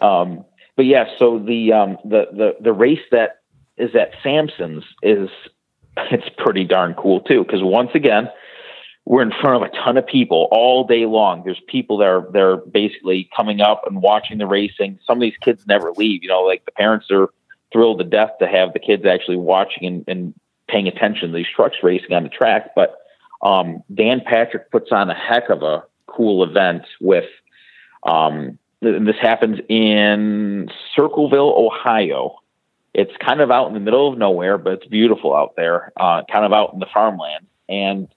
[0.00, 0.44] um,
[0.76, 3.42] but yeah, so the um, the the the race that
[3.76, 5.28] is at Samson's is
[5.96, 8.28] it's pretty darn cool too because once again
[9.08, 11.42] we're in front of a ton of people all day long.
[11.42, 14.98] There's people that are they're basically coming up and watching the racing.
[15.06, 16.22] Some of these kids never leave.
[16.22, 17.30] You know, like the parents are
[17.72, 20.34] thrilled to death to have the kids actually watching and, and
[20.68, 22.74] paying attention to these trucks racing on the track.
[22.76, 22.98] But
[23.40, 27.30] um, Dan Patrick puts on a heck of a cool event with.
[28.02, 32.36] Um, this happens in Circleville, Ohio.
[32.92, 36.24] It's kind of out in the middle of nowhere, but it's beautiful out there, uh,
[36.30, 37.46] kind of out in the farmland.
[37.70, 38.08] And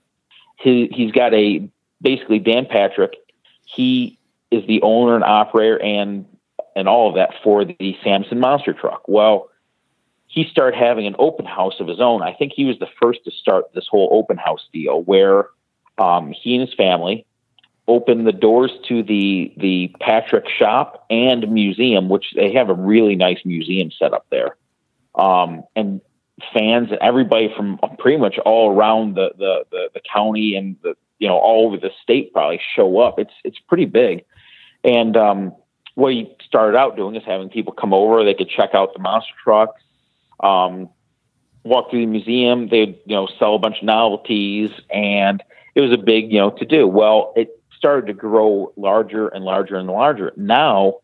[0.61, 1.69] he, he's got a
[2.01, 3.13] basically Dan Patrick.
[3.65, 4.17] He
[4.49, 6.25] is the owner and operator and
[6.75, 9.03] and all of that for the Samson monster truck.
[9.07, 9.49] Well,
[10.27, 12.21] he started having an open house of his own.
[12.21, 15.47] I think he was the first to start this whole open house deal where
[15.97, 17.25] um, he and his family
[17.88, 23.15] opened the doors to the the Patrick shop and museum, which they have a really
[23.15, 24.55] nice museum set up there.
[25.15, 25.99] Um, and
[26.53, 30.95] fans and everybody from pretty much all around the, the, the, the county and the,
[31.19, 33.19] you know, all over the state probably show up.
[33.19, 34.26] It's, it's pretty big.
[34.84, 35.53] And, um,
[35.95, 38.23] what he started out doing is having people come over.
[38.23, 39.81] They could check out the monster trucks,
[40.39, 40.89] um,
[41.63, 42.69] walk through the museum.
[42.69, 45.43] They'd you know sell a bunch of novelties, and
[45.76, 46.88] it was a big you know to do.
[46.88, 50.31] Well, it started to grow larger and larger and larger.
[50.38, 50.95] Now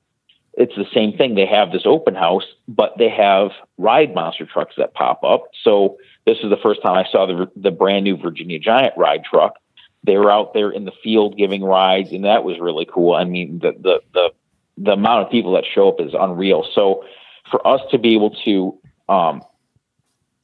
[0.57, 1.35] it's the same thing.
[1.35, 5.43] They have this open house, but they have ride monster trucks that pop up.
[5.63, 9.23] So this is the first time I saw the the brand new Virginia Giant ride
[9.23, 9.55] truck.
[10.03, 13.13] They were out there in the field giving rides, and that was really cool.
[13.13, 14.29] I mean, the the the
[14.77, 16.67] the amount of people that show up is unreal.
[16.73, 17.05] So
[17.51, 19.43] for us to be able to um,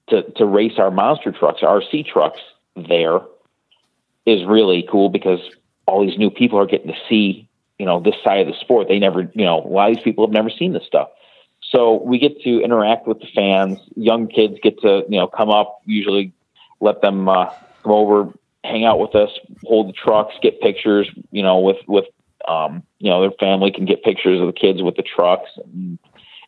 [0.09, 2.39] to to race our monster trucks, our RC trucks
[2.75, 3.19] there
[4.27, 5.39] is really cool because
[5.87, 7.49] all these new people are getting to see
[7.83, 8.87] you know this side of the sport.
[8.87, 11.09] They never you know a lot of these people have never seen this stuff.
[11.61, 13.77] So we get to interact with the fans.
[13.97, 15.81] Young kids get to you know come up.
[15.83, 16.31] Usually
[16.79, 17.49] let them uh,
[17.83, 18.33] come over,
[18.63, 19.31] hang out with us,
[19.65, 21.09] hold the trucks, get pictures.
[21.31, 22.05] You know with with
[22.47, 25.49] um, you know, their family can get pictures of the kids with the trucks.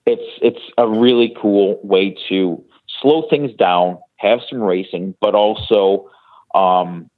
[0.05, 2.63] It's it's a really cool way to
[3.01, 6.09] slow things down, have some racing, but also
[6.53, 7.09] um,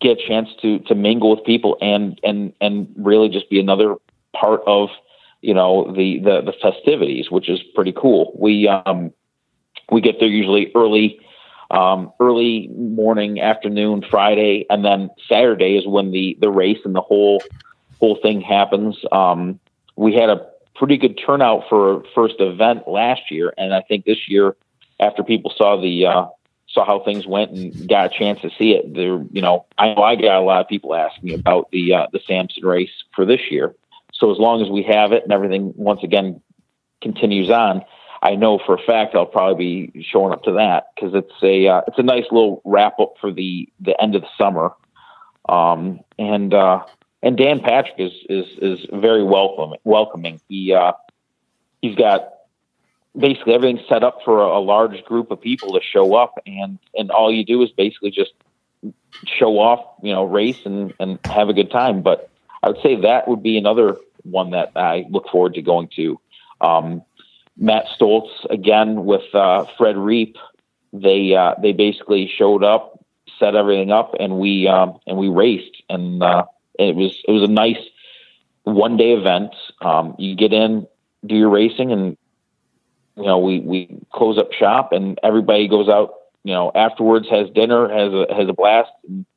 [0.00, 3.96] get a chance to to mingle with people and and and really just be another
[4.34, 4.88] part of
[5.42, 8.32] you know the the, the festivities, which is pretty cool.
[8.38, 9.12] We um,
[9.90, 11.20] we get there usually early
[11.70, 17.00] um, early morning, afternoon, Friday, and then Saturday is when the the race and the
[17.00, 17.42] whole
[18.00, 18.96] whole thing happens.
[19.12, 19.58] Um,
[19.96, 24.28] we had a pretty good turnout for first event last year, and I think this
[24.28, 24.56] year,
[25.00, 26.26] after people saw the uh,
[26.76, 29.94] saw how things went and got a chance to see it, there, you know, I
[29.94, 33.24] know I got a lot of people asking about the uh, the Samson race for
[33.24, 33.74] this year.
[34.12, 36.40] So as long as we have it and everything once again
[37.00, 37.82] continues on,
[38.22, 41.66] I know for a fact I'll probably be showing up to that because it's a
[41.66, 44.72] uh, it's a nice little wrap up for the the end of the summer.
[45.48, 46.84] Um, and uh,
[47.22, 49.78] and Dan Patrick is is is very welcoming.
[49.84, 50.42] Welcoming.
[50.48, 50.92] He uh,
[51.80, 52.34] he's got
[53.18, 56.78] basically everything set up for a, a, large group of people to show up, and
[56.94, 58.32] and all you do is basically just
[59.24, 62.02] show off, you know, race and and have a good time.
[62.02, 62.30] But
[62.62, 66.20] I would say that would be another one that I look forward to going to.
[66.60, 67.02] Um,
[67.56, 70.36] Matt Stoltz again with uh, Fred Reap.
[70.92, 73.04] They uh, they basically showed up,
[73.38, 76.22] set everything up, and we um, and we raced and.
[76.22, 76.44] Uh,
[76.78, 77.78] it was it was a nice
[78.64, 79.54] one day event.
[79.80, 80.86] Um, you get in,
[81.24, 82.16] do your racing, and
[83.16, 86.14] you know we we close up shop, and everybody goes out.
[86.44, 88.90] You know, afterwards has dinner, has a has a blast.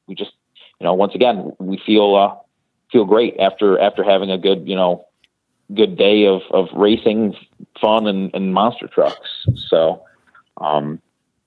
[0.07, 0.31] We just
[0.79, 2.35] you know, once again, we feel uh,
[2.91, 5.05] feel great after after having a good you know
[5.73, 7.35] good day of of racing,
[7.79, 9.45] fun, and, and monster trucks.
[9.67, 10.03] So,
[10.57, 11.01] um,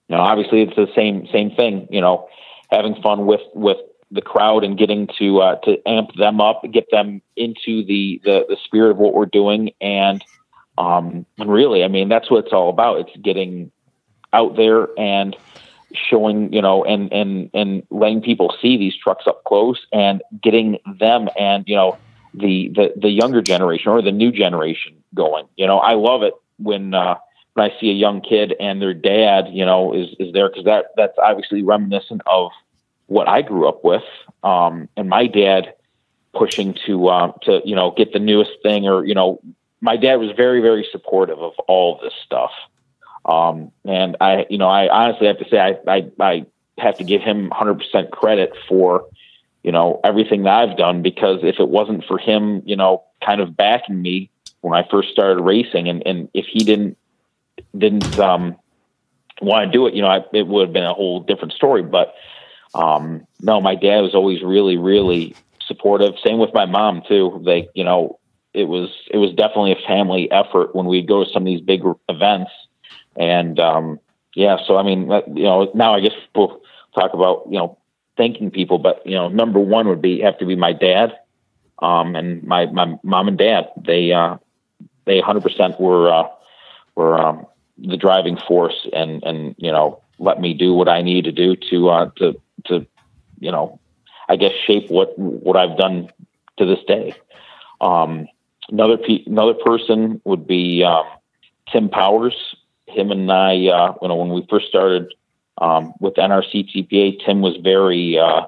[0.08, 1.88] you know, obviously it's the same same thing.
[1.90, 2.28] You know,
[2.70, 3.78] having fun with with
[4.10, 8.44] the crowd and getting to uh, to amp them up, get them into the, the
[8.48, 10.22] the spirit of what we're doing, and
[10.78, 13.00] um, and really, I mean, that's what it's all about.
[13.00, 13.70] It's getting
[14.32, 15.36] out there and
[15.94, 20.78] showing, you know, and and and letting people see these trucks up close and getting
[20.98, 21.98] them and you know
[22.34, 25.46] the the the younger generation or the new generation going.
[25.56, 27.16] You know, I love it when uh,
[27.54, 30.64] when I see a young kid and their dad, you know, is is there because
[30.64, 32.50] that that's obviously reminiscent of
[33.06, 34.04] what I grew up with,
[34.42, 35.74] um, and my dad
[36.34, 39.40] pushing to uh, to you know get the newest thing or you know
[39.82, 42.52] my dad was very very supportive of all this stuff
[43.24, 46.46] um, and I, you know, I honestly have to say I, I, I
[46.78, 49.06] have to give him 100% credit for,
[49.62, 53.40] you know, everything that I've done because if it wasn't for him, you know, kind
[53.40, 54.30] of backing me
[54.60, 56.96] when I first started racing, and and if he didn't
[57.76, 58.56] didn't um,
[59.40, 61.82] want to do it, you know, I, it would have been a whole different story.
[61.82, 62.14] But
[62.74, 65.34] um, no, my dad was always really, really
[65.66, 66.14] supportive.
[66.24, 67.42] Same with my mom too.
[67.44, 68.18] They, you know,
[68.54, 71.60] it was it was definitely a family effort when we go to some of these
[71.60, 72.50] big events
[73.16, 74.00] and um,
[74.34, 76.60] yeah, so I mean, you know, now I guess we'll
[76.94, 77.78] talk about you know
[78.16, 81.18] thanking people, but you know, number one would be have to be my dad,
[81.80, 83.68] um, and my my mom and dad.
[83.76, 84.38] They uh,
[85.04, 86.28] they 100% were uh,
[86.94, 87.46] were um,
[87.78, 91.54] the driving force, and and you know, let me do what I need to do
[91.70, 92.86] to uh, to to
[93.38, 93.80] you know,
[94.28, 96.08] I guess shape what what I've done
[96.56, 97.14] to this day.
[97.82, 98.28] Um,
[98.70, 101.04] another pe- another person would be um,
[101.70, 102.56] Tim Powers
[102.92, 105.12] him and I, uh, you know, when we first started
[105.58, 108.46] um, with NRC TPA, Tim was very, uh,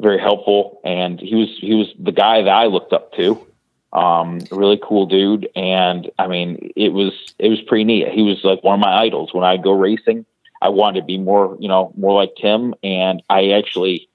[0.00, 3.44] very helpful, and he was he was the guy that I looked up to.
[3.92, 8.08] Um, really cool dude, and I mean, it was it was pretty neat.
[8.08, 10.24] He was like one of my idols when I go racing.
[10.60, 14.07] I wanted to be more, you know, more like Tim, and I actually,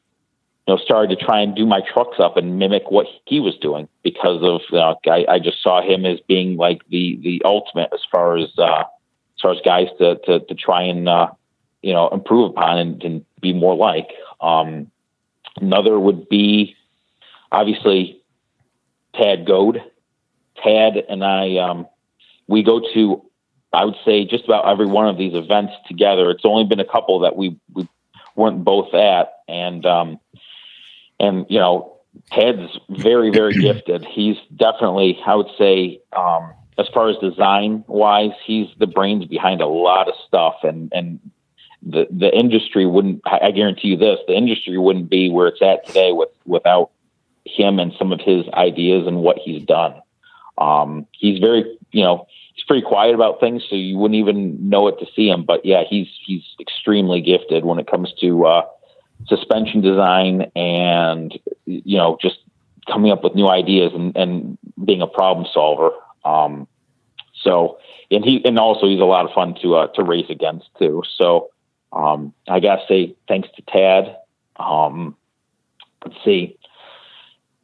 [0.67, 3.55] you know, started to try and do my trucks up and mimic what he was
[3.57, 7.89] doing because of, know, I, I just saw him as being like the the ultimate
[7.93, 8.83] as far as uh,
[9.41, 11.27] far as guys to to, to try and uh,
[11.81, 14.09] you know improve upon and, and be more like.
[14.39, 14.89] Um,
[15.59, 16.75] another would be
[17.51, 18.21] obviously
[19.15, 19.81] Tad Goad.
[20.63, 21.87] Tad and I, um,
[22.47, 23.23] we go to,
[23.71, 26.29] I would say, just about every one of these events together.
[26.31, 27.87] It's only been a couple that we, we
[28.35, 30.19] weren't both at, and um,
[31.23, 31.97] and you know,
[32.31, 34.05] Ted's very very gifted.
[34.05, 39.61] He's definitely, I would say, um, as far as design wise, he's the brains behind
[39.61, 41.19] a lot of stuff, and and
[41.81, 43.21] the the industry wouldn't.
[43.25, 46.91] I guarantee you this: the industry wouldn't be where it's at today with without
[47.45, 49.95] him and some of his ideas and what he's done.
[50.57, 54.87] Um, he's very, you know, he's pretty quiet about things, so you wouldn't even know
[54.87, 55.43] it to see him.
[55.43, 58.61] But yeah, he's he's extremely gifted when it comes to uh,
[59.27, 62.37] suspension design and you know just
[62.87, 65.91] coming up with new ideas and, and being a problem solver.
[66.25, 66.67] Um,
[67.41, 67.77] so,
[68.11, 71.03] and he, and also he's a lot of fun to, uh, to race against too.
[71.17, 71.49] So,
[71.91, 74.17] um, I gotta say thanks to Tad.
[74.57, 75.15] Um,
[76.03, 76.57] let's see.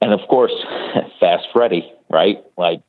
[0.02, 0.54] And of course,
[1.20, 2.44] Fast Freddy, right?
[2.58, 2.82] Like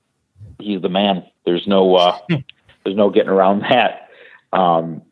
[0.59, 1.25] he's the man.
[1.45, 4.09] There's no, uh, there's no getting around that.
[4.53, 5.03] Um,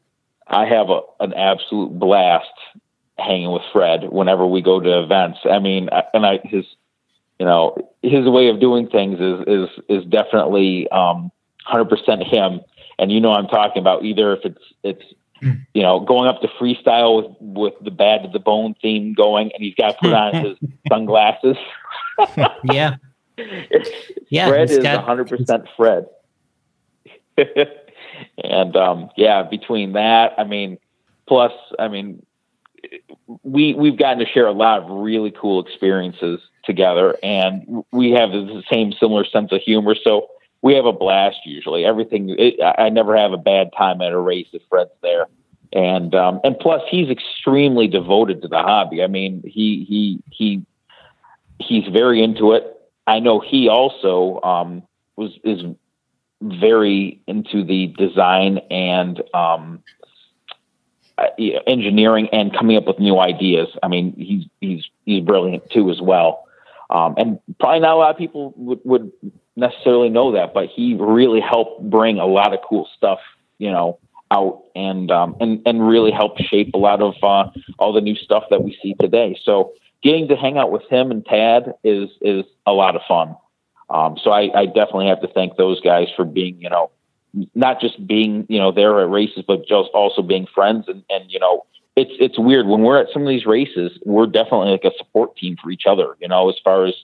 [0.47, 2.47] I have a, an absolute blast
[3.19, 5.41] hanging with Fred whenever we go to events.
[5.51, 6.65] I mean, and I, his,
[7.39, 11.31] you know, his way of doing things is is is definitely um,
[11.71, 12.61] 100% him.
[12.99, 15.03] And you know, I'm talking about either if it's it's
[15.41, 15.53] hmm.
[15.75, 19.53] you know going up to freestyle with with the bad to the bone theme going,
[19.53, 20.57] and he's got to put on his
[20.89, 21.57] sunglasses.
[22.65, 22.97] yeah,
[24.29, 24.49] yeah.
[24.49, 26.07] Fred is 100% Fred.
[28.43, 30.79] and um, yeah, between that, I mean,
[31.29, 32.25] plus, I mean,
[33.43, 38.31] we we've gotten to share a lot of really cool experiences together, and we have
[38.31, 39.95] the same similar sense of humor.
[40.03, 40.29] So
[40.63, 41.85] we have a blast usually.
[41.85, 45.27] Everything it, I never have a bad time at a race if Fred's there,
[45.73, 49.03] and um, and plus he's extremely devoted to the hobby.
[49.03, 50.67] I mean, he he he
[51.59, 52.65] he's very into it.
[53.07, 54.83] I know he also um,
[55.17, 55.63] was is
[56.41, 59.83] very into the design and um,
[61.19, 61.27] uh,
[61.67, 63.69] engineering and coming up with new ideas.
[63.83, 66.45] I mean, he's he's he's brilliant too as well.
[66.91, 69.13] Um, and probably not a lot of people would, would
[69.57, 73.19] necessarily know that, but he really helped bring a lot of cool stuff,
[73.59, 73.99] you know,
[74.31, 78.15] out and um, and and really helped shape a lot of uh, all the new
[78.15, 79.39] stuff that we see today.
[79.43, 79.73] So
[80.03, 83.37] getting to hang out with him and Tad is is a lot of fun.
[83.91, 86.91] Um, so I, I definitely have to thank those guys for being, you know,
[87.55, 90.87] not just being, you know, there at races, but just also being friends.
[90.89, 94.27] And, and, you know, it's, it's weird when we're at some of these races, we're
[94.27, 96.95] definitely like a support team for each other, you know, as far as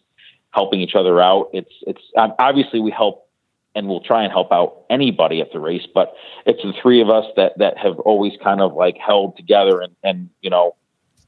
[0.50, 1.50] helping each other out.
[1.52, 3.28] It's, it's obviously we help
[3.74, 6.14] and we'll try and help out anybody at the race, but
[6.46, 9.96] it's the three of us that, that have always kind of like held together and,
[10.04, 10.76] and, you know,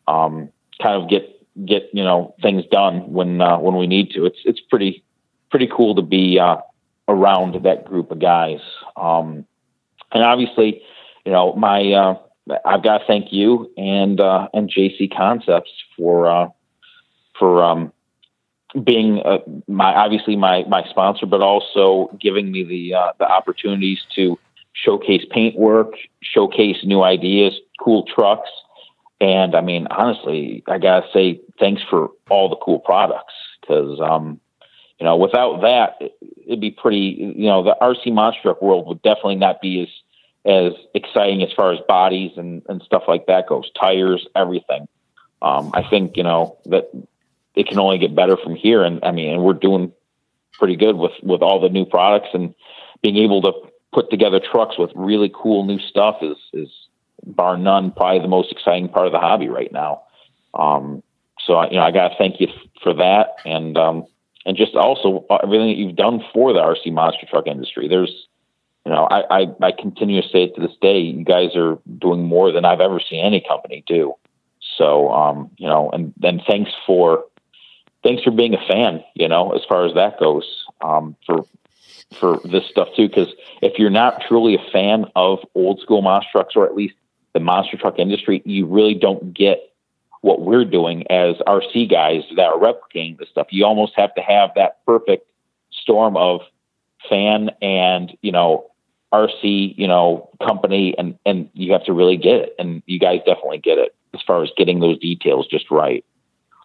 [0.06, 0.48] um,
[0.80, 1.28] kind of get,
[1.66, 4.26] get, you know, things done when, uh, when we need to.
[4.26, 5.02] It's, it's pretty,
[5.50, 6.58] pretty cool to be uh,
[7.08, 8.60] around that group of guys.
[8.96, 9.46] Um,
[10.12, 10.82] and obviously,
[11.24, 12.14] you know, my uh,
[12.64, 16.48] I've got to thank you and uh, and JC Concepts for uh,
[17.38, 17.92] for um,
[18.84, 23.98] being uh, my obviously my my sponsor, but also giving me the uh, the opportunities
[24.14, 24.38] to
[24.72, 28.50] showcase paint work, showcase new ideas, cool trucks,
[29.20, 34.40] and I mean honestly, I gotta say thanks for all the cool products because um,
[34.98, 36.00] you know, without that,
[36.46, 37.34] it'd be pretty.
[37.36, 39.88] You know, the RC monster truck world would definitely not be as
[40.46, 43.70] as exciting as far as bodies and and stuff like that goes.
[43.78, 44.88] Tires, everything.
[45.42, 46.90] Um, I think you know that
[47.54, 49.92] it can only get better from here, and I mean, and we're doing
[50.52, 52.54] pretty good with with all the new products and
[53.02, 53.52] being able to
[53.92, 56.70] put together trucks with really cool new stuff is is
[57.24, 60.02] bar none probably the most exciting part of the hobby right now.
[60.54, 61.02] Um,
[61.44, 62.48] so you know, I got to thank you
[62.82, 64.06] for that, and um,
[64.46, 67.88] and just also uh, everything that you've done for the RC monster truck industry.
[67.88, 68.28] There's,
[68.86, 71.78] you know, I, I, I continue to say it to this day, you guys are
[71.98, 74.14] doing more than I've ever seen any company do.
[74.78, 77.24] So, um, you know, and then thanks for,
[78.04, 81.44] thanks for being a fan, you know, as far as that goes, um, for,
[82.14, 83.08] for this stuff too.
[83.08, 83.28] Cause
[83.62, 86.94] if you're not truly a fan of old school monster trucks, or at least
[87.34, 89.72] the monster truck industry, you really don't get
[90.20, 93.48] what we're doing as RC guys that are replicating this stuff.
[93.50, 95.26] You almost have to have that perfect
[95.70, 96.40] storm of
[97.08, 98.70] fan and, you know,
[99.12, 102.54] RC, you know, company and, and you have to really get it.
[102.58, 106.04] And you guys definitely get it as far as getting those details just right.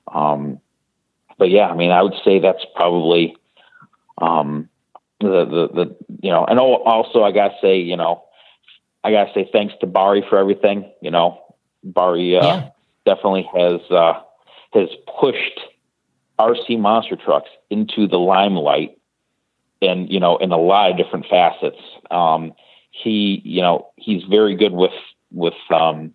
[0.08, 0.60] Um,
[1.38, 3.36] but yeah, I mean, I would say that's probably,
[4.18, 4.70] um,
[5.20, 8.24] the, the, the, you know, and also I gotta say, you know,
[9.04, 11.40] I gotta say thanks to Barry for everything, you know,
[11.84, 12.70] Barry, uh, yeah
[13.06, 14.22] definitely has uh,
[14.74, 14.90] has
[15.20, 15.60] pushed
[16.40, 18.98] RC monster trucks into the limelight,
[19.82, 21.82] and you know, in a lot of different facets.
[22.10, 22.54] Um,
[22.92, 24.92] he, you know, he's very good with
[25.32, 26.14] with um,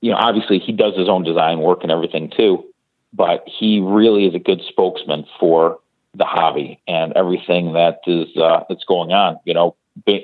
[0.00, 2.64] you know, obviously he does his own design work and everything too,
[3.12, 5.78] but he really is a good spokesman for
[6.14, 9.38] the hobby and everything that is uh, that's going on.
[9.44, 9.76] You know,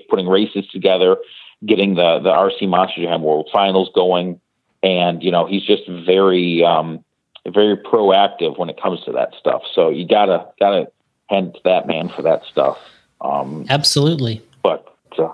[0.08, 1.16] putting races together,
[1.64, 4.40] getting the the RC Monster Jam World Finals going,
[4.82, 7.04] and you know he's just very um,
[7.48, 9.62] very proactive when it comes to that stuff.
[9.74, 10.90] So you gotta gotta
[11.28, 12.78] hand that man for that stuff.
[13.20, 14.42] Um, Absolutely.
[14.62, 15.32] But uh,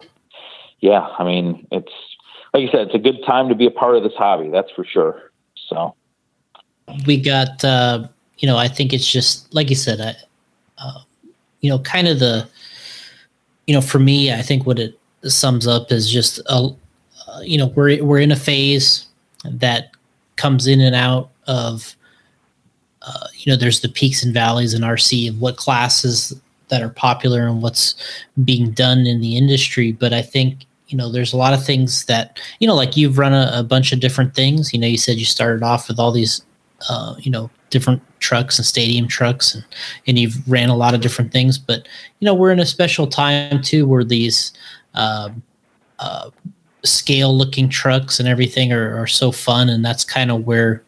[0.80, 1.92] yeah, I mean it's
[2.52, 4.48] like you said, it's a good time to be a part of this hobby.
[4.50, 5.30] That's for sure.
[5.68, 5.94] So
[7.06, 8.08] we got uh,
[8.38, 10.14] you know I think it's just like you said, I,
[10.78, 11.00] uh,
[11.60, 12.48] you know, kind of the
[13.66, 16.68] you know for me, I think what it sums up is just a
[17.28, 19.06] uh, you know we're we're in a phase
[19.44, 19.90] that
[20.36, 21.94] comes in and out of
[23.02, 26.34] uh, you know there's the peaks and valleys in rc of what classes
[26.68, 27.94] that are popular and what's
[28.44, 29.92] being done in the industry.
[29.92, 33.18] But i think you know there's a lot of things that you know like you've
[33.18, 34.72] run a, a bunch of different things.
[34.72, 36.42] You know you said you started off with all these
[36.88, 39.64] uh, you know different trucks and stadium trucks and
[40.06, 41.58] and you've ran a lot of different things.
[41.58, 41.88] But
[42.20, 44.52] you know we're in a special time too where these
[44.94, 45.30] uh,
[45.98, 46.30] uh,
[46.86, 50.82] scale looking trucks and everything are, are so fun and that's kind of where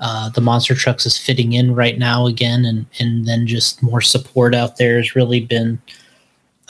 [0.00, 4.00] uh, the monster trucks is fitting in right now again and and then just more
[4.00, 5.80] support out there has really been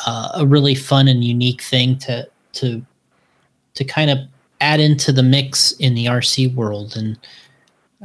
[0.06, 2.84] uh, a really fun and unique thing to to
[3.74, 4.18] to kind of
[4.60, 7.18] add into the mix in the RC world and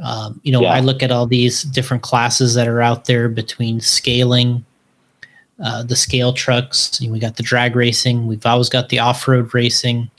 [0.02, 0.72] um, you know yeah.
[0.72, 4.64] I look at all these different classes that are out there between scaling
[5.64, 10.10] uh, the scale trucks we got the drag racing we've always got the off-road racing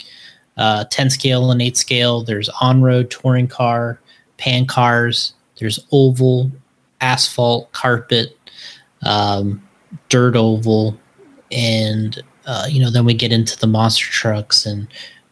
[0.56, 2.22] uh, 10 scale and 8 scale.
[2.22, 4.00] There's on road touring car,
[4.38, 5.34] pan cars.
[5.58, 6.50] There's oval,
[7.00, 8.36] asphalt, carpet,
[9.02, 9.62] um,
[10.08, 10.98] dirt oval.
[11.52, 14.88] And, uh, you know, then we get into the monster trucks and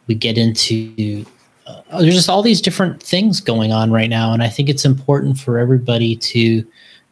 [0.07, 1.25] we get into.
[1.67, 4.85] Uh, there's just all these different things going on right now, and I think it's
[4.85, 6.67] important for everybody to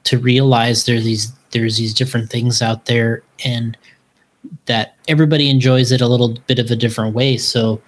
[0.04, 3.76] to realize there's these there's these different things out there, and
[4.66, 7.38] that everybody enjoys it a little bit of a different way.
[7.38, 7.80] So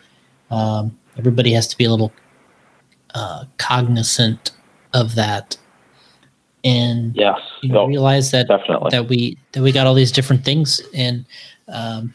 [0.54, 2.12] um, everybody has to be a little
[3.14, 4.52] uh, cognizant
[4.92, 5.56] of that.
[6.64, 8.90] And yes you know, realize that definitely.
[8.90, 11.26] that we that we got all these different things and
[11.68, 12.14] um,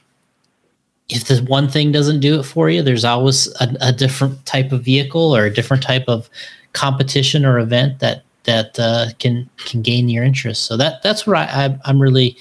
[1.09, 4.71] if the one thing doesn't do it for you there's always a, a, different type
[4.71, 6.29] of vehicle or a different type of
[6.73, 10.63] competition or event that that uh, can can gain your interest.
[10.65, 12.37] So that that's where I, I i'm really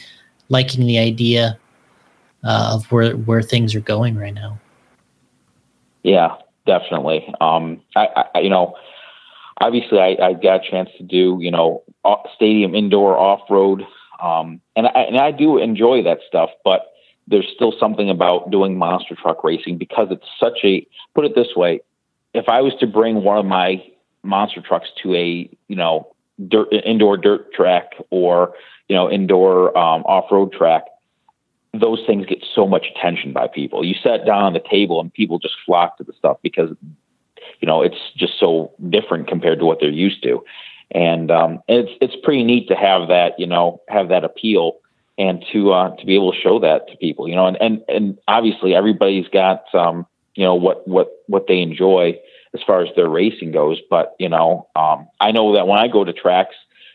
[0.49, 1.59] liking the idea
[2.45, 4.59] uh, of where where things are going right now
[6.03, 6.37] yeah
[6.67, 8.75] definitely um i, I you know
[9.61, 11.83] obviously I, I got a chance to do, you know,
[12.35, 13.83] stadium indoor off road.
[14.23, 16.93] Um, and I, and I do enjoy that stuff, but
[17.27, 21.55] there's still something about doing monster truck racing because it's such a, put it this
[21.55, 21.81] way.
[22.35, 23.85] If I was to bring one of my
[24.23, 26.15] monster trucks to a, you know,
[26.47, 28.55] dirt, indoor dirt track or,
[28.89, 30.85] you know, indoor um, off road track,
[31.75, 33.85] those things get so much attention by people.
[33.85, 36.71] You sat down on the table and people just flock to the stuff because
[37.61, 40.45] you know, it's just so different compared to what they're used to.
[40.91, 44.79] And um, it's it's pretty neat to have that, you know, have that appeal
[45.19, 47.83] and to uh, to be able to show that to people, you know, and and
[47.89, 52.19] and obviously everybody's got um, you know what what what they enjoy
[52.55, 53.79] as far as their racing goes.
[53.91, 56.55] But you know, um, I know that when I go to tracks,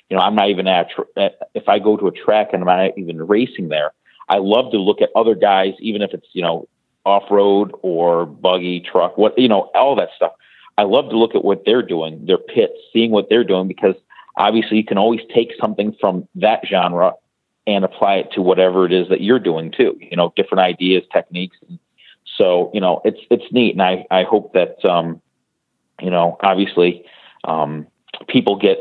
[0.10, 0.88] you know, I'm not even at
[1.54, 3.92] if I go to a track and I'm not even racing there.
[4.30, 6.68] I love to look at other guys, even if it's you know
[7.06, 10.32] off road or buggy truck, what you know, all that stuff.
[10.78, 13.96] I love to look at what they're doing, their pits, seeing what they're doing, because
[14.38, 17.14] obviously you can always take something from that genre
[17.68, 19.98] and apply it to whatever it is that you're doing too.
[20.00, 21.58] You know, different ideas, techniques.
[22.38, 25.22] So you know, it's it's neat, and I I hope that um,
[26.02, 27.06] you know, obviously,
[27.44, 27.88] um,
[28.28, 28.80] people get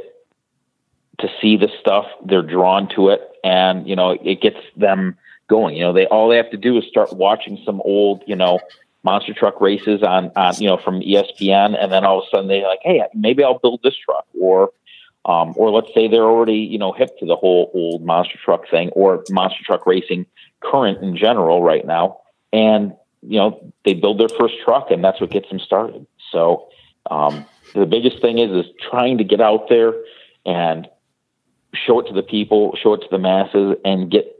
[1.20, 5.16] to see the stuff, they're drawn to it, and you know, it gets them
[5.52, 5.76] going.
[5.76, 8.58] You know, they all they have to do is start watching some old, you know,
[9.04, 12.48] monster truck races on, on you know from ESPN, and then all of a sudden
[12.48, 14.72] they're like, hey, maybe I'll build this truck, or
[15.24, 18.68] um, or let's say they're already you know hip to the whole old monster truck
[18.70, 20.26] thing or monster truck racing
[20.60, 22.20] current in general right now,
[22.52, 26.06] and you know they build their first truck, and that's what gets them started.
[26.30, 26.68] So
[27.10, 29.92] um, the biggest thing is is trying to get out there
[30.46, 30.88] and
[31.74, 34.31] show it to the people, show it to the masses, and get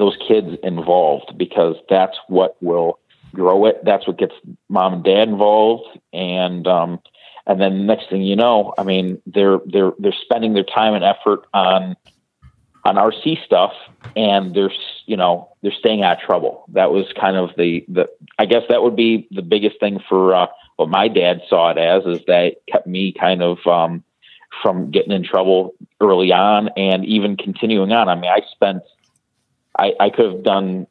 [0.00, 2.98] those kids involved because that's what will
[3.34, 3.84] grow it.
[3.84, 4.34] That's what gets
[4.68, 7.00] mom and dad involved, and um,
[7.46, 11.04] and then next thing you know, I mean, they're they're they're spending their time and
[11.04, 11.96] effort on
[12.84, 13.72] on RC stuff,
[14.16, 14.72] and they're
[15.06, 16.64] you know they're staying out of trouble.
[16.68, 20.34] That was kind of the the I guess that would be the biggest thing for
[20.34, 20.46] uh,
[20.76, 24.02] what my dad saw it as is that it kept me kind of um,
[24.62, 28.08] from getting in trouble early on, and even continuing on.
[28.08, 28.82] I mean, I spent
[29.78, 30.86] I, I could have done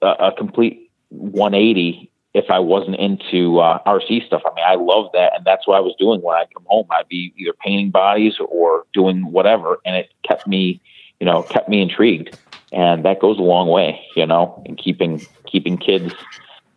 [0.00, 4.42] a, a complete 180 if I wasn't into uh, RC stuff.
[4.44, 6.86] I mean, I love that, and that's what I was doing when I come home.
[6.90, 10.80] I'd be either painting bodies or doing whatever, and it kept me,
[11.20, 12.36] you know, kept me intrigued,
[12.72, 16.14] and that goes a long way, you know, in keeping keeping kids,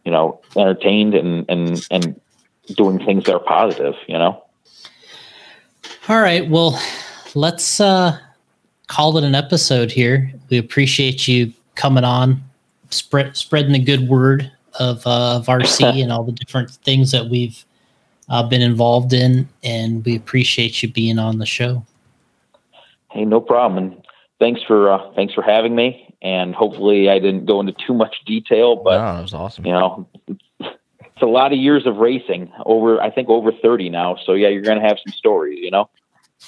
[0.04, 2.20] you know, entertained and and and
[2.76, 4.44] doing things that are positive, you know.
[6.10, 6.80] All right, well,
[7.34, 8.20] let's uh,
[8.88, 10.32] call it an episode here.
[10.50, 12.42] We appreciate you coming on
[12.90, 17.30] spread spreading the good word of uh, of RC and all the different things that
[17.30, 17.64] we've
[18.30, 21.86] uh, been involved in, and we appreciate you being on the show.
[23.12, 24.08] Hey, no problem, and
[24.40, 26.02] thanks for uh, thanks for having me.
[26.22, 29.66] And hopefully, I didn't go into too much detail, but no, that was awesome.
[29.66, 30.08] You know,
[30.60, 33.02] it's a lot of years of racing over.
[33.02, 34.18] I think over thirty now.
[34.26, 35.60] So yeah, you're going to have some stories.
[35.62, 35.90] You know.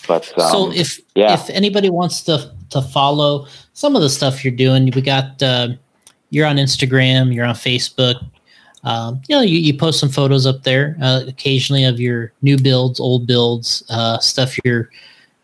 [0.08, 1.34] But um, so if yeah.
[1.34, 5.70] if anybody wants to to follow some of the stuff you're doing, we got uh,
[6.30, 8.24] you're on Instagram, you're on Facebook.
[8.84, 12.58] Um, you know, you, you post some photos up there uh, occasionally of your new
[12.58, 14.90] builds, old builds, uh, stuff your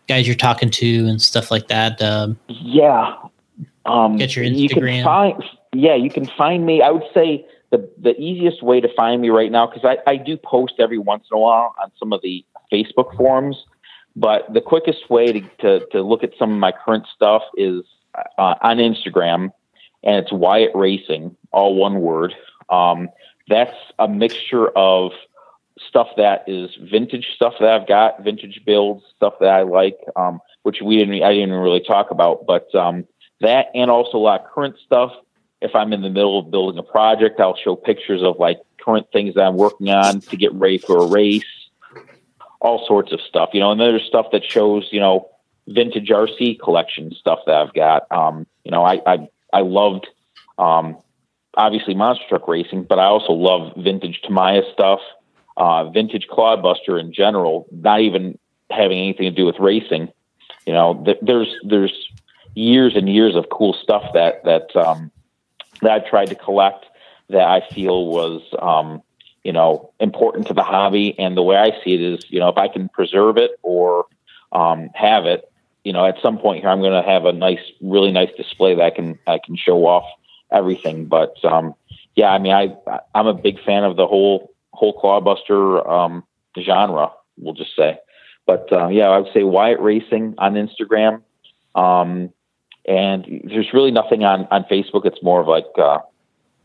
[0.08, 2.02] guys you're talking to, and stuff like that.
[2.02, 3.16] Um, yeah,
[3.86, 4.98] um, get your Instagram.
[5.00, 6.82] You find, yeah, you can find me.
[6.82, 10.16] I would say the the easiest way to find me right now because I, I
[10.16, 13.66] do post every once in a while on some of the Facebook forums,
[14.16, 17.84] but the quickest way to to, to look at some of my current stuff is
[18.38, 19.52] uh, on Instagram
[20.04, 22.36] and it's Wyatt Racing, all one word.
[22.70, 23.10] Um,
[23.48, 25.12] that's a mixture of
[25.88, 30.40] stuff that is vintage stuff that I've got, vintage builds, stuff that I like, um,
[30.64, 33.08] which we didn't, I didn't really talk about, but um,
[33.42, 35.12] that and also a lot of current stuff.
[35.62, 39.08] If I'm in the middle of building a project, I'll show pictures of like current
[39.14, 41.44] things that I'm working on to get ready for a race,
[42.64, 45.30] all sorts of stuff, you know, and there's stuff that shows, you know,
[45.68, 48.10] vintage RC collection stuff that I've got.
[48.10, 50.08] Um, you know, I, I I loved
[50.58, 50.98] um,
[51.56, 55.02] obviously monster truck racing, but I also love vintage Tamiya stuff,
[55.58, 57.68] uh, vintage Clodbuster in general.
[57.72, 58.40] Not even
[58.72, 60.12] having anything to do with racing.
[60.66, 61.94] You know, th- there's there's
[62.56, 65.12] years and years of cool stuff that that um,
[65.82, 66.86] that I've tried to collect
[67.30, 69.02] that I feel was um,
[69.44, 71.18] you know important to the hobby.
[71.18, 74.06] And the way I see it is, you know, if I can preserve it or
[74.52, 75.52] um, have it,
[75.84, 78.76] you know, at some point here, I'm going to have a nice, really nice display
[78.76, 80.06] that I can I can show off
[80.52, 81.06] everything.
[81.06, 81.76] But um,
[82.16, 82.76] yeah, I mean, I
[83.14, 86.24] I'm a big fan of the whole whole Clodbuster um,
[86.60, 87.12] genre.
[87.38, 87.98] We'll just say,
[88.46, 91.22] but uh, yeah, I would say Wyatt Racing on Instagram.
[91.76, 92.32] Um,
[92.86, 95.06] and there's really nothing on on Facebook.
[95.06, 96.00] It's more of like uh,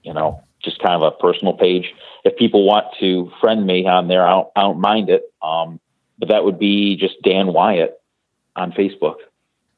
[0.02, 1.92] you know just kind of a personal page.
[2.24, 5.32] If people want to friend me on there, I don't, I don't mind it.
[5.42, 5.80] Um,
[6.18, 8.00] but that would be just Dan Wyatt
[8.56, 9.16] on Facebook.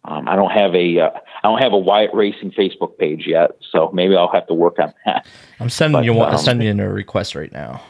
[0.04, 1.10] Um, I don't have a uh,
[1.42, 4.78] I don't have a Wyatt Racing Facebook page yet, so maybe I'll have to work
[4.78, 5.26] on that.
[5.60, 7.82] I'm sending but, you one, um, sending you a request right now,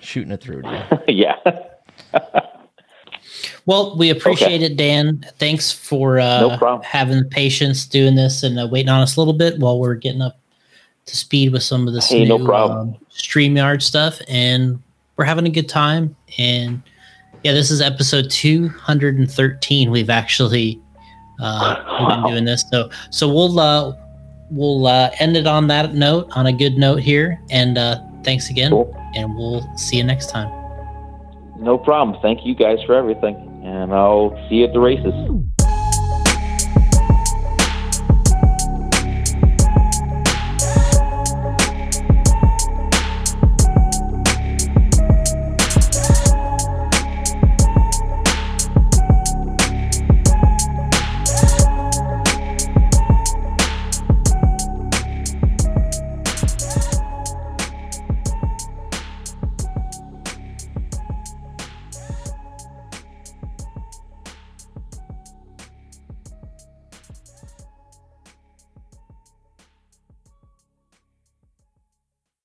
[0.00, 1.14] shooting it through to you.
[1.14, 2.20] yeah.
[3.64, 4.66] well, we appreciate okay.
[4.66, 5.24] it, Dan.
[5.38, 9.20] Thanks for uh, no having the patience doing this and uh, waiting on us a
[9.20, 10.38] little bit while we're getting up
[11.06, 14.82] to speed with some of this hey, new no um, StreamYard stuff, and
[15.16, 16.14] we're having a good time.
[16.38, 16.82] And
[17.42, 19.90] yeah, this is episode 213.
[19.90, 20.80] We've actually
[21.40, 23.96] uh, we've been doing this, so so we'll uh,
[24.50, 27.40] we'll uh, end it on that note, on a good note here.
[27.50, 28.92] And uh, thanks again, cool.
[29.14, 30.50] and we'll see you next time.
[31.58, 32.20] No problem.
[32.20, 35.14] Thank you guys for everything, and I'll see you at the races.